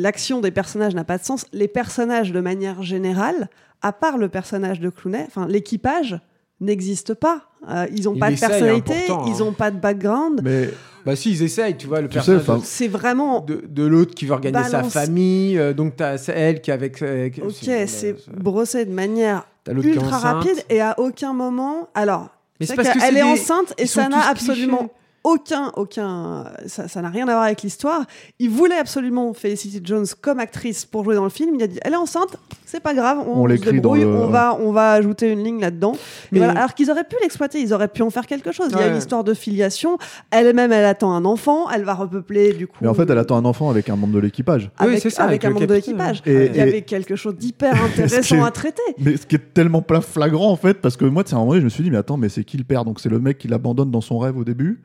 l'action 0.00 0.40
des 0.40 0.50
personnages 0.50 0.94
n'a 0.94 1.04
pas 1.04 1.18
de 1.18 1.24
sens. 1.24 1.46
Les 1.52 1.68
personnages, 1.68 2.05
de 2.06 2.40
manière 2.40 2.82
générale, 2.82 3.48
à 3.82 3.92
part 3.92 4.18
le 4.18 4.28
personnage 4.28 4.80
de 4.80 4.88
Clooney, 4.88 5.24
enfin, 5.26 5.46
l'équipage 5.46 6.18
n'existe 6.60 7.14
pas. 7.14 7.42
Euh, 7.68 7.86
ils 7.94 8.04
n'ont 8.04 8.16
pas 8.16 8.30
de 8.30 8.38
personnalité, 8.38 8.94
ils 9.26 9.38
n'ont 9.38 9.50
hein. 9.50 9.54
pas 9.56 9.70
de 9.70 9.78
background. 9.78 10.40
Mais 10.42 10.70
bah 11.04 11.14
si, 11.14 11.30
ils 11.30 11.42
essayent, 11.42 11.76
tu 11.76 11.86
vois, 11.86 12.00
le 12.00 12.08
personnage 12.08 12.42
c'est 12.64 12.88
vraiment 12.88 13.40
de, 13.40 13.62
de 13.68 13.84
l'autre 13.84 14.14
qui 14.14 14.26
veut 14.26 14.32
organiser 14.32 14.70
sa 14.70 14.82
famille, 14.82 15.58
euh, 15.58 15.72
donc 15.72 15.96
t'as 15.96 16.16
elle 16.28 16.60
qui 16.60 16.72
avec. 16.72 17.02
ok, 17.02 17.70
c'est 17.86 18.16
brossé 18.36 18.84
de 18.84 18.92
manière 18.92 19.46
ultra 19.68 20.18
rapide 20.18 20.64
et 20.70 20.80
à 20.80 20.98
aucun 20.98 21.32
moment. 21.32 21.88
Alors, 21.94 22.28
c'est 22.60 22.74
parce 22.74 22.90
qu'elle 22.90 23.16
est, 23.16 23.22
enceinte 23.22 23.74
et 23.78 23.86
ça 23.86 24.08
n'a 24.08 24.28
absolument 24.28 24.90
aucun, 25.26 25.72
aucun, 25.74 26.44
ça 26.66 27.02
n'a 27.02 27.10
rien 27.10 27.26
à 27.26 27.32
voir 27.32 27.42
avec 27.42 27.62
l'histoire. 27.62 28.04
Il 28.38 28.48
voulait 28.48 28.78
absolument 28.78 29.34
Felicity 29.34 29.80
Jones 29.82 30.06
comme 30.20 30.38
actrice 30.38 30.84
pour 30.84 31.02
jouer 31.02 31.16
dans 31.16 31.24
le 31.24 31.30
film. 31.30 31.56
Il 31.56 31.62
a 31.64 31.66
dit, 31.66 31.80
elle 31.82 31.94
est 31.94 31.96
enceinte, 31.96 32.36
c'est 32.64 32.78
pas 32.78 32.94
grave, 32.94 33.18
on, 33.26 33.42
on 33.42 33.46
l'écrit 33.46 33.80
on 33.84 34.28
va, 34.28 34.56
on 34.60 34.70
va 34.70 34.92
ajouter 34.92 35.32
une 35.32 35.42
ligne 35.42 35.60
là-dedans. 35.60 35.96
Alors 36.32 36.74
qu'ils 36.74 36.92
auraient 36.92 37.02
pu 37.02 37.16
l'exploiter, 37.20 37.60
ils 37.60 37.74
auraient 37.74 37.88
pu 37.88 38.02
en 38.02 38.10
faire 38.10 38.24
quelque 38.26 38.52
chose. 38.52 38.68
Il 38.70 38.78
y 38.78 38.82
a 38.82 38.86
une 38.86 38.98
histoire 38.98 39.24
de 39.24 39.34
filiation. 39.34 39.98
Elle-même, 40.30 40.70
elle 40.70 40.84
attend 40.84 41.12
un 41.12 41.24
enfant, 41.24 41.68
elle 41.70 41.82
va 41.82 41.94
repeupler 41.94 42.52
du 42.52 42.68
coup. 42.68 42.78
Mais 42.80 42.88
en 42.88 42.94
fait, 42.94 43.10
elle 43.10 43.18
attend 43.18 43.36
un 43.36 43.44
enfant 43.44 43.68
avec 43.68 43.90
un 43.90 43.96
membre 43.96 44.14
de 44.14 44.20
l'équipage. 44.20 44.70
oui, 44.80 45.00
c'est 45.00 45.10
ça. 45.10 45.24
Avec, 45.24 45.44
un 45.44 45.50
membre 45.50 45.66
de 45.66 45.74
l'équipage. 45.74 46.22
Il 46.24 46.54
y 46.54 46.60
avait 46.60 46.82
quelque 46.82 47.16
chose 47.16 47.34
d'hyper 47.34 47.74
intéressant 47.84 48.44
à 48.44 48.52
traiter. 48.52 48.82
Mais 48.98 49.16
ce 49.16 49.26
qui 49.26 49.34
est 49.34 49.52
tellement 49.54 49.84
flagrant 50.02 50.52
en 50.52 50.56
fait, 50.56 50.74
parce 50.74 50.96
que 50.96 51.04
moi, 51.04 51.24
à 51.28 51.34
un 51.34 51.38
moment 51.38 51.50
donné, 51.50 51.62
je 51.62 51.64
me 51.64 51.70
suis 51.70 51.82
dit, 51.82 51.90
mais 51.90 51.98
attends, 51.98 52.16
mais 52.16 52.28
c'est 52.28 52.44
qui 52.44 52.56
le 52.56 52.64
père? 52.64 52.84
Donc 52.84 53.00
c'est 53.00 53.08
le 53.08 53.18
mec 53.18 53.38
qui 53.38 53.48
l'abandonne 53.48 53.90
dans 53.90 54.00
son 54.00 54.18
rêve 54.18 54.36
au 54.36 54.44
début. 54.44 54.82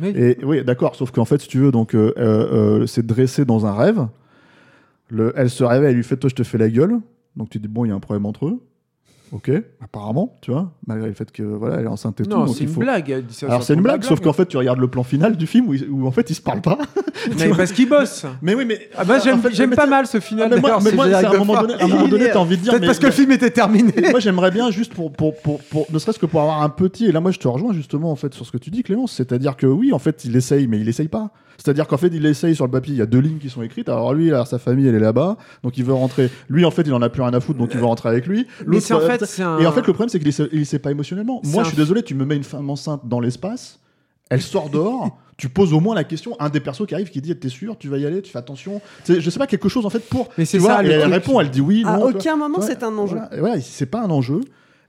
Oui. 0.00 0.12
Et 0.16 0.38
oui, 0.44 0.64
d'accord. 0.64 0.96
Sauf 0.96 1.10
qu'en 1.10 1.24
fait, 1.24 1.40
si 1.40 1.48
tu 1.48 1.58
veux, 1.58 1.70
donc 1.70 1.94
euh, 1.94 2.12
euh, 2.18 2.80
euh, 2.82 2.86
c'est 2.86 3.04
dressé 3.04 3.44
dans 3.44 3.66
un 3.66 3.74
rêve. 3.74 4.06
Le, 5.08 5.32
elle 5.36 5.50
se 5.50 5.62
réveille, 5.64 5.90
elle 5.90 5.96
lui 5.96 6.04
fait 6.04 6.16
toi, 6.16 6.30
je 6.30 6.34
te 6.34 6.42
fais 6.42 6.58
la 6.58 6.68
gueule. 6.68 6.98
Donc 7.36 7.50
tu 7.50 7.58
dis 7.58 7.68
bon, 7.68 7.84
il 7.84 7.88
y 7.88 7.92
a 7.92 7.94
un 7.94 8.00
problème 8.00 8.26
entre 8.26 8.46
eux. 8.46 8.60
Ok, 9.34 9.50
apparemment, 9.82 10.38
tu 10.42 10.52
vois, 10.52 10.70
malgré 10.86 11.08
le 11.08 11.14
fait 11.14 11.32
que 11.32 11.42
voilà, 11.42 11.80
elle 11.80 11.86
est 11.86 11.88
enceinte 11.88 12.20
et 12.20 12.22
tout. 12.22 12.30
Non, 12.30 12.46
c'est 12.46 12.62
une 12.62 12.70
blague. 12.70 13.24
Alors 13.42 13.64
c'est 13.64 13.74
une 13.74 13.80
blague, 13.80 14.04
sauf 14.04 14.20
qu'en 14.20 14.32
fait, 14.32 14.46
tu 14.46 14.56
regardes 14.56 14.78
le 14.78 14.86
plan 14.86 15.02
final 15.02 15.36
du 15.36 15.48
film 15.48 15.66
où, 15.68 15.74
où 15.90 16.06
en 16.06 16.12
fait 16.12 16.30
ils 16.30 16.36
se 16.36 16.40
parlent 16.40 16.60
pas. 16.60 16.78
mais 17.36 17.48
parce 17.56 17.72
qu'ils 17.72 17.88
bossent. 17.88 18.26
Mais 18.42 18.54
oui, 18.54 18.64
mais 18.64 18.88
ah 18.96 19.04
bah, 19.04 19.18
j'aime 19.50 19.74
pas 19.74 19.86
mal 19.86 20.06
ce 20.06 20.20
final. 20.20 20.50
Ah, 20.52 20.54
mais 20.54 20.60
moi, 20.60 20.78
mais 20.84 20.92
moi 20.92 21.06
à 21.06 21.28
un 21.28 21.38
moment 21.38 21.60
donné, 21.60 21.74
à 21.74 21.84
un 21.84 21.88
moment 21.88 22.06
donné, 22.06 22.30
t'as 22.32 22.38
envie 22.38 22.56
de 22.56 22.62
dire. 22.62 22.74
Peut-être 22.74 22.86
parce 22.86 23.00
que 23.00 23.06
le 23.06 23.12
film 23.12 23.32
était 23.32 23.50
terminé. 23.50 23.92
moi, 24.12 24.20
j'aimerais 24.20 24.52
bien 24.52 24.70
juste 24.70 24.94
pour, 24.94 25.10
pour, 25.12 25.34
pour, 25.34 25.60
pour 25.64 25.86
ne 25.92 25.98
serait-ce 25.98 26.20
que 26.20 26.26
pour 26.26 26.40
avoir 26.40 26.62
un 26.62 26.68
petit. 26.68 27.06
Et 27.06 27.12
là, 27.12 27.18
moi, 27.18 27.32
je 27.32 27.40
te 27.40 27.48
rejoins 27.48 27.72
justement 27.72 28.12
en 28.12 28.16
fait 28.16 28.32
sur 28.34 28.46
ce 28.46 28.52
que 28.52 28.58
tu 28.58 28.70
dis, 28.70 28.84
Clémence. 28.84 29.14
C'est-à-dire 29.14 29.56
que 29.56 29.66
oui, 29.66 29.92
en 29.92 29.98
fait, 29.98 30.24
il 30.24 30.36
essaye, 30.36 30.68
mais 30.68 30.78
il 30.78 30.88
essaye 30.88 31.08
pas. 31.08 31.32
C'est-à-dire 31.56 31.86
qu'en 31.86 31.96
fait, 31.96 32.08
il 32.08 32.24
essaye 32.26 32.54
sur 32.54 32.64
le 32.64 32.70
papier, 32.70 32.94
il 32.94 32.98
y 32.98 33.02
a 33.02 33.06
deux 33.06 33.18
lignes 33.18 33.38
qui 33.38 33.50
sont 33.50 33.62
écrites. 33.62 33.88
Alors 33.88 34.14
lui, 34.14 34.30
alors, 34.30 34.46
sa 34.46 34.58
famille, 34.58 34.86
elle 34.86 34.94
est 34.94 35.00
là-bas, 35.00 35.36
donc 35.62 35.78
il 35.78 35.84
veut 35.84 35.92
rentrer. 35.92 36.30
Lui, 36.48 36.64
en 36.64 36.70
fait, 36.70 36.82
il 36.82 36.92
en 36.92 37.02
a 37.02 37.08
plus 37.08 37.22
rien 37.22 37.34
à 37.34 37.40
foutre, 37.40 37.58
donc 37.58 37.70
il 37.72 37.78
veut 37.78 37.86
rentrer 37.86 38.08
avec 38.08 38.26
lui. 38.26 38.46
Mais 38.66 38.78
en 38.92 39.00
fait, 39.00 39.40
Et 39.60 39.66
en 39.66 39.72
fait, 39.72 39.86
le 39.86 39.92
problème, 39.92 40.08
c'est 40.08 40.18
qu'il 40.18 40.58
ne 40.58 40.64
sait 40.64 40.78
pas 40.78 40.90
émotionnellement. 40.90 41.40
Moi, 41.44 41.62
je 41.62 41.68
suis 41.68 41.76
désolé, 41.76 42.02
tu 42.02 42.14
me 42.14 42.24
mets 42.24 42.36
une 42.36 42.44
femme 42.44 42.68
enceinte 42.70 43.02
dans 43.04 43.20
l'espace, 43.20 43.80
elle 44.30 44.42
sort 44.42 44.70
dehors. 44.70 45.18
tu 45.36 45.48
poses 45.48 45.72
au 45.72 45.80
moins 45.80 45.94
la 45.94 46.04
question, 46.04 46.36
un 46.40 46.48
des 46.48 46.60
persos 46.60 46.86
qui 46.86 46.94
arrive 46.94 47.10
qui 47.10 47.20
dit 47.20 47.34
T'es 47.36 47.48
sûr, 47.48 47.76
tu 47.76 47.88
vas 47.88 47.98
y 47.98 48.06
aller, 48.06 48.22
tu 48.22 48.30
fais 48.30 48.38
attention. 48.38 48.80
Je 49.08 49.28
sais 49.30 49.38
pas, 49.38 49.46
quelque 49.46 49.68
chose 49.68 49.86
en 49.86 49.90
fait 49.90 50.00
pour. 50.08 50.28
Mais 50.38 50.44
c'est 50.44 50.60
ça, 50.60 50.82
elle 50.82 51.12
répond, 51.12 51.40
elle 51.40 51.50
dit 51.50 51.60
oui. 51.60 51.82
À 51.86 51.98
aucun 51.98 52.36
moment 52.36 52.60
c'est 52.60 52.82
un 52.82 52.96
enjeu. 52.96 53.18
Voilà, 53.38 53.60
c'est 53.60 53.86
pas 53.86 54.02
un 54.02 54.10
enjeu. 54.10 54.40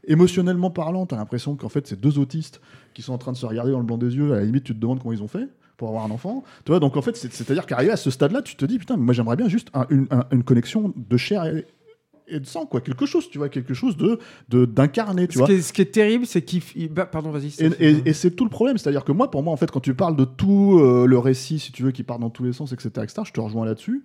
Émotionnellement 0.07 0.69
parlant, 0.69 1.07
t'as 1.07 1.15
l'impression 1.15 1.55
qu'en 1.55 1.69
fait 1.69 1.87
c'est 1.87 1.99
deux 1.99 2.19
autistes 2.19 2.61
qui 2.93 3.01
sont 3.01 3.13
en 3.13 3.17
train 3.17 3.31
de 3.31 3.37
se 3.37 3.45
regarder 3.45 3.71
dans 3.71 3.79
le 3.79 3.85
blanc 3.85 3.97
des 3.97 4.15
yeux. 4.15 4.33
À 4.33 4.35
la 4.35 4.43
limite, 4.43 4.63
tu 4.63 4.75
te 4.75 4.79
demandes 4.79 4.99
comment 4.99 5.13
ils 5.13 5.23
ont 5.23 5.27
fait 5.27 5.47
pour 5.77 5.89
avoir 5.89 6.05
un 6.05 6.11
enfant. 6.11 6.43
Tu 6.65 6.71
vois, 6.71 6.79
donc 6.79 6.97
en 6.97 7.01
fait, 7.01 7.15
c'est-à-dire 7.15 7.65
qu'arrivé 7.65 7.91
à 7.91 7.97
ce 7.97 8.11
stade-là, 8.11 8.41
tu 8.41 8.55
te 8.55 8.65
dis, 8.65 8.79
putain, 8.79 8.97
moi 8.97 9.13
j'aimerais 9.13 9.35
bien 9.35 9.47
juste 9.47 9.69
une, 9.89 10.07
connexion 10.43 10.93
de 10.95 11.17
chair 11.17 11.45
et, 11.45 12.39
de 12.39 12.45
sang, 12.45 12.65
quoi. 12.65 12.81
Quelque 12.81 13.05
chose, 13.05 13.29
tu 13.29 13.37
vois, 13.37 13.49
quelque 13.49 13.73
chose 13.73 13.97
de 13.97 14.19
d'incarné, 14.65 15.27
tu 15.27 15.33
ce 15.33 15.37
vois. 15.39 15.47
Qui 15.47 15.53
est, 15.53 15.61
ce 15.61 15.73
qui 15.73 15.81
est 15.81 15.93
terrible, 15.93 16.25
c'est 16.25 16.41
qu'il... 16.41 16.61
Bah, 16.91 17.05
pardon, 17.05 17.29
vas-y. 17.29 17.53
Et, 17.79 18.13
c'est 18.13 18.31
tout 18.31 18.45
le 18.45 18.49
problème. 18.49 18.77
C'est-à-dire 18.77 19.03
que 19.03 19.11
moi, 19.11 19.29
pour 19.29 19.43
moi, 19.43 19.53
en 19.53 19.57
fait, 19.57 19.69
quand 19.69 19.79
tu 19.79 19.93
parles 19.93 20.15
de 20.15 20.25
tout 20.25 20.79
euh, 20.79 21.05
le 21.05 21.19
récit, 21.19 21.59
si 21.59 21.71
tu 21.71 21.83
veux, 21.83 21.91
qui 21.91 22.03
part 22.03 22.17
dans 22.17 22.31
tous 22.31 22.43
les 22.43 22.53
sens, 22.53 22.71
etc., 22.71 22.89
etc., 23.03 23.21
je 23.25 23.31
te 23.31 23.39
rejoins 23.39 23.65
là-dessus. 23.65 24.03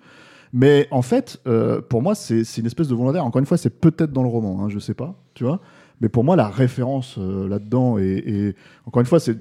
Mais 0.53 0.89
en 0.91 1.03
fait, 1.03 1.41
euh, 1.47 1.81
pour 1.81 2.03
moi, 2.03 2.15
c'est 2.15 2.43
une 2.59 2.67
espèce 2.67 2.89
de 2.89 2.95
volontaire. 2.95 3.25
Encore 3.25 3.41
une 3.41 3.47
fois, 3.47 3.57
c'est 3.57 3.71
peut-être 3.81 4.13
dans 4.13 4.23
le 4.23 4.29
roman, 4.29 4.65
hein, 4.65 4.69
je 4.69 4.79
sais 4.79 4.95
pas, 4.95 5.15
tu 5.35 5.45
vois. 5.45 5.61
Mais 6.01 6.09
pour 6.09 6.25
moi, 6.25 6.35
la 6.35 6.49
référence 6.49 7.17
euh, 7.19 7.47
là-dedans, 7.49 7.99
et, 7.99 8.55
encore 8.87 9.01
une 9.01 9.07
fois, 9.07 9.21
c'est 9.21 9.39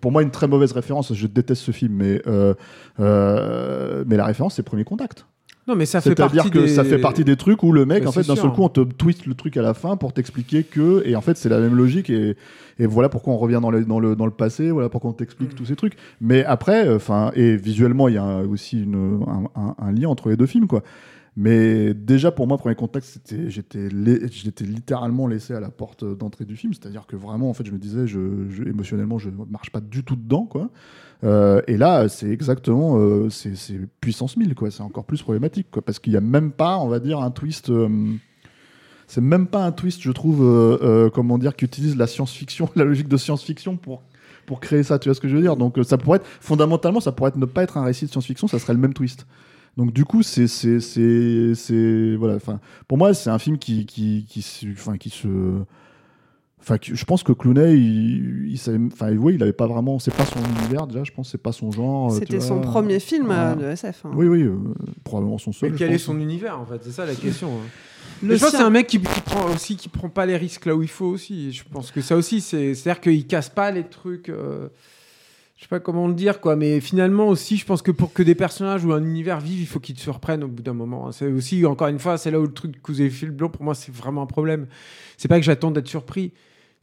pour 0.00 0.12
moi 0.12 0.22
une 0.22 0.30
très 0.30 0.46
mauvaise 0.46 0.72
référence. 0.72 1.12
Je 1.12 1.26
déteste 1.26 1.62
ce 1.62 1.72
film, 1.72 1.94
mais, 1.94 2.22
euh, 2.26 2.54
euh, 3.00 4.04
mais 4.06 4.16
la 4.16 4.26
référence, 4.26 4.54
c'est 4.54 4.62
Premier 4.62 4.84
Contact. 4.84 5.26
Non, 5.68 5.74
mais 5.74 5.84
ça 5.84 6.00
fait 6.00 6.14
partie 6.14 6.36
C'est-à-dire 6.36 6.52
que 6.52 6.68
ça 6.68 6.84
fait 6.84 6.98
partie 6.98 7.24
des 7.24 7.34
trucs 7.34 7.64
où 7.64 7.72
le 7.72 7.84
mec, 7.84 8.06
en 8.06 8.12
fait, 8.12 8.24
d'un 8.24 8.36
seul 8.36 8.52
coup, 8.52 8.62
on 8.62 8.68
te 8.68 8.82
twist 8.82 9.26
le 9.26 9.34
truc 9.34 9.56
à 9.56 9.62
la 9.62 9.74
fin 9.74 9.96
pour 9.96 10.12
t'expliquer 10.12 10.62
que, 10.62 11.02
et 11.04 11.16
en 11.16 11.20
fait, 11.20 11.36
c'est 11.36 11.48
la 11.48 11.58
même 11.58 11.74
logique, 11.74 12.08
et, 12.08 12.36
et, 12.78 12.86
voilà 12.86 13.08
pourquoi 13.08 13.32
on 13.32 13.36
revient 13.36 13.58
dans, 13.60 13.72
dans, 13.72 13.98
le, 13.98 14.14
dans 14.14 14.26
le 14.26 14.30
passé, 14.30 14.70
voilà 14.70 14.88
pourquoi 14.88 15.10
on 15.10 15.14
t'explique 15.14 15.54
mm. 15.54 15.56
tous 15.56 15.64
ces 15.64 15.74
trucs. 15.74 15.94
Mais 16.20 16.44
après, 16.44 16.94
enfin, 16.94 17.32
et 17.34 17.56
visuellement, 17.56 18.06
il 18.06 18.14
y 18.14 18.18
a 18.18 18.42
aussi 18.42 18.80
une, 18.80 19.24
un, 19.56 19.74
un, 19.76 19.90
lien 19.90 20.08
entre 20.08 20.28
les 20.28 20.36
deux 20.36 20.46
films, 20.46 20.68
quoi. 20.68 20.84
Mais 21.36 21.92
déjà, 21.92 22.32
pour 22.32 22.46
moi, 22.46 22.56
premier 22.56 22.74
contact, 22.74 23.04
c'était, 23.04 23.50
j'étais, 23.50 23.88
littéralement 23.88 25.26
laissé 25.26 25.52
à 25.52 25.60
la 25.60 25.68
porte 25.68 26.02
d'entrée 26.02 26.46
du 26.46 26.56
film. 26.56 26.72
C'est-à-dire 26.72 27.06
que 27.06 27.14
vraiment, 27.14 27.50
en 27.50 27.54
fait, 27.54 27.66
je 27.66 27.72
me 27.72 27.78
disais, 27.78 28.06
émotionnellement, 28.66 29.18
je 29.18 29.28
ne 29.28 29.44
marche 29.50 29.70
pas 29.70 29.80
du 29.80 30.02
tout 30.02 30.16
dedans, 30.16 30.46
quoi. 30.46 30.70
Euh, 31.24 31.60
et 31.66 31.76
là, 31.76 32.08
c'est 32.08 32.30
exactement, 32.30 32.98
euh, 32.98 33.28
c'est, 33.28 33.54
puissance 34.00 34.38
1000, 34.38 34.54
quoi. 34.54 34.70
C'est 34.70 34.82
encore 34.82 35.04
plus 35.04 35.20
problématique, 35.20 35.66
quoi. 35.70 35.82
Parce 35.82 35.98
qu'il 35.98 36.12
n'y 36.12 36.16
a 36.16 36.22
même 36.22 36.52
pas, 36.52 36.78
on 36.78 36.88
va 36.88 37.00
dire, 37.00 37.20
un 37.20 37.30
twist. 37.30 37.68
Euh, 37.68 37.88
c'est 39.06 39.20
même 39.20 39.46
pas 39.46 39.62
un 39.62 39.72
twist, 39.72 40.00
je 40.00 40.12
trouve, 40.12 40.38
comment 41.12 41.36
dire, 41.36 41.54
qui 41.54 41.66
utilise 41.66 41.96
la 41.96 42.06
science-fiction, 42.06 42.70
la 42.76 42.84
logique 42.84 43.08
de 43.08 43.16
science-fiction 43.16 43.76
pour 43.76 44.02
pour 44.46 44.60
créer 44.60 44.84
ça, 44.84 45.00
tu 45.00 45.08
vois 45.08 45.14
ce 45.16 45.20
que 45.20 45.26
je 45.26 45.34
veux 45.34 45.42
dire? 45.42 45.56
Donc 45.56 45.76
ça 45.82 45.98
pourrait 45.98 46.18
être, 46.18 46.26
fondamentalement, 46.40 47.00
ça 47.00 47.10
pourrait 47.10 47.30
être 47.30 47.36
ne 47.36 47.46
pas 47.46 47.64
être 47.64 47.78
un 47.78 47.84
récit 47.84 48.06
de 48.06 48.10
science-fiction, 48.12 48.46
ça 48.46 48.60
serait 48.60 48.74
le 48.74 48.78
même 48.78 48.94
twist. 48.94 49.26
Donc 49.76 49.92
du 49.92 50.04
coup, 50.04 50.22
c'est 50.22 50.46
c'est 50.48 50.80
c'est 50.80 52.16
voilà. 52.16 52.36
Enfin, 52.36 52.60
pour 52.88 52.98
moi, 52.98 53.14
c'est 53.14 53.30
un 53.30 53.38
film 53.38 53.58
qui 53.58 53.86
qui 53.86 54.24
qui, 54.28 54.68
enfin, 54.72 54.96
qui 54.96 55.10
se 55.10 55.28
Enfin, 56.68 56.78
je 56.82 57.04
pense 57.04 57.22
que 57.22 57.30
Clooney, 57.30 57.76
il, 57.76 58.48
il, 58.50 58.58
savait, 58.58 58.80
enfin, 58.92 59.14
oui, 59.14 59.34
il 59.36 59.42
avait 59.44 59.52
pas 59.52 59.68
vraiment, 59.68 60.00
c'est 60.00 60.12
pas 60.12 60.24
son 60.24 60.40
univers 60.58 60.88
déjà, 60.88 61.04
je 61.04 61.12
pense, 61.12 61.30
c'est 61.30 61.40
pas 61.40 61.52
son 61.52 61.70
genre. 61.70 62.10
C'était 62.10 62.40
son 62.40 62.60
premier 62.60 62.98
film 62.98 63.30
euh, 63.30 63.54
de 63.54 63.66
SF. 63.66 64.04
Hein. 64.04 64.10
Oui, 64.14 64.26
oui, 64.26 64.42
euh, 64.42 64.56
probablement 65.04 65.38
son 65.38 65.52
seul. 65.52 65.70
Mais 65.70 65.78
quel 65.78 65.92
est 65.92 65.98
son 65.98 66.18
univers 66.18 66.58
en 66.58 66.66
fait? 66.66 66.80
C'est 66.82 66.90
ça 66.90 67.06
la 67.06 67.14
question. 67.14 67.48
Hein. 67.48 67.68
Le 68.22 68.34
je 68.34 68.40
pense 68.40 68.50
que 68.50 68.56
c'est 68.56 68.62
un 68.64 68.70
mec 68.70 68.88
qui, 68.88 68.98
qui, 68.98 69.20
prend 69.20 69.44
aussi, 69.54 69.76
qui 69.76 69.88
prend 69.88 70.08
pas 70.08 70.26
les 70.26 70.36
risques 70.36 70.66
là 70.66 70.74
où 70.74 70.82
il 70.82 70.88
faut 70.88 71.06
aussi. 71.06 71.52
Je 71.52 71.62
pense 71.70 71.92
que 71.92 72.00
ça 72.00 72.16
aussi, 72.16 72.40
c'est, 72.40 72.74
c'est-à-dire 72.74 73.00
qu'il 73.00 73.26
casse 73.28 73.50
pas 73.50 73.70
les 73.70 73.84
trucs. 73.84 74.28
Euh, 74.28 74.68
je 75.56 75.62
sais 75.62 75.68
pas 75.68 75.80
comment 75.80 76.06
le 76.06 76.14
dire 76.14 76.40
quoi 76.40 76.54
mais 76.54 76.80
finalement 76.80 77.28
aussi 77.28 77.56
je 77.56 77.64
pense 77.64 77.80
que 77.80 77.90
pour 77.90 78.12
que 78.12 78.22
des 78.22 78.34
personnages 78.34 78.84
ou 78.84 78.92
un 78.92 79.02
univers 79.02 79.40
vivent 79.40 79.60
il 79.60 79.66
faut 79.66 79.80
qu'ils 79.80 79.94
te 79.94 80.00
surprennent 80.00 80.44
au 80.44 80.48
bout 80.48 80.62
d'un 80.62 80.74
moment 80.74 81.12
c'est 81.12 81.26
aussi 81.26 81.64
encore 81.64 81.88
une 81.88 81.98
fois 81.98 82.18
c'est 82.18 82.30
là 82.30 82.38
où 82.38 82.42
le 82.42 82.52
truc 82.52 82.80
que 82.82 82.92
vous 82.92 83.00
avez 83.00 83.10
fait 83.10 83.26
le 83.26 83.32
blanc 83.32 83.48
pour 83.48 83.62
moi 83.62 83.74
c'est 83.74 83.94
vraiment 83.94 84.22
un 84.22 84.26
problème. 84.26 84.66
C'est 85.16 85.28
pas 85.28 85.38
que 85.38 85.44
j'attends 85.44 85.70
d'être 85.70 85.88
surpris. 85.88 86.32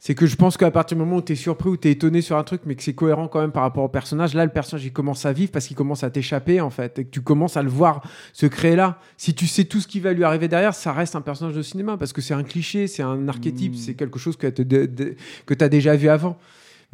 C'est 0.00 0.14
que 0.14 0.26
je 0.26 0.36
pense 0.36 0.58
qu'à 0.58 0.70
partir 0.70 0.98
du 0.98 1.04
moment 1.04 1.16
où 1.16 1.22
tu 1.22 1.32
es 1.32 1.36
surpris 1.36 1.70
ou 1.70 1.76
tu 1.78 1.88
es 1.88 1.92
étonné 1.92 2.20
sur 2.20 2.36
un 2.36 2.42
truc 2.42 2.62
mais 2.66 2.74
que 2.74 2.82
c'est 2.82 2.92
cohérent 2.92 3.26
quand 3.26 3.40
même 3.40 3.52
par 3.52 3.62
rapport 3.62 3.84
au 3.84 3.88
personnage 3.88 4.34
là 4.34 4.44
le 4.44 4.50
personnage 4.50 4.84
il 4.84 4.92
commence 4.92 5.24
à 5.24 5.32
vivre 5.32 5.50
parce 5.50 5.66
qu'il 5.66 5.76
commence 5.76 6.04
à 6.04 6.10
t'échapper 6.10 6.60
en 6.60 6.68
fait 6.68 6.98
et 6.98 7.04
que 7.04 7.10
tu 7.10 7.22
commences 7.22 7.56
à 7.56 7.62
le 7.62 7.70
voir 7.70 8.02
se 8.32 8.46
créer 8.46 8.76
là. 8.76 8.98
Si 9.16 9.34
tu 9.34 9.46
sais 9.46 9.64
tout 9.64 9.80
ce 9.80 9.86
qui 9.86 10.00
va 10.00 10.12
lui 10.12 10.24
arriver 10.24 10.48
derrière 10.48 10.74
ça 10.74 10.92
reste 10.92 11.16
un 11.16 11.22
personnage 11.22 11.54
de 11.54 11.62
cinéma 11.62 11.96
parce 11.96 12.12
que 12.12 12.20
c'est 12.20 12.34
un 12.34 12.42
cliché 12.42 12.86
c'est 12.86 13.02
un 13.02 13.28
archétype 13.28 13.74
mmh. 13.74 13.76
c'est 13.76 13.94
quelque 13.94 14.18
chose 14.18 14.36
que 14.36 14.48
tu 14.48 15.64
as 15.64 15.68
déjà 15.68 15.96
vu 15.96 16.08
avant 16.08 16.36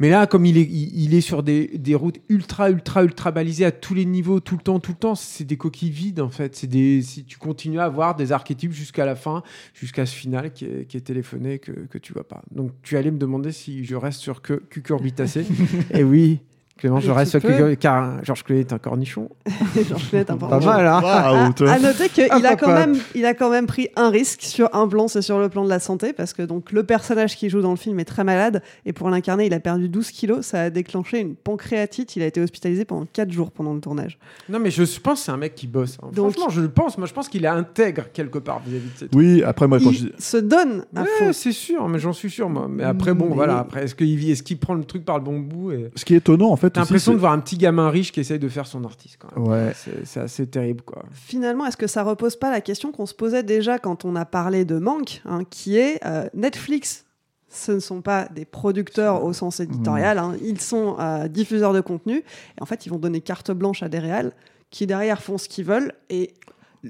mais 0.01 0.09
là, 0.09 0.25
comme 0.25 0.47
il 0.47 0.57
est, 0.57 0.67
il, 0.67 1.13
est 1.13 1.21
sur 1.21 1.43
des, 1.43 1.67
des, 1.77 1.93
routes 1.93 2.17
ultra, 2.27 2.71
ultra, 2.71 3.03
ultra 3.03 3.29
balisées 3.29 3.65
à 3.65 3.71
tous 3.71 3.93
les 3.93 4.05
niveaux, 4.05 4.39
tout 4.39 4.55
le 4.55 4.63
temps, 4.63 4.79
tout 4.79 4.93
le 4.93 4.97
temps, 4.97 5.13
c'est 5.13 5.43
des 5.43 5.57
coquilles 5.57 5.91
vides 5.91 6.21
en 6.21 6.31
fait. 6.31 6.55
C'est 6.55 6.65
des, 6.65 7.03
si 7.03 7.23
tu 7.23 7.37
continues 7.37 7.79
à 7.79 7.83
avoir 7.83 8.15
des 8.15 8.31
archétypes 8.31 8.71
jusqu'à 8.71 9.05
la 9.05 9.15
fin, 9.15 9.43
jusqu'à 9.75 10.07
ce 10.07 10.15
final 10.15 10.53
qui 10.53 10.65
est, 10.65 10.87
qui 10.87 10.97
est 10.97 11.01
téléphoné 11.01 11.59
que, 11.59 11.71
que 11.71 11.99
tu 11.99 12.13
vois 12.13 12.27
pas. 12.27 12.41
Donc 12.49 12.71
tu 12.81 12.97
allais 12.97 13.11
me 13.11 13.19
demander 13.19 13.51
si 13.51 13.85
je 13.85 13.95
reste 13.95 14.21
sur 14.21 14.41
que 14.41 14.55
cucurbitacé. 14.55 15.45
Et 15.93 16.03
oui, 16.03 16.39
Clément 16.81 16.99
Jaurès, 16.99 17.29
tu 17.29 17.39
que- 17.39 17.73
car 17.75 18.23
Georges 18.23 18.43
Clooney 18.43 18.61
est 18.61 18.73
un 18.73 18.77
cornichon. 18.79 19.29
Georges 19.87 20.09
Clooney 20.09 20.23
est 20.25 20.31
un 20.31 20.37
Pas 20.37 20.47
porte- 20.47 20.65
mal, 20.65 20.87
hein 20.87 21.51
toi. 21.55 21.71
À 21.71 21.79
noter 21.79 22.09
qu'il 22.09 22.23
a 22.45 22.55
quand 22.55 22.73
même, 22.73 22.95
il 23.15 23.25
a 23.25 23.33
quand 23.35 23.49
même 23.51 23.67
pris 23.67 23.89
un 23.95 24.09
risque 24.09 24.41
sur 24.41 24.67
un 24.75 24.87
plan, 24.87 25.07
c'est 25.07 25.21
sur 25.21 25.39
le 25.39 25.47
plan 25.47 25.63
de 25.63 25.69
la 25.69 25.79
santé, 25.79 26.11
parce 26.11 26.33
que 26.33 26.41
donc 26.41 26.71
le 26.71 26.83
personnage 26.83 27.35
qui 27.37 27.49
joue 27.49 27.61
dans 27.61 27.69
le 27.69 27.75
film 27.77 27.99
est 27.99 28.05
très 28.05 28.23
malade 28.23 28.63
et 28.85 28.93
pour 28.93 29.09
l'incarner, 29.09 29.45
il 29.45 29.53
a 29.53 29.59
perdu 29.59 29.89
12 29.89 30.09
kilos. 30.11 30.45
Ça 30.45 30.63
a 30.63 30.69
déclenché 30.71 31.19
une 31.19 31.35
pancréatite. 31.35 32.15
Il 32.15 32.23
a 32.23 32.25
été 32.25 32.41
hospitalisé 32.41 32.83
pendant 32.83 33.05
4 33.13 33.31
jours 33.31 33.51
pendant 33.51 33.73
le 33.73 33.79
tournage. 33.79 34.17
Non, 34.49 34.59
mais 34.59 34.71
je 34.71 34.83
pense 34.99 35.19
que 35.19 35.25
c'est 35.25 35.31
un 35.31 35.37
mec 35.37 35.53
qui 35.55 35.67
bosse. 35.67 35.97
hein. 36.01 36.07
Donc- 36.13 36.31
Franchement, 36.31 36.49
je 36.49 36.61
le 36.61 36.69
pense. 36.69 36.97
Moi, 36.97 37.07
je 37.07 37.13
pense 37.13 37.29
qu'il 37.29 37.45
est 37.45 37.47
intègre 37.47 38.05
quelque 38.11 38.39
part 38.39 38.61
vis-à-vis 38.65 38.85
de 38.87 38.97
cette. 38.97 39.15
Oui, 39.15 39.43
après, 39.43 39.67
moi, 39.67 39.77
quand 39.79 39.91
je 39.91 39.97
Il 39.99 40.05
dis. 40.05 40.11
se 40.17 40.37
donne 40.37 40.85
à 40.95 41.01
Ouais, 41.03 41.07
fond. 41.19 41.33
c'est 41.33 41.51
sûr, 41.51 41.87
mais 41.87 41.99
j'en 41.99 42.13
suis 42.13 42.29
sûr, 42.31 42.49
moi. 42.49 42.67
Mais 42.69 42.83
après, 42.83 43.13
bon, 43.13 43.27
Mais- 43.29 43.35
voilà. 43.35 43.59
Après, 43.59 43.83
est-ce 43.83 43.93
qu'il 43.95 44.31
est 44.31 44.41
qu'il 44.41 44.57
prend 44.57 44.73
le 44.73 44.83
truc 44.83 45.05
par 45.05 45.17
le 45.19 45.23
bon 45.23 45.39
bout 45.39 45.71
et... 45.71 45.91
Ce 45.95 46.03
qui 46.05 46.13
est 46.15 46.17
étonnant, 46.17 46.49
en 46.49 46.55
fait. 46.55 46.70
T'as 46.73 46.81
l'impression 46.81 47.13
de 47.13 47.17
voir 47.17 47.31
un 47.33 47.39
petit 47.39 47.57
gamin 47.57 47.89
riche 47.89 48.11
qui 48.11 48.19
essaye 48.19 48.39
de 48.39 48.49
faire 48.49 48.67
son 48.67 48.83
artiste, 48.83 49.17
quand 49.19 49.35
même. 49.35 49.47
Ouais. 49.47 49.73
C'est 49.75 50.05
c'est 50.05 50.19
assez 50.19 50.47
terrible, 50.47 50.81
quoi. 50.83 51.03
Finalement, 51.11 51.65
est-ce 51.65 51.77
que 51.77 51.87
ça 51.87 52.03
repose 52.03 52.35
pas 52.35 52.51
la 52.51 52.61
question 52.61 52.91
qu'on 52.91 53.05
se 53.05 53.13
posait 53.13 53.43
déjà 53.43 53.79
quand 53.79 54.05
on 54.05 54.15
a 54.15 54.25
parlé 54.25 54.65
de 54.65 54.77
manque, 54.77 55.21
hein, 55.25 55.43
qui 55.49 55.77
est 55.77 55.99
euh, 56.05 56.27
Netflix? 56.33 57.05
Ce 57.49 57.73
ne 57.73 57.79
sont 57.79 58.01
pas 58.01 58.29
des 58.29 58.45
producteurs 58.45 59.25
au 59.25 59.33
sens 59.33 59.59
éditorial, 59.59 60.17
hein, 60.17 60.35
ils 60.41 60.61
sont 60.61 60.95
euh, 60.99 61.27
diffuseurs 61.27 61.73
de 61.73 61.81
contenu. 61.81 62.17
Et 62.17 62.61
en 62.61 62.65
fait, 62.65 62.85
ils 62.85 62.89
vont 62.89 62.99
donner 62.99 63.19
carte 63.19 63.51
blanche 63.51 63.83
à 63.83 63.89
des 63.89 63.99
réals 63.99 64.31
qui 64.69 64.87
derrière 64.87 65.21
font 65.21 65.37
ce 65.37 65.49
qu'ils 65.49 65.65
veulent. 65.65 65.91
Et 66.09 66.33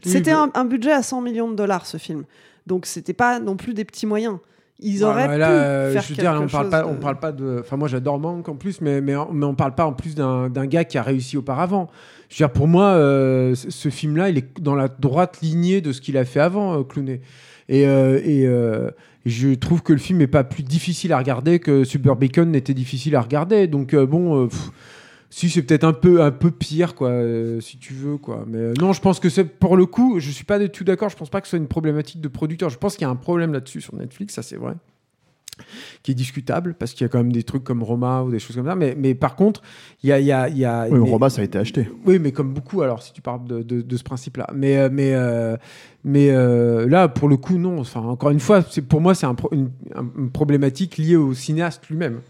c'était 0.04 0.32
un 0.32 0.65
budget 0.65 0.91
à 0.91 1.02
100 1.02 1.22
millions 1.22 1.50
de 1.50 1.56
dollars 1.56 1.86
ce 1.86 1.98
film, 1.98 2.26
donc 2.67 2.86
c'était 2.86 3.13
pas 3.13 3.39
non 3.39 3.58
plus 3.58 3.74
des 3.74 3.86
petits 3.86 4.06
moyens. 4.06 4.38
Ils 4.82 5.04
auraient 5.04 5.28
ouais, 5.28 5.34
pu 5.36 5.39
là, 5.39 5.52
euh, 5.52 5.94
faire 5.94 6.02
je 6.02 6.08
veux 6.10 6.15
quelque 6.15 6.22
dire, 6.32 6.41
on 6.41 6.48
parle 6.48 6.63
chose 6.65 6.72
pas, 6.72 6.82
de- 6.82 6.88
on 6.88 6.96
parle 6.96 7.20
pas 7.20 7.32
de. 7.32 7.58
Enfin, 7.60 7.78
moi, 7.78 7.88
j'adore 7.88 8.17
Manque 8.20 8.50
en 8.50 8.56
plus, 8.56 8.82
mais, 8.82 9.00
mais, 9.00 9.13
mais 9.32 9.46
on 9.46 9.54
parle 9.54 9.76
pas 9.76 9.86
en 9.86 9.94
plus 9.94 10.15
d'un 10.15 10.50
gars 10.65 10.84
qui 10.86 10.98
a 10.98 11.04
réussi 11.04 11.38
auparavant. 11.38 11.88
Je 12.30 12.36
veux 12.36 12.38
dire, 12.48 12.52
pour 12.54 12.67
moi, 12.67 12.86
euh, 12.86 13.54
ce 13.56 13.89
film-là, 13.89 14.30
il 14.30 14.38
est 14.39 14.60
dans 14.60 14.76
la 14.76 14.88
droite 14.88 15.39
lignée 15.41 15.82
de 15.82 15.91
ce 15.91 16.02
qu'il 16.02 16.17
a 16.17 16.26
fait 16.26 16.39
avant, 16.39 16.80
euh, 16.80 16.84
Clooney. 16.84 17.22
Et, 17.70 17.86
euh, 17.86 18.20
et, 18.24 18.46
euh, 18.48 18.89
je 19.26 19.50
trouve 19.54 19.84
que 19.84 19.94
le 19.94 20.00
film 20.00 20.20
est 20.22 20.28
pas 20.28 20.44
plus 20.44 20.63
difficile 20.63 21.13
à 21.13 21.17
regarder 21.20 21.60
que 21.60 21.84
Super 21.84 22.15
Bacon 22.15 22.50
n'était 22.50 22.74
difficile 22.74 23.15
à 23.15 23.22
regarder. 23.22 23.67
Donc 23.67 23.94
euh, 23.94 24.06
bon. 24.08 24.48
pff, 24.48 24.72
si 25.34 25.50
c'est 25.50 25.62
peut-être 25.63 25.86
un 25.86 25.94
peu 25.94 26.22
un 26.22 26.30
peu 26.32 26.52
pire 26.52 26.94
quoi 26.94 27.08
euh, 27.10 27.60
si 27.62 27.78
tu 27.78 27.94
veux 27.94 28.17
quoi 28.17 28.44
mais 28.48 28.58
euh, 28.60 28.74
non 28.80 28.91
je 28.94 29.02
pense 29.02 29.20
que 29.20 29.30
c'est 29.30 29.46
pour 29.46 29.78
le 29.78 29.86
coup 29.86 30.20
je 30.20 30.30
suis 30.30 30.44
pas 30.46 30.60
du 30.60 30.70
tout 30.70 30.84
d'accord 30.84 31.10
je 31.10 31.15
pense 31.17 31.30
pas 31.30 31.39
que 31.41 31.48
ce 31.48 31.52
soit 31.52 31.60
une 31.60 31.67
problématique 31.70 32.20
de 32.22 32.28
producteur 32.28 32.70
je 32.70 32.78
pense 32.78 32.96
qu'il 32.98 33.06
y 33.06 33.08
a 33.08 33.12
un 33.12 33.15
problème 33.15 33.54
là-dessus 33.54 33.82
sur 33.82 33.96
Netflix 33.96 34.34
ça 34.36 34.44
c'est 34.44 34.58
vrai 34.58 34.74
qui 36.02 36.12
est 36.12 36.15
discutable 36.15 36.74
parce 36.74 36.94
qu'il 36.94 37.04
y 37.04 37.06
a 37.06 37.10
quand 37.10 37.20
même 37.20 37.32
des 37.32 37.44
trucs 37.44 37.63
comme 37.63 37.84
Roma 37.84 38.24
ou 38.24 38.32
des 38.32 38.39
choses 38.39 38.56
comme 38.56 38.65
ça 38.65 38.76
mais, 38.76 38.96
mais 38.98 39.13
par 39.15 39.36
contre 39.36 39.62
il 40.04 40.10
y 40.10 40.12
a, 40.12 40.20
il 40.20 40.26
y 40.26 40.32
a, 40.34 40.50
il 40.50 40.58
y 40.58 40.65
a 40.65 40.88
Oui, 40.89 41.00
mais- 41.00 41.10
Roma, 41.10 41.30
ça 41.30 41.41
a 41.41 41.44
été 41.46 41.58
acheté. 41.60 41.88
oui, 42.06 42.17
mais 42.20 42.32
comme 42.32 42.52
beaucoup, 42.54 42.82
alors, 42.82 43.04
si 43.04 43.13
tu 43.13 43.22
parles 43.22 43.46
de, 43.46 43.62
de- 43.62 43.82
de 43.84 43.98
ce 43.98 44.04
principe-là. 44.04 44.48
Mais, 44.56 44.78
euh, 44.78 44.89
mais, 44.91 45.13
mais 46.04 46.32
là, 46.88 47.08
pour 47.08 47.30
le 47.30 47.38
coup, 47.38 47.58
non. 47.60 47.80
Enfin, 47.80 48.00
encore 48.02 48.32
une 48.32 48.39
fois, 48.39 48.63
c'est- 48.67 48.82
pour 48.82 49.00
moi, 49.02 49.13
c'est 49.13 49.28
un 49.28 49.36
pro- 49.36 49.50
une, 49.52 49.70
un- 49.94 50.08
une 50.17 50.32
problématique 50.32 50.98
liée 50.98 51.15
au 51.15 51.36
cinéaste 51.36 51.88
lui-même. 51.89 52.22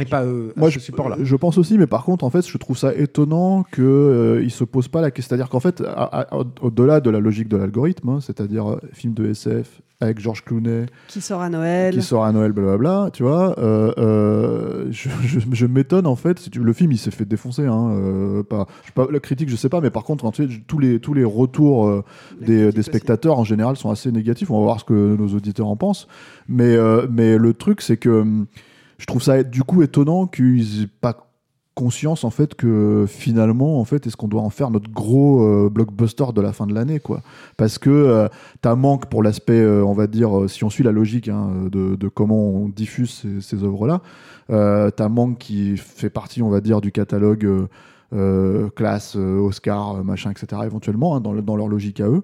Et 0.00 0.04
pas 0.04 0.22
euh, 0.22 0.52
à 0.56 0.60
Moi, 0.60 0.70
ce 0.70 0.74
je, 0.78 0.84
support-là. 0.84 1.16
je 1.22 1.36
pense 1.36 1.58
aussi, 1.58 1.76
mais 1.76 1.86
par 1.88 2.04
contre, 2.04 2.24
en 2.24 2.30
fait, 2.30 2.46
je 2.46 2.56
trouve 2.58 2.78
ça 2.78 2.94
étonnant 2.94 3.64
que 3.70 3.82
euh, 3.82 4.42
il 4.44 4.50
se 4.50 4.62
pose 4.64 4.86
pas 4.88 5.00
la 5.00 5.10
question. 5.10 5.30
C'est-à-dire 5.30 5.48
qu'en 5.50 5.60
fait, 5.60 5.80
à- 5.80 6.20
à- 6.20 6.36
au- 6.36 6.44
au-delà 6.62 7.00
de 7.00 7.10
la 7.10 7.18
logique 7.20 7.48
de 7.48 7.56
l'algorithme, 7.56 8.08
hein, 8.10 8.18
c'est-à-dire 8.20 8.70
euh, 8.70 8.80
film 8.92 9.12
de 9.14 9.26
SF 9.30 9.80
avec 10.00 10.20
George 10.20 10.44
Clooney 10.44 10.86
qui 11.08 11.20
sort 11.20 11.40
à 11.42 11.48
Noël. 11.48 11.92
qui 11.92 12.02
sort 12.02 12.24
à 12.24 12.30
Noël, 12.30 12.52
blablabla, 12.52 13.10
tu 13.12 13.24
vois, 13.24 13.58
euh, 13.58 13.92
euh, 13.98 14.86
je, 14.90 15.08
je- 15.24 15.40
je 15.50 15.66
m'étonne 15.66 16.06
en 16.06 16.14
fait. 16.14 16.38
Si 16.38 16.50
tu, 16.50 16.60
le 16.60 16.72
film, 16.72 16.92
il 16.92 16.98
s'est 16.98 17.10
fait 17.10 17.24
défoncer. 17.24 17.66
Hein, 17.66 17.90
euh, 17.96 18.42
pas, 18.44 18.66
je 18.82 18.86
sais 18.86 18.92
pas, 18.94 19.08
la 19.10 19.18
critique, 19.18 19.48
je 19.48 19.56
sais 19.56 19.68
pas, 19.68 19.80
mais 19.80 19.90
par 19.90 20.04
contre, 20.04 20.30
tu 20.30 20.48
sais, 20.48 20.60
tous 20.68 20.78
les 20.78 21.00
tous 21.00 21.14
les 21.14 21.24
retours 21.24 21.88
euh, 21.88 22.04
des, 22.40 22.70
spectateurs 22.82 23.36
en 23.38 23.44
général 23.44 23.76
sont 23.76 23.90
assez 23.90 24.12
négatifs. 24.12 24.50
On 24.52 24.58
va 24.58 24.64
voir 24.64 24.78
ce 24.78 24.84
que 24.84 25.16
nos 25.16 25.34
auditeurs 25.34 25.66
en 25.66 25.74
pensent. 25.76 26.06
Mais 26.48 26.76
euh, 26.76 27.06
mais 27.10 27.36
le 27.36 27.52
truc, 27.52 27.80
c'est 27.80 27.96
que 27.96 28.20
hum, 28.20 28.46
je 28.98 29.06
trouve 29.06 29.22
ça 29.22 29.42
du 29.42 29.62
coup 29.62 29.82
étonnant 29.82 30.26
qu'ils 30.26 30.82
aient 30.82 30.88
pas 31.00 31.28
conscience 31.74 32.24
en 32.24 32.30
fait 32.30 32.56
que 32.56 33.04
finalement 33.06 33.78
en 33.78 33.84
fait 33.84 34.04
est-ce 34.04 34.16
qu'on 34.16 34.26
doit 34.26 34.42
en 34.42 34.50
faire 34.50 34.70
notre 34.70 34.90
gros 34.90 35.44
euh, 35.44 35.70
blockbuster 35.70 36.24
de 36.34 36.40
la 36.40 36.52
fin 36.52 36.66
de 36.66 36.74
l'année 36.74 36.98
quoi 36.98 37.22
parce 37.56 37.78
que 37.78 37.88
euh, 37.88 38.28
t'as 38.62 38.74
manque 38.74 39.06
pour 39.06 39.22
l'aspect 39.22 39.60
euh, 39.60 39.84
on 39.84 39.92
va 39.92 40.08
dire 40.08 40.36
euh, 40.36 40.48
si 40.48 40.64
on 40.64 40.70
suit 40.70 40.82
la 40.82 40.90
logique 40.90 41.28
hein, 41.28 41.68
de, 41.70 42.08
comment 42.08 42.48
on 42.50 42.68
diffuse 42.68 43.24
ces, 43.40 43.62
œuvres 43.62 43.86
là 43.86 44.90
t'as 44.90 45.08
manque 45.08 45.38
qui 45.38 45.76
fait 45.76 46.10
partie 46.10 46.42
on 46.42 46.50
va 46.50 46.60
dire 46.60 46.80
du 46.80 46.90
catalogue 46.90 47.68
classe, 48.74 49.14
Oscar, 49.16 50.02
machin, 50.02 50.30
etc. 50.30 50.62
éventuellement 50.64 51.14
hein, 51.14 51.20
dans, 51.20 51.32
le- 51.32 51.42
dans 51.42 51.54
leur 51.54 51.68
logique 51.68 52.00
à 52.00 52.08
eux 52.08 52.22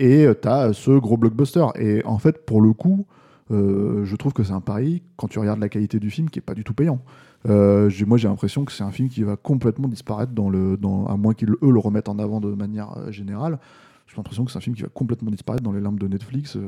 et 0.00 0.26
t'as 0.40 0.72
ce 0.72 0.90
gros 0.98 1.16
blockbuster 1.16 1.66
et 1.78 2.02
en 2.06 2.18
fait 2.18 2.44
pour 2.44 2.60
le 2.60 2.72
coup 2.72 3.06
euh, 3.54 4.04
je 4.04 4.16
trouve 4.16 4.32
que 4.32 4.42
c'est 4.42 4.52
un 4.52 4.60
pari 4.60 5.02
quand 5.16 5.28
tu 5.28 5.38
regardes 5.38 5.60
la 5.60 5.68
qualité 5.68 5.98
du 6.00 6.10
film 6.10 6.28
qui 6.30 6.38
est 6.38 6.42
pas 6.42 6.54
du 6.54 6.64
tout 6.64 6.74
payant 6.74 7.00
euh, 7.46 7.90
moi 8.06 8.16
j'ai 8.16 8.28
l'impression 8.28 8.64
que 8.64 8.72
c'est 8.72 8.84
un 8.84 8.90
film 8.90 9.08
qui 9.08 9.22
va 9.22 9.36
complètement 9.36 9.88
disparaître 9.88 10.32
dans 10.32 10.48
le, 10.48 10.78
à 11.08 11.16
moins 11.16 11.34
qu'ils 11.34 11.50
eux 11.50 11.70
le 11.70 11.78
remettent 11.78 12.08
en 12.08 12.18
avant 12.18 12.40
de 12.40 12.48
manière 12.54 12.96
euh, 12.96 13.12
générale. 13.12 13.58
J'ai 14.06 14.16
l'impression 14.16 14.44
que 14.44 14.50
c'est 14.50 14.58
un 14.58 14.62
film 14.62 14.76
qui 14.76 14.82
va 14.82 14.88
complètement 14.88 15.30
disparaître 15.30 15.62
dans 15.62 15.72
les 15.72 15.80
limbes 15.80 15.98
de 15.98 16.06
Netflix 16.06 16.58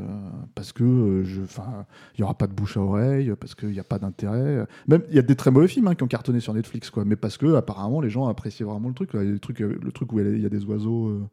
parce 0.55 0.73
que 0.73 1.23
il 1.23 2.21
y 2.21 2.23
aura 2.23 2.35
pas 2.35 2.47
de 2.47 2.53
bouche 2.53 2.77
à 2.77 2.81
oreille, 2.81 3.33
parce 3.39 3.55
qu'il 3.55 3.69
n'y 3.71 3.79
a 3.79 3.85
pas 3.85 3.99
d'intérêt. 3.99 4.67
Même 4.89 5.03
il 5.11 5.17
y 5.17 5.19
a 5.19 5.23
des 5.23 5.37
très 5.37 5.51
mauvais 5.51 5.69
films 5.69 5.87
hein, 5.87 5.95
qui 5.95 6.03
ont 6.03 6.09
cartonné 6.09 6.41
sur 6.41 6.55
Netflix, 6.55 6.91
mais 7.05 7.15
parce 7.15 7.37
que 7.37 7.55
apparemment 7.55 8.01
les 8.01 8.09
gens 8.09 8.27
appréciaient 8.27 8.65
vraiment 8.65 8.89
le 8.89 8.95
truc. 8.95 9.13
là. 9.13 9.21
Trucs, 9.39 9.61
euh, 9.61 9.79
le 9.81 9.93
truc 9.93 10.13
où 10.13 10.19
il 10.19 10.41
y 10.41 10.47
a 10.47 10.49
des 10.49 10.65
oiseaux. 10.65 11.29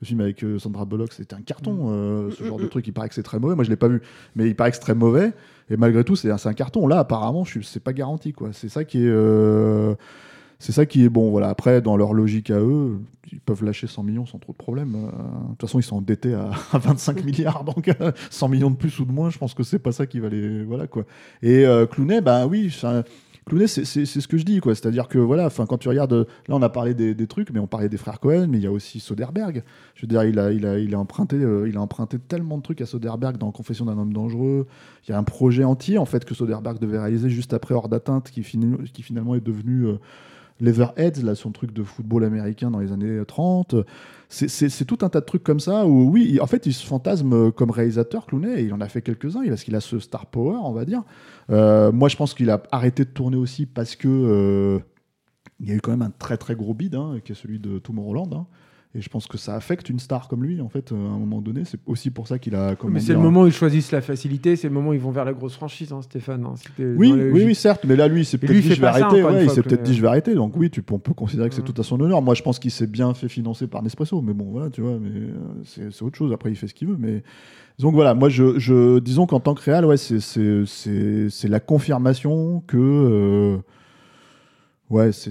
Le 0.00 0.06
film 0.06 0.20
avec 0.20 0.44
euh, 0.44 0.58
Sandra 0.58 0.84
Bullock, 0.84 1.12
c'était 1.12 1.34
un 1.34 1.40
carton. 1.40 1.88
euh, 1.90 2.30
ce 2.30 2.44
genre 2.44 2.58
de 2.58 2.66
truc, 2.66 2.86
il 2.86 2.92
paraît 2.92 3.08
que 3.08 3.14
c'est 3.14 3.22
très 3.22 3.38
mauvais. 3.38 3.54
Moi, 3.54 3.64
je 3.64 3.70
l'ai 3.70 3.76
pas 3.76 3.88
vu, 3.88 4.02
mais 4.34 4.46
il 4.46 4.54
paraît 4.54 4.70
que 4.70 4.76
c'est 4.76 4.82
très 4.82 4.94
mauvais. 4.94 5.32
Et 5.70 5.76
malgré 5.76 6.04
tout, 6.04 6.16
c'est 6.16 6.30
un, 6.30 6.52
carton. 6.52 6.86
Là, 6.86 6.98
apparemment, 6.98 7.44
c'est 7.62 7.82
pas 7.82 7.92
garanti, 7.92 8.32
quoi. 8.32 8.50
C'est 8.52 8.68
ça 8.68 8.84
qui 8.84 8.98
est. 8.98 9.08
euh, 9.08 9.94
c'est 10.58 10.72
ça 10.72 10.86
qui 10.86 11.04
est 11.04 11.08
bon. 11.08 11.30
Voilà. 11.30 11.48
Après, 11.48 11.80
dans 11.80 11.96
leur 11.96 12.12
logique 12.12 12.50
à 12.50 12.58
eux, 12.60 12.98
ils 13.32 13.40
peuvent 13.40 13.64
lâcher 13.64 13.86
100 13.86 14.02
millions 14.02 14.26
sans 14.26 14.38
trop 14.38 14.52
de 14.52 14.58
problème. 14.58 14.94
Euh, 14.94 15.08
De 15.08 15.48
toute 15.50 15.62
façon, 15.62 15.78
ils 15.78 15.82
sont 15.82 15.96
endettés 15.96 16.34
à, 16.34 16.50
à 16.72 16.78
25 16.78 17.24
milliards, 17.24 17.64
donc 17.64 17.88
euh, 17.88 18.12
100 18.30 18.48
millions 18.48 18.70
de 18.70 18.76
plus 18.76 18.98
ou 19.00 19.06
de 19.06 19.12
moins, 19.12 19.30
je 19.30 19.38
pense 19.38 19.54
que 19.54 19.62
c'est 19.62 19.78
pas 19.78 19.92
ça 19.92 20.06
qui 20.06 20.20
va 20.20 20.28
les. 20.28 20.62
Voilà 20.64 20.86
quoi. 20.86 21.04
Et 21.42 21.64
Clooney, 21.90 22.20
bah 22.20 22.46
oui, 22.46 22.70
Clooney, 23.48 23.68
c'est 23.68 23.84
ce 23.84 24.26
que 24.26 24.38
je 24.38 24.44
dis, 24.44 24.58
quoi. 24.58 24.74
C'est-à-dire 24.74 25.06
que 25.06 25.18
voilà, 25.18 25.46
enfin, 25.46 25.66
quand 25.66 25.78
tu 25.78 25.88
regardes, 25.88 26.12
euh, 26.14 26.24
là, 26.48 26.56
on 26.56 26.62
a 26.62 26.68
parlé 26.68 26.94
des, 26.94 27.14
des 27.14 27.26
trucs, 27.28 27.50
mais 27.50 27.60
on 27.60 27.68
parlait 27.68 27.88
des 27.88 27.96
frères 27.96 28.18
Cohen, 28.18 28.48
mais 28.48 28.58
il 28.58 28.64
y 28.64 28.66
a 28.66 28.72
aussi 28.72 28.98
Soderbergh. 28.98 29.62
Je 29.94 30.02
veux 30.02 30.08
dire, 30.08 30.24
il 30.24 30.40
a, 30.40 30.50
il 30.50 30.66
a, 30.66 30.80
il 30.80 30.92
a 30.96 30.98
emprunté, 30.98 31.36
euh, 31.36 31.68
il 31.68 31.76
a 31.76 31.80
emprunté 31.80 32.18
tellement 32.18 32.58
de 32.58 32.62
trucs 32.64 32.80
à 32.80 32.86
Soderbergh 32.86 33.36
dans 33.36 33.52
Confession 33.52 33.84
d'un 33.84 33.96
homme 33.98 34.12
dangereux. 34.12 34.66
Il 35.06 35.12
y 35.12 35.14
a 35.14 35.18
un 35.18 35.22
projet 35.22 35.62
entier 35.62 35.96
en 35.96 36.06
fait 36.06 36.24
que 36.24 36.34
Soderbergh 36.34 36.80
devait 36.80 36.98
réaliser 36.98 37.30
juste 37.30 37.54
après 37.54 37.76
Hors 37.76 37.88
d'atteinte, 37.88 38.32
qui, 38.32 38.42
qui 38.42 39.02
finalement 39.04 39.36
est 39.36 39.40
devenu 39.40 39.86
euh, 39.86 39.98
Leatherheads, 40.60 41.22
là, 41.22 41.34
son 41.34 41.50
truc 41.52 41.72
de 41.72 41.82
football 41.82 42.24
américain 42.24 42.70
dans 42.70 42.78
les 42.80 42.92
années 42.92 43.20
30. 43.26 43.74
C'est- 44.28 44.84
tout 44.86 44.98
un 45.02 45.08
tas 45.08 45.20
de 45.20 45.24
trucs 45.26 45.44
comme 45.44 45.60
ça 45.60 45.86
où, 45.86 46.10
oui, 46.10 46.38
en 46.40 46.46
fait, 46.46 46.66
il 46.66 46.72
se 46.72 46.84
fantasme 46.84 47.32
euh, 47.32 47.50
comme 47.50 47.70
réalisateur, 47.70 48.26
Clooney, 48.26 48.60
et 48.60 48.64
il 48.64 48.72
en 48.74 48.80
a 48.80 48.88
fait 48.88 49.02
quelques-uns, 49.02 49.46
parce 49.48 49.62
qu'il 49.64 49.74
a 49.76 49.80
ce 49.80 49.98
star 49.98 50.26
power, 50.26 50.56
on 50.62 50.72
va 50.72 50.84
dire. 50.84 51.02
Euh, 51.50 51.92
moi, 51.92 52.08
je 52.08 52.16
pense 52.16 52.34
qu'il 52.34 52.50
a 52.50 52.62
arrêté 52.72 53.04
de 53.04 53.10
tourner 53.10 53.36
aussi 53.36 53.66
parce 53.66 53.94
que 53.96 54.08
euh, 54.08 54.78
il 55.60 55.68
y 55.68 55.72
a 55.72 55.74
eu 55.74 55.80
quand 55.80 55.90
même 55.92 56.02
un 56.02 56.10
très 56.10 56.36
très 56.36 56.54
gros 56.56 56.74
bid, 56.74 56.94
hein, 56.94 57.18
qui 57.24 57.32
est 57.32 57.34
celui 57.36 57.58
de 57.58 57.78
Tomorrowland. 57.78 58.30
hein. 58.34 58.46
Et 58.96 59.02
je 59.02 59.10
pense 59.10 59.26
que 59.26 59.36
ça 59.36 59.54
affecte 59.54 59.90
une 59.90 59.98
star 59.98 60.26
comme 60.26 60.42
lui, 60.42 60.60
en 60.62 60.70
fait, 60.70 60.90
euh, 60.90 60.94
à 60.94 60.98
un 60.98 61.18
moment 61.18 61.42
donné. 61.42 61.64
C'est 61.66 61.78
aussi 61.84 62.10
pour 62.10 62.26
ça 62.26 62.38
qu'il 62.38 62.54
a. 62.54 62.76
comment 62.76 62.94
Mais 62.94 63.00
c'est 63.00 63.06
dire, 63.06 63.16
le 63.16 63.22
moment 63.22 63.42
où 63.42 63.46
ils 63.46 63.52
choisissent 63.52 63.92
la 63.92 64.00
facilité, 64.00 64.56
c'est 64.56 64.68
le 64.68 64.74
moment 64.74 64.90
où 64.90 64.94
ils 64.94 65.00
vont 65.00 65.10
vers 65.10 65.26
la 65.26 65.34
grosse 65.34 65.54
franchise, 65.54 65.92
hein, 65.92 66.00
Stéphane. 66.00 66.46
hein. 66.46 66.54
Oui, 66.78 67.12
les 67.12 67.30
oui, 67.30 67.44
oui, 67.44 67.54
certes, 67.54 67.84
mais 67.84 67.94
là, 67.94 68.08
lui, 68.08 68.22
il 68.22 68.24
s'est 68.24 68.38
peut-être 68.38 68.52
dit 68.52 68.74
je 68.74 68.80
vais 68.80 68.86
arrêter. 68.86 69.22
Ouais, 69.22 69.44
il 69.44 69.50
s'est 69.50 69.62
peut-être 69.62 69.82
dit 69.82 69.94
je 69.94 70.00
vais 70.00 70.08
arrêter. 70.08 70.34
Donc 70.34 70.56
oui, 70.56 70.70
tu, 70.70 70.82
on 70.90 70.98
peut 70.98 71.12
considérer 71.12 71.50
que 71.50 71.54
c'est 71.54 71.62
tout 71.64 71.78
à 71.78 71.82
son 71.82 72.00
honneur. 72.00 72.22
Moi, 72.22 72.34
je 72.34 72.42
pense 72.42 72.58
qu'il 72.58 72.70
s'est 72.70 72.86
bien 72.86 73.12
fait 73.12 73.28
financer 73.28 73.66
par 73.66 73.82
Nespresso, 73.82 74.22
mais 74.22 74.32
bon, 74.32 74.50
voilà, 74.50 74.70
tu 74.70 74.80
vois, 74.80 74.98
mais 74.98 75.10
euh, 75.10 75.88
c'est 75.90 76.02
autre 76.02 76.16
chose. 76.16 76.32
Après, 76.32 76.50
il 76.50 76.56
fait 76.56 76.68
ce 76.68 76.74
qu'il 76.74 76.88
veut, 76.88 76.96
mais 76.98 77.22
donc 77.78 77.94
voilà, 77.94 78.14
moi, 78.14 78.30
je, 78.30 78.58
je 78.58 78.98
disons 79.00 79.26
qu'en 79.26 79.40
tant 79.40 79.54
que 79.54 79.62
réal, 79.62 79.84
ouais, 79.84 79.98
c'est 79.98 81.48
la 81.48 81.60
confirmation 81.60 82.62
que 82.66 82.78
euh, 82.78 83.56
ouais, 84.88 85.12
c'est 85.12 85.28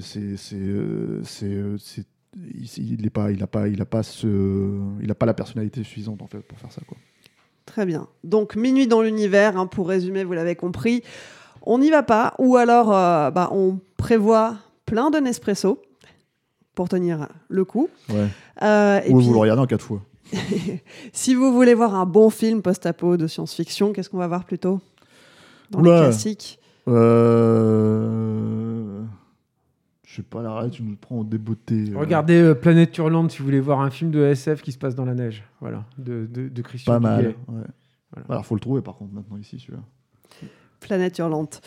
il 2.36 3.06
est 3.06 3.10
pas 3.10 3.32
il 3.32 3.42
a 3.42 3.48
pas 3.48 3.68
il 3.68 3.82
a 3.82 3.86
pas 3.86 4.04
ce 4.04 4.28
il 5.02 5.10
a 5.10 5.16
pas 5.16 5.26
la 5.26 5.34
personnalité 5.34 5.84
suffisante 5.84 6.22
en 6.22 6.28
fait 6.28 6.40
pour 6.40 6.58
faire 6.60 6.72
ça 6.72 6.82
quoi. 6.88 6.98
Très 7.66 7.86
bien. 7.86 8.08
Donc, 8.24 8.56
Minuit 8.56 8.88
dans 8.88 9.02
l'univers, 9.02 9.58
hein, 9.58 9.66
pour 9.66 9.88
résumer, 9.88 10.24
vous 10.24 10.34
l'avez 10.34 10.56
compris. 10.56 11.02
On 11.64 11.80
n'y 11.80 11.90
va 11.90 12.04
pas, 12.04 12.36
ou 12.38 12.58
alors 12.58 12.96
euh, 12.96 13.32
bah, 13.32 13.50
on 13.52 13.80
prévoit 13.98 14.56
plein 14.86 15.10
de 15.10 15.18
Nespresso 15.18 15.82
pour 16.76 16.90
tenir 16.90 17.28
le 17.50 17.66
coup. 17.66 17.90
Ouais. 18.10 18.28
Euh, 18.62 19.02
et 19.04 19.12
Ou 19.12 19.18
puis, 19.18 19.26
vous 19.26 19.34
le 19.34 19.40
regardez 19.40 19.64
en 19.64 19.66
quatre 19.66 19.84
fois. 19.84 20.02
si 21.14 21.34
vous 21.34 21.52
voulez 21.52 21.74
voir 21.74 21.96
un 21.96 22.06
bon 22.06 22.30
film 22.30 22.62
post-apo 22.62 23.18
de 23.18 23.26
science-fiction, 23.26 23.94
qu'est-ce 23.94 24.12
qu'on 24.12 24.18
va 24.18 24.28
voir 24.28 24.46
plutôt 24.46 24.80
Dans 25.72 25.80
Oula. 25.80 25.96
les 25.96 26.02
classiques? 26.04 26.60
Euh... 26.88 28.65
Je 30.16 30.22
sais 30.22 30.28
pas, 30.28 30.42
là, 30.42 30.70
tu 30.70 30.82
nous 30.82 30.96
prends 30.96 31.20
au 31.20 31.24
débeauté. 31.26 31.92
Regardez 31.94 32.56
Planète 32.56 32.98
Hurlante 32.98 33.32
si 33.32 33.40
vous 33.40 33.44
voulez 33.44 33.60
voir 33.60 33.82
un 33.82 33.90
film 33.90 34.12
de 34.12 34.24
SF 34.24 34.62
qui 34.62 34.72
se 34.72 34.78
passe 34.78 34.96
dans 34.96 35.04
la 35.04 35.14
neige. 35.14 35.44
Voilà, 35.60 35.84
de, 35.98 36.26
de, 36.26 36.48
de 36.48 36.62
Christian 36.62 36.94
Pas 36.94 37.00
mal. 37.02 37.26
Ouais. 37.26 37.34
Voilà. 38.14 38.26
Alors, 38.30 38.46
faut 38.46 38.56
le 38.56 38.62
trouver 38.62 38.82
par 38.82 38.96
contre 38.96 39.14
maintenant 39.14 39.36
ici, 39.36 39.60
celui-là. 39.60 39.84
Planète 40.80 41.18
Hurlante. 41.18 41.62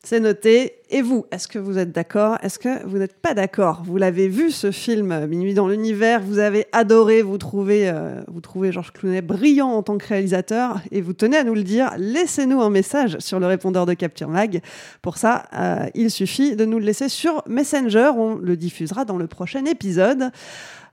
C'est 0.00 0.20
noté. 0.20 0.75
Et 0.88 1.02
vous, 1.02 1.26
est-ce 1.32 1.48
que 1.48 1.58
vous 1.58 1.78
êtes 1.78 1.90
d'accord? 1.90 2.38
Est-ce 2.42 2.60
que 2.60 2.86
vous 2.86 2.98
n'êtes 2.98 3.16
pas 3.16 3.34
d'accord? 3.34 3.82
Vous 3.84 3.96
l'avez 3.96 4.28
vu 4.28 4.52
ce 4.52 4.70
film 4.70 5.26
Minuit 5.26 5.52
dans 5.52 5.66
l'univers, 5.66 6.20
vous 6.20 6.38
avez 6.38 6.66
adoré, 6.70 7.22
vous 7.22 7.38
trouvez, 7.38 7.88
euh, 7.88 8.22
trouvez 8.40 8.70
Georges 8.70 8.92
Clooney 8.92 9.20
brillant 9.20 9.70
en 9.70 9.82
tant 9.82 9.98
que 9.98 10.06
réalisateur 10.06 10.80
et 10.92 11.00
vous 11.00 11.12
tenez 11.12 11.38
à 11.38 11.44
nous 11.44 11.54
le 11.54 11.64
dire. 11.64 11.90
Laissez-nous 11.98 12.60
un 12.60 12.70
message 12.70 13.18
sur 13.18 13.40
le 13.40 13.46
répondeur 13.46 13.84
de 13.84 13.94
Capture 13.94 14.28
Mag. 14.28 14.60
Pour 15.02 15.16
ça, 15.16 15.46
euh, 15.54 15.86
il 15.96 16.08
suffit 16.08 16.54
de 16.54 16.64
nous 16.64 16.78
le 16.78 16.84
laisser 16.84 17.08
sur 17.08 17.42
Messenger. 17.48 18.12
On 18.16 18.36
le 18.36 18.56
diffusera 18.56 19.04
dans 19.04 19.18
le 19.18 19.26
prochain 19.26 19.64
épisode. 19.64 20.30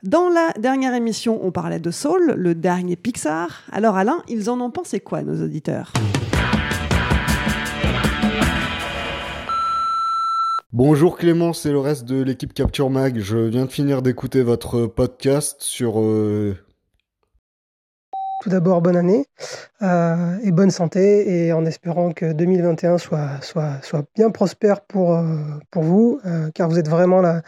Dans 0.02 0.28
la 0.28 0.54
dernière 0.60 0.96
émission, 0.96 1.40
on 1.44 1.52
parlait 1.52 1.80
de 1.80 1.92
Soul, 1.92 2.34
le 2.36 2.56
dernier 2.56 2.96
Pixar. 2.96 3.62
Alors 3.72 3.96
Alain, 3.96 4.24
ils 4.28 4.50
en 4.50 4.60
ont 4.60 4.72
pensé 4.72 5.00
quoi, 5.00 5.22
nos 5.22 5.44
auditeurs? 5.44 5.94
Bonjour 10.76 11.18
Clément, 11.18 11.54
c'est 11.54 11.70
le 11.70 11.78
reste 11.78 12.06
de 12.06 12.24
l'équipe 12.24 12.52
Capture 12.52 12.90
Mag. 12.90 13.20
Je 13.20 13.38
viens 13.38 13.66
de 13.66 13.70
finir 13.70 14.02
d'écouter 14.02 14.42
votre 14.42 14.88
podcast 14.88 15.62
sur... 15.62 16.02
Euh, 16.02 16.58
Tout 18.42 18.50
d'abord, 18.50 18.82
bonne 18.82 18.96
année 18.96 19.28
euh, 19.84 20.38
et 20.44 20.52
bonne 20.52 20.72
santé 20.72 21.46
et 21.46 21.54
en 21.54 21.66
espérant 21.66 22.12
que 22.12 22.32
2021 22.32 22.98
soit, 22.98 23.40
bien 24.16 24.32
prospère 24.32 24.82
pour, 24.82 25.14
euh, 25.14 25.36
vous, 25.76 26.20
car 26.56 26.70
vous 26.70 26.80
êtes 26.80 26.90
vraiment 26.90 27.22
la, 27.22 27.42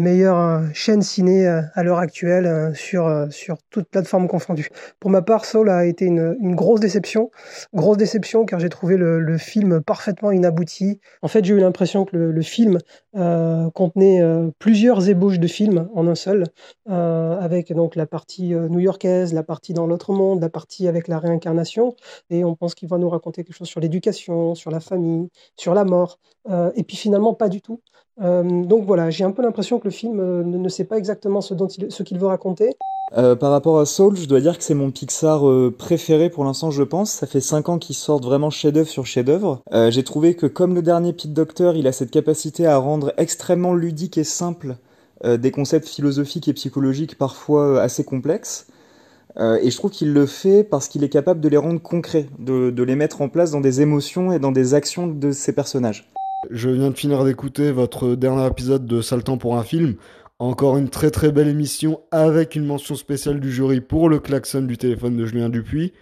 meilleure 0.00 0.38
euh, 0.38 0.62
chaîne 0.72 1.02
ciné 1.02 1.46
euh, 1.46 1.62
à 1.74 1.82
l'heure 1.82 1.98
actuelle 1.98 2.46
euh, 2.46 2.74
sur, 2.74 3.26
sur 3.30 3.56
toute 3.70 3.88
plateforme 3.88 4.28
confondue. 4.28 4.68
Pour 5.00 5.10
ma 5.10 5.22
part, 5.22 5.44
Soul 5.44 5.70
a 5.70 5.84
été 5.84 6.06
une, 6.06 6.54
grosse 6.54 6.80
déception. 6.80 7.30
Grosse 7.74 7.96
déception 7.96 8.44
car 8.44 8.60
j'ai 8.60 8.68
trouvé 8.68 8.96
le, 8.96 9.36
film 9.38 9.82
parfaitement 9.82 10.30
inabouti. 10.30 10.98
En 11.20 11.28
fait, 11.28 11.44
j'ai 11.44 11.54
eu 11.54 11.60
l'impression 11.60 12.04
que 12.04 12.16
le, 12.16 12.42
film 12.42 12.78
euh, 13.16 13.70
contenait 13.70 14.22
euh, 14.22 14.50
plusieurs 14.58 15.08
ébauches 15.08 15.38
de 15.38 15.46
films 15.46 15.88
en 15.94 16.06
un 16.06 16.14
seul, 16.14 16.44
euh, 16.88 17.38
avec 17.38 17.72
donc 17.72 17.96
la 17.96 18.06
partie 18.06 18.54
new-yorkaise, 18.54 19.34
la 19.34 19.42
partie 19.42 19.74
dans 19.74 19.86
l'autre 19.86 20.12
monde, 20.12 20.40
la 20.40 20.48
partie 20.48 20.88
avec 20.88 21.08
la 21.08 21.18
réincarnation. 21.18 21.75
Et 22.30 22.44
on 22.44 22.54
pense 22.54 22.74
qu'il 22.74 22.88
va 22.88 22.98
nous 22.98 23.08
raconter 23.08 23.44
quelque 23.44 23.56
chose 23.56 23.68
sur 23.68 23.80
l'éducation, 23.80 24.54
sur 24.54 24.70
la 24.70 24.80
famille, 24.80 25.28
sur 25.56 25.74
la 25.74 25.84
mort. 25.84 26.18
et 26.74 26.82
puis 26.84 26.96
finalement, 26.96 27.34
pas 27.34 27.48
du 27.48 27.60
tout. 27.60 27.80
Euh, 28.22 28.64
donc 28.64 28.86
voilà, 28.86 29.10
j'ai 29.10 29.24
un 29.24 29.32
peu 29.32 29.42
l'impression 29.42 29.78
que 29.78 29.84
le 29.84 29.90
film 29.90 30.20
euh, 30.20 30.42
ne, 30.42 30.68
sait 30.68 30.84
pas 30.84 30.96
exactement 30.96 31.40
ce 31.40 32.02
qu'il 32.02 32.18
veut 32.18 32.26
raconter. 32.26 32.76
Euh, 33.16 33.36
par 33.36 33.52
rapport 33.52 33.78
à 33.78 33.86
Soul, 33.86 34.16
je 34.16 34.26
dois 34.26 34.40
dire 34.40 34.58
que 34.58 34.64
c'est 34.64 34.74
mon 34.74 34.90
Pixar 34.90 35.48
euh, 35.48 35.72
préféré 35.76 36.28
pour 36.28 36.44
l'instant, 36.44 36.70
je 36.70 36.82
pense. 36.82 37.12
Ça 37.12 37.26
fait 37.26 37.40
5 37.40 37.68
ans 37.68 37.78
qu'ils 37.78 37.94
sortent 37.94 38.24
vraiment 38.24 38.50
chef-d'œuvre 38.50 38.88
sur 38.88 39.06
chef-d'œuvre. 39.06 39.62
Euh, 39.72 39.90
j'ai 39.90 40.02
trouvé 40.02 40.34
que 40.34 40.46
comme 40.46 40.74
le 40.74 40.82
dernier 40.82 41.12
Pete 41.12 41.32
Doctor, 41.32 41.76
il 41.76 41.86
a 41.86 41.92
cette 41.92 42.10
capacité 42.10 42.66
à 42.66 42.78
rendre 42.78 43.12
extrêmement 43.16 43.74
ludique 43.74 44.18
et 44.18 44.24
simple 44.24 44.76
des 45.24 45.50
concepts 45.50 45.88
philosophiques 45.88 46.46
et 46.46 46.52
psychologiques 46.52 47.16
parfois 47.16 47.80
assez 47.80 48.04
complexes. 48.04 48.66
Et 49.38 49.70
je 49.70 49.76
trouve 49.76 49.90
qu'il 49.90 50.12
le 50.12 50.26
fait 50.26 50.64
parce 50.64 50.88
qu'il 50.88 51.04
est 51.04 51.08
capable 51.08 51.40
de 51.40 51.48
les 51.48 51.56
rendre 51.56 51.80
concrets, 51.80 52.26
de, 52.38 52.82
les 52.82 52.96
mettre 52.96 53.20
en 53.20 53.28
place 53.28 53.50
dans 53.50 53.60
des 53.60 53.80
émotions 53.82 54.32
et 54.32 54.38
dans 54.38 54.52
des 54.52 54.74
actions 54.74 55.06
de 55.06 55.30
ses 55.32 55.52
personnages. 55.52 56.10
Je 56.50 56.70
viens 56.70 56.90
de 56.90 56.96
finir 56.96 57.24
d'écouter 57.24 57.72
votre 57.72 58.14
dernier 58.14 58.46
épisode 58.46 58.86
de 58.86 59.00
Saltan 59.00 59.36
pour 59.36 59.56
un 59.56 59.62
film. 59.62 59.96
Encore 60.38 60.76
une 60.76 60.90
très 60.90 61.10
très 61.10 61.32
belle 61.32 61.48
émission 61.48 62.00
avec 62.10 62.56
une 62.56 62.66
mention 62.66 62.94
spéciale 62.94 63.40
du 63.40 63.50
jury 63.50 63.80
pour 63.80 64.08
le 64.08 64.18
klaxon 64.18 64.62
du 64.62 64.76
téléphone 64.76 65.16
de 65.16 65.24
Julien 65.24 65.48
Dupuis. 65.48 65.92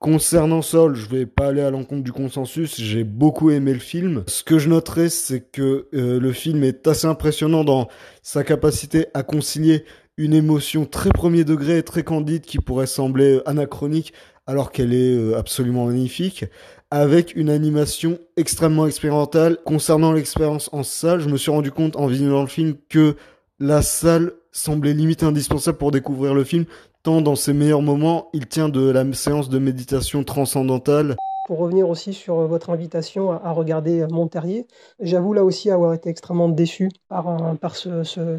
Concernant 0.00 0.62
Sol, 0.62 0.94
je 0.94 1.08
vais 1.08 1.26
pas 1.26 1.48
aller 1.48 1.60
à 1.60 1.70
l'encontre 1.70 2.04
du 2.04 2.12
consensus, 2.12 2.80
j'ai 2.80 3.02
beaucoup 3.02 3.50
aimé 3.50 3.72
le 3.72 3.80
film. 3.80 4.22
Ce 4.28 4.44
que 4.44 4.58
je 4.58 4.68
noterai, 4.68 5.08
c'est 5.08 5.40
que 5.40 5.88
euh, 5.92 6.20
le 6.20 6.32
film 6.32 6.62
est 6.62 6.86
assez 6.86 7.08
impressionnant 7.08 7.64
dans 7.64 7.88
sa 8.22 8.44
capacité 8.44 9.06
à 9.12 9.24
concilier 9.24 9.84
une 10.18 10.34
émotion 10.34 10.84
très 10.84 11.10
premier 11.10 11.44
degré 11.44 11.82
très 11.82 12.02
candide 12.02 12.42
qui 12.42 12.58
pourrait 12.58 12.86
sembler 12.86 13.40
anachronique 13.46 14.12
alors 14.46 14.72
qu'elle 14.72 14.92
est 14.92 15.14
euh, 15.14 15.38
absolument 15.38 15.86
magnifique, 15.86 16.44
avec 16.90 17.36
une 17.36 17.50
animation 17.50 18.18
extrêmement 18.36 18.86
expérimentale. 18.86 19.58
Concernant 19.64 20.12
l'expérience 20.12 20.70
en 20.72 20.82
salle, 20.82 21.20
je 21.20 21.28
me 21.28 21.36
suis 21.36 21.50
rendu 21.50 21.70
compte 21.70 21.96
en 21.96 22.06
visionnant 22.06 22.40
le 22.40 22.48
film 22.48 22.74
que 22.88 23.14
la 23.60 23.82
salle 23.82 24.32
semblait 24.50 24.94
limite 24.94 25.22
indispensable 25.22 25.78
pour 25.78 25.90
découvrir 25.90 26.34
le 26.34 26.44
film, 26.44 26.64
tant 27.02 27.20
dans 27.20 27.36
ses 27.36 27.52
meilleurs 27.52 27.82
moments, 27.82 28.28
il 28.32 28.46
tient 28.46 28.68
de 28.68 28.88
la 28.88 29.04
séance 29.12 29.48
de 29.50 29.58
méditation 29.58 30.24
transcendantale. 30.24 31.16
Pour 31.48 31.60
revenir 31.60 31.88
aussi 31.88 32.12
sur 32.12 32.46
votre 32.46 32.68
invitation 32.68 33.32
à, 33.32 33.52
regarder 33.52 34.06
Monterrier, 34.10 34.66
j'avoue 35.00 35.32
là 35.32 35.44
aussi 35.44 35.70
avoir 35.70 35.94
été 35.94 36.10
extrêmement 36.10 36.50
déçu 36.50 36.90
par, 37.08 37.56
par 37.56 37.74
ce, 37.74 38.36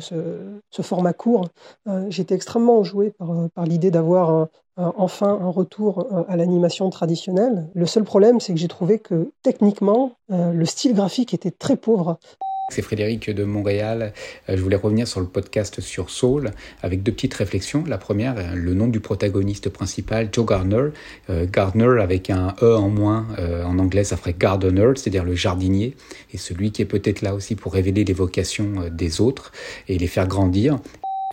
format 0.84 1.14
court. 1.14 1.48
Euh, 1.88 2.06
J'étais 2.10 2.36
extrêmement 2.36 2.84
joué 2.84 3.12
par, 3.56 3.66
l'idée 3.66 3.90
d'avoir 3.90 4.48
enfin 4.98 5.40
un 5.42 5.50
retour 5.50 6.08
euh, 6.12 6.24
à 6.28 6.38
l'animation 6.38 6.90
traditionnelle. 6.90 7.68
Le 7.74 7.86
seul 7.86 8.04
problème, 8.04 8.40
c'est 8.40 8.54
que 8.54 8.60
j'ai 8.60 8.68
trouvé 8.68 9.00
que 9.00 9.32
techniquement, 9.44 10.14
euh, 10.32 10.52
le 10.52 10.66
style 10.66 10.94
graphique 10.94 11.34
était 11.34 11.52
très 11.52 11.76
pauvre. 11.76 12.18
C'est 12.70 12.82
Frédéric 12.82 13.30
de 13.30 13.44
Montréal. 13.44 14.14
Euh, 14.48 14.56
je 14.56 14.62
voulais 14.62 14.76
revenir 14.76 15.08
sur 15.08 15.20
le 15.20 15.26
podcast 15.26 15.82
sur 15.82 16.10
Soul 16.10 16.52
avec 16.82 17.04
deux 17.04 17.12
petites 17.12 17.34
réflexions. 17.34 17.84
La 17.88 17.98
première, 17.98 18.36
euh, 18.38 18.54
le 18.54 18.74
nom 18.74 18.88
du 18.88 19.00
protagoniste 19.00 19.70
principal, 19.70 20.30
Joe 20.32 20.46
Gardner. 20.46 20.90
Euh, 21.30 21.46
Gardner 21.52 22.00
avec 22.02 22.30
un 22.30 22.54
E 22.62 22.76
en 22.76 22.90
moins. 22.90 23.28
En 23.66 23.80
anglais, 23.80 24.04
ça 24.04 24.18
ferait 24.18 24.36
gardener, 24.38 24.92
c'est-à-dire 24.96 25.24
le 25.24 25.36
jardinier. 25.36 25.96
Et 26.34 26.38
celui 26.38 26.72
qui 26.72 26.82
est 26.82 26.86
peut-être 26.86 27.22
là 27.22 27.34
aussi 27.34 27.56
pour 27.56 27.74
révéler 27.74 28.04
les 28.04 28.14
vocations 28.14 28.90
des 28.92 29.22
autres 29.22 29.52
et 29.88 29.98
les 29.98 30.08
faire 30.08 30.28
grandir. 30.28 30.80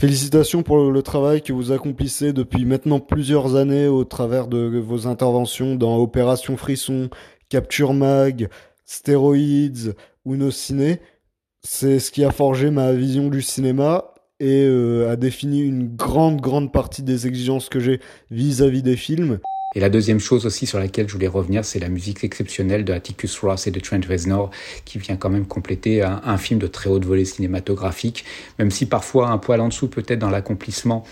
Félicitations 0.00 0.62
pour 0.62 0.90
le 0.90 1.02
travail 1.02 1.42
que 1.42 1.52
vous 1.52 1.72
accomplissez 1.72 2.32
depuis 2.32 2.64
maintenant 2.64 3.00
plusieurs 3.00 3.56
années 3.56 3.88
au 3.88 4.04
travers 4.04 4.46
de 4.46 4.78
vos 4.78 5.06
interventions 5.06 5.74
dans 5.74 5.96
Opération 5.96 6.56
Frisson, 6.56 7.08
Capture 7.48 7.94
Mag, 7.94 8.48
Stéroïdes 8.84 9.94
ou 10.24 10.36
Nos 10.36 10.50
Ciné. 10.50 11.00
C'est 11.68 11.98
ce 11.98 12.12
qui 12.12 12.24
a 12.24 12.30
forgé 12.30 12.70
ma 12.70 12.92
vision 12.92 13.28
du 13.28 13.42
cinéma 13.42 14.14
et 14.38 14.64
euh, 14.64 15.10
a 15.10 15.16
défini 15.16 15.62
une 15.62 15.96
grande, 15.96 16.40
grande 16.40 16.72
partie 16.72 17.02
des 17.02 17.26
exigences 17.26 17.68
que 17.68 17.80
j'ai 17.80 18.00
vis-à-vis 18.30 18.84
des 18.84 18.96
films. 18.96 19.40
Et 19.74 19.80
la 19.80 19.88
deuxième 19.88 20.20
chose 20.20 20.46
aussi 20.46 20.64
sur 20.64 20.78
laquelle 20.78 21.08
je 21.08 21.12
voulais 21.14 21.26
revenir, 21.26 21.64
c'est 21.64 21.80
la 21.80 21.88
musique 21.88 22.22
exceptionnelle 22.22 22.84
de 22.84 22.92
Atticus 22.92 23.36
Ross 23.40 23.66
et 23.66 23.72
de 23.72 23.80
Trent 23.80 24.00
Reznor, 24.08 24.52
qui 24.84 24.98
vient 24.98 25.16
quand 25.16 25.28
même 25.28 25.44
compléter 25.44 26.02
un, 26.02 26.38
film 26.38 26.60
de 26.60 26.68
très 26.68 26.88
haute 26.88 27.04
volée 27.04 27.24
cinématographique, 27.24 28.24
même 28.60 28.70
si 28.70 28.86
parfois 28.86 29.30
un 29.30 29.38
poil 29.38 29.60
en 29.60 29.68
dessous 29.68 29.88
peut-être 29.88 30.20
dans 30.20 30.30
l'accomplissement 30.30 31.02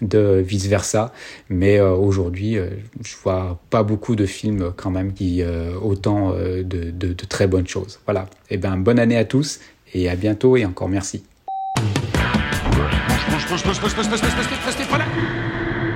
de 0.00 0.42
vice 0.46 0.66
versa. 0.66 1.12
Mais 1.48 1.78
euh, 1.78 1.90
aujourd'hui, 1.90 2.56
euh, 2.56 2.70
je 3.02 3.16
vois 3.22 3.60
pas 3.70 3.82
beaucoup 3.82 4.16
de 4.16 4.26
films 4.26 4.72
quand 4.76 4.90
même 4.90 5.12
qui 5.12 5.42
euh, 5.42 5.74
autant 5.80 6.32
de, 6.32 6.62
de, 6.62 6.90
de, 6.90 7.24
très 7.26 7.46
bonnes 7.46 7.66
choses. 7.66 7.98
Voilà. 8.04 8.28
Et 8.48 8.54
eh 8.54 8.56
ben 8.58 8.76
bonne 8.76 8.98
année 8.98 9.16
à 9.16 9.24
tous 9.24 9.60
et 9.94 10.08
à 10.08 10.16
bientôt 10.16 10.56
et 10.56 10.64
encore 10.64 10.88
merci. 10.88 11.24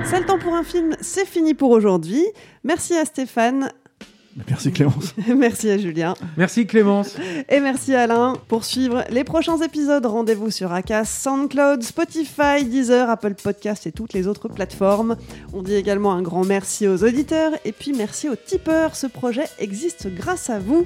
C'est 0.03 0.19
le 0.19 0.25
temps 0.25 0.39
pour 0.39 0.55
un 0.55 0.63
film, 0.63 0.95
c'est 1.01 1.27
fini 1.27 1.53
pour 1.53 1.69
aujourd'hui. 1.69 2.25
Merci 2.63 2.95
à 2.95 3.05
Stéphane. 3.05 3.71
Merci 4.47 4.71
Clémence. 4.71 5.13
merci 5.35 5.69
à 5.69 5.77
Julien. 5.77 6.13
Merci 6.37 6.65
Clémence. 6.65 7.15
Et 7.49 7.59
merci 7.59 7.95
Alain. 7.95 8.33
Pour 8.47 8.63
suivre 8.63 9.03
les 9.09 9.23
prochains 9.23 9.57
épisodes, 9.61 10.05
rendez-vous 10.05 10.51
sur 10.51 10.71
Acas, 10.71 11.05
SoundCloud, 11.05 11.83
Spotify, 11.83 12.63
Deezer, 12.63 13.09
Apple 13.09 13.35
Podcast 13.35 13.87
et 13.87 13.91
toutes 13.91 14.13
les 14.13 14.27
autres 14.27 14.47
plateformes. 14.47 15.17
On 15.53 15.61
dit 15.61 15.75
également 15.75 16.13
un 16.13 16.21
grand 16.21 16.45
merci 16.45 16.87
aux 16.87 17.03
auditeurs 17.03 17.53
et 17.65 17.71
puis 17.71 17.93
merci 17.93 18.29
aux 18.29 18.35
tipeurs. 18.35 18.95
Ce 18.95 19.07
projet 19.07 19.45
existe 19.59 20.07
grâce 20.13 20.49
à 20.49 20.59
vous. 20.59 20.85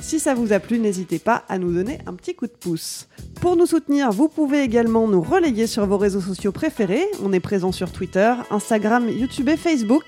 Si 0.00 0.18
ça 0.18 0.34
vous 0.34 0.52
a 0.52 0.58
plu, 0.58 0.78
n'hésitez 0.78 1.18
pas 1.18 1.44
à 1.48 1.58
nous 1.58 1.72
donner 1.72 1.98
un 2.06 2.14
petit 2.14 2.34
coup 2.34 2.46
de 2.46 2.52
pouce. 2.52 3.08
Pour 3.40 3.56
nous 3.56 3.66
soutenir, 3.66 4.10
vous 4.10 4.28
pouvez 4.28 4.62
également 4.62 5.06
nous 5.08 5.20
relayer 5.20 5.66
sur 5.66 5.86
vos 5.86 5.98
réseaux 5.98 6.20
sociaux 6.20 6.52
préférés. 6.52 7.06
On 7.22 7.32
est 7.32 7.40
présent 7.40 7.72
sur 7.72 7.90
Twitter, 7.92 8.32
Instagram, 8.50 9.08
YouTube 9.08 9.48
et 9.48 9.56
Facebook. 9.56 10.04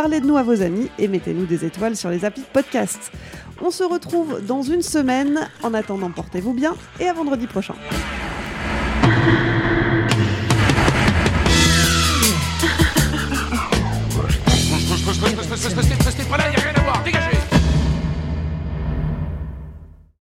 Parlez 0.00 0.20
de 0.20 0.26
nous 0.26 0.36
à 0.36 0.44
vos 0.44 0.62
amis 0.62 0.88
et 0.96 1.08
mettez-nous 1.08 1.44
des 1.44 1.64
étoiles 1.64 1.96
sur 1.96 2.08
les 2.08 2.24
applis 2.24 2.42
de 2.42 2.46
podcast. 2.46 3.10
On 3.60 3.72
se 3.72 3.82
retrouve 3.82 4.40
dans 4.46 4.62
une 4.62 4.80
semaine. 4.80 5.48
En 5.64 5.74
attendant, 5.74 6.08
portez-vous 6.08 6.54
bien 6.54 6.76
et 7.00 7.08
à 7.08 7.12
vendredi 7.12 7.48
prochain. 7.48 7.74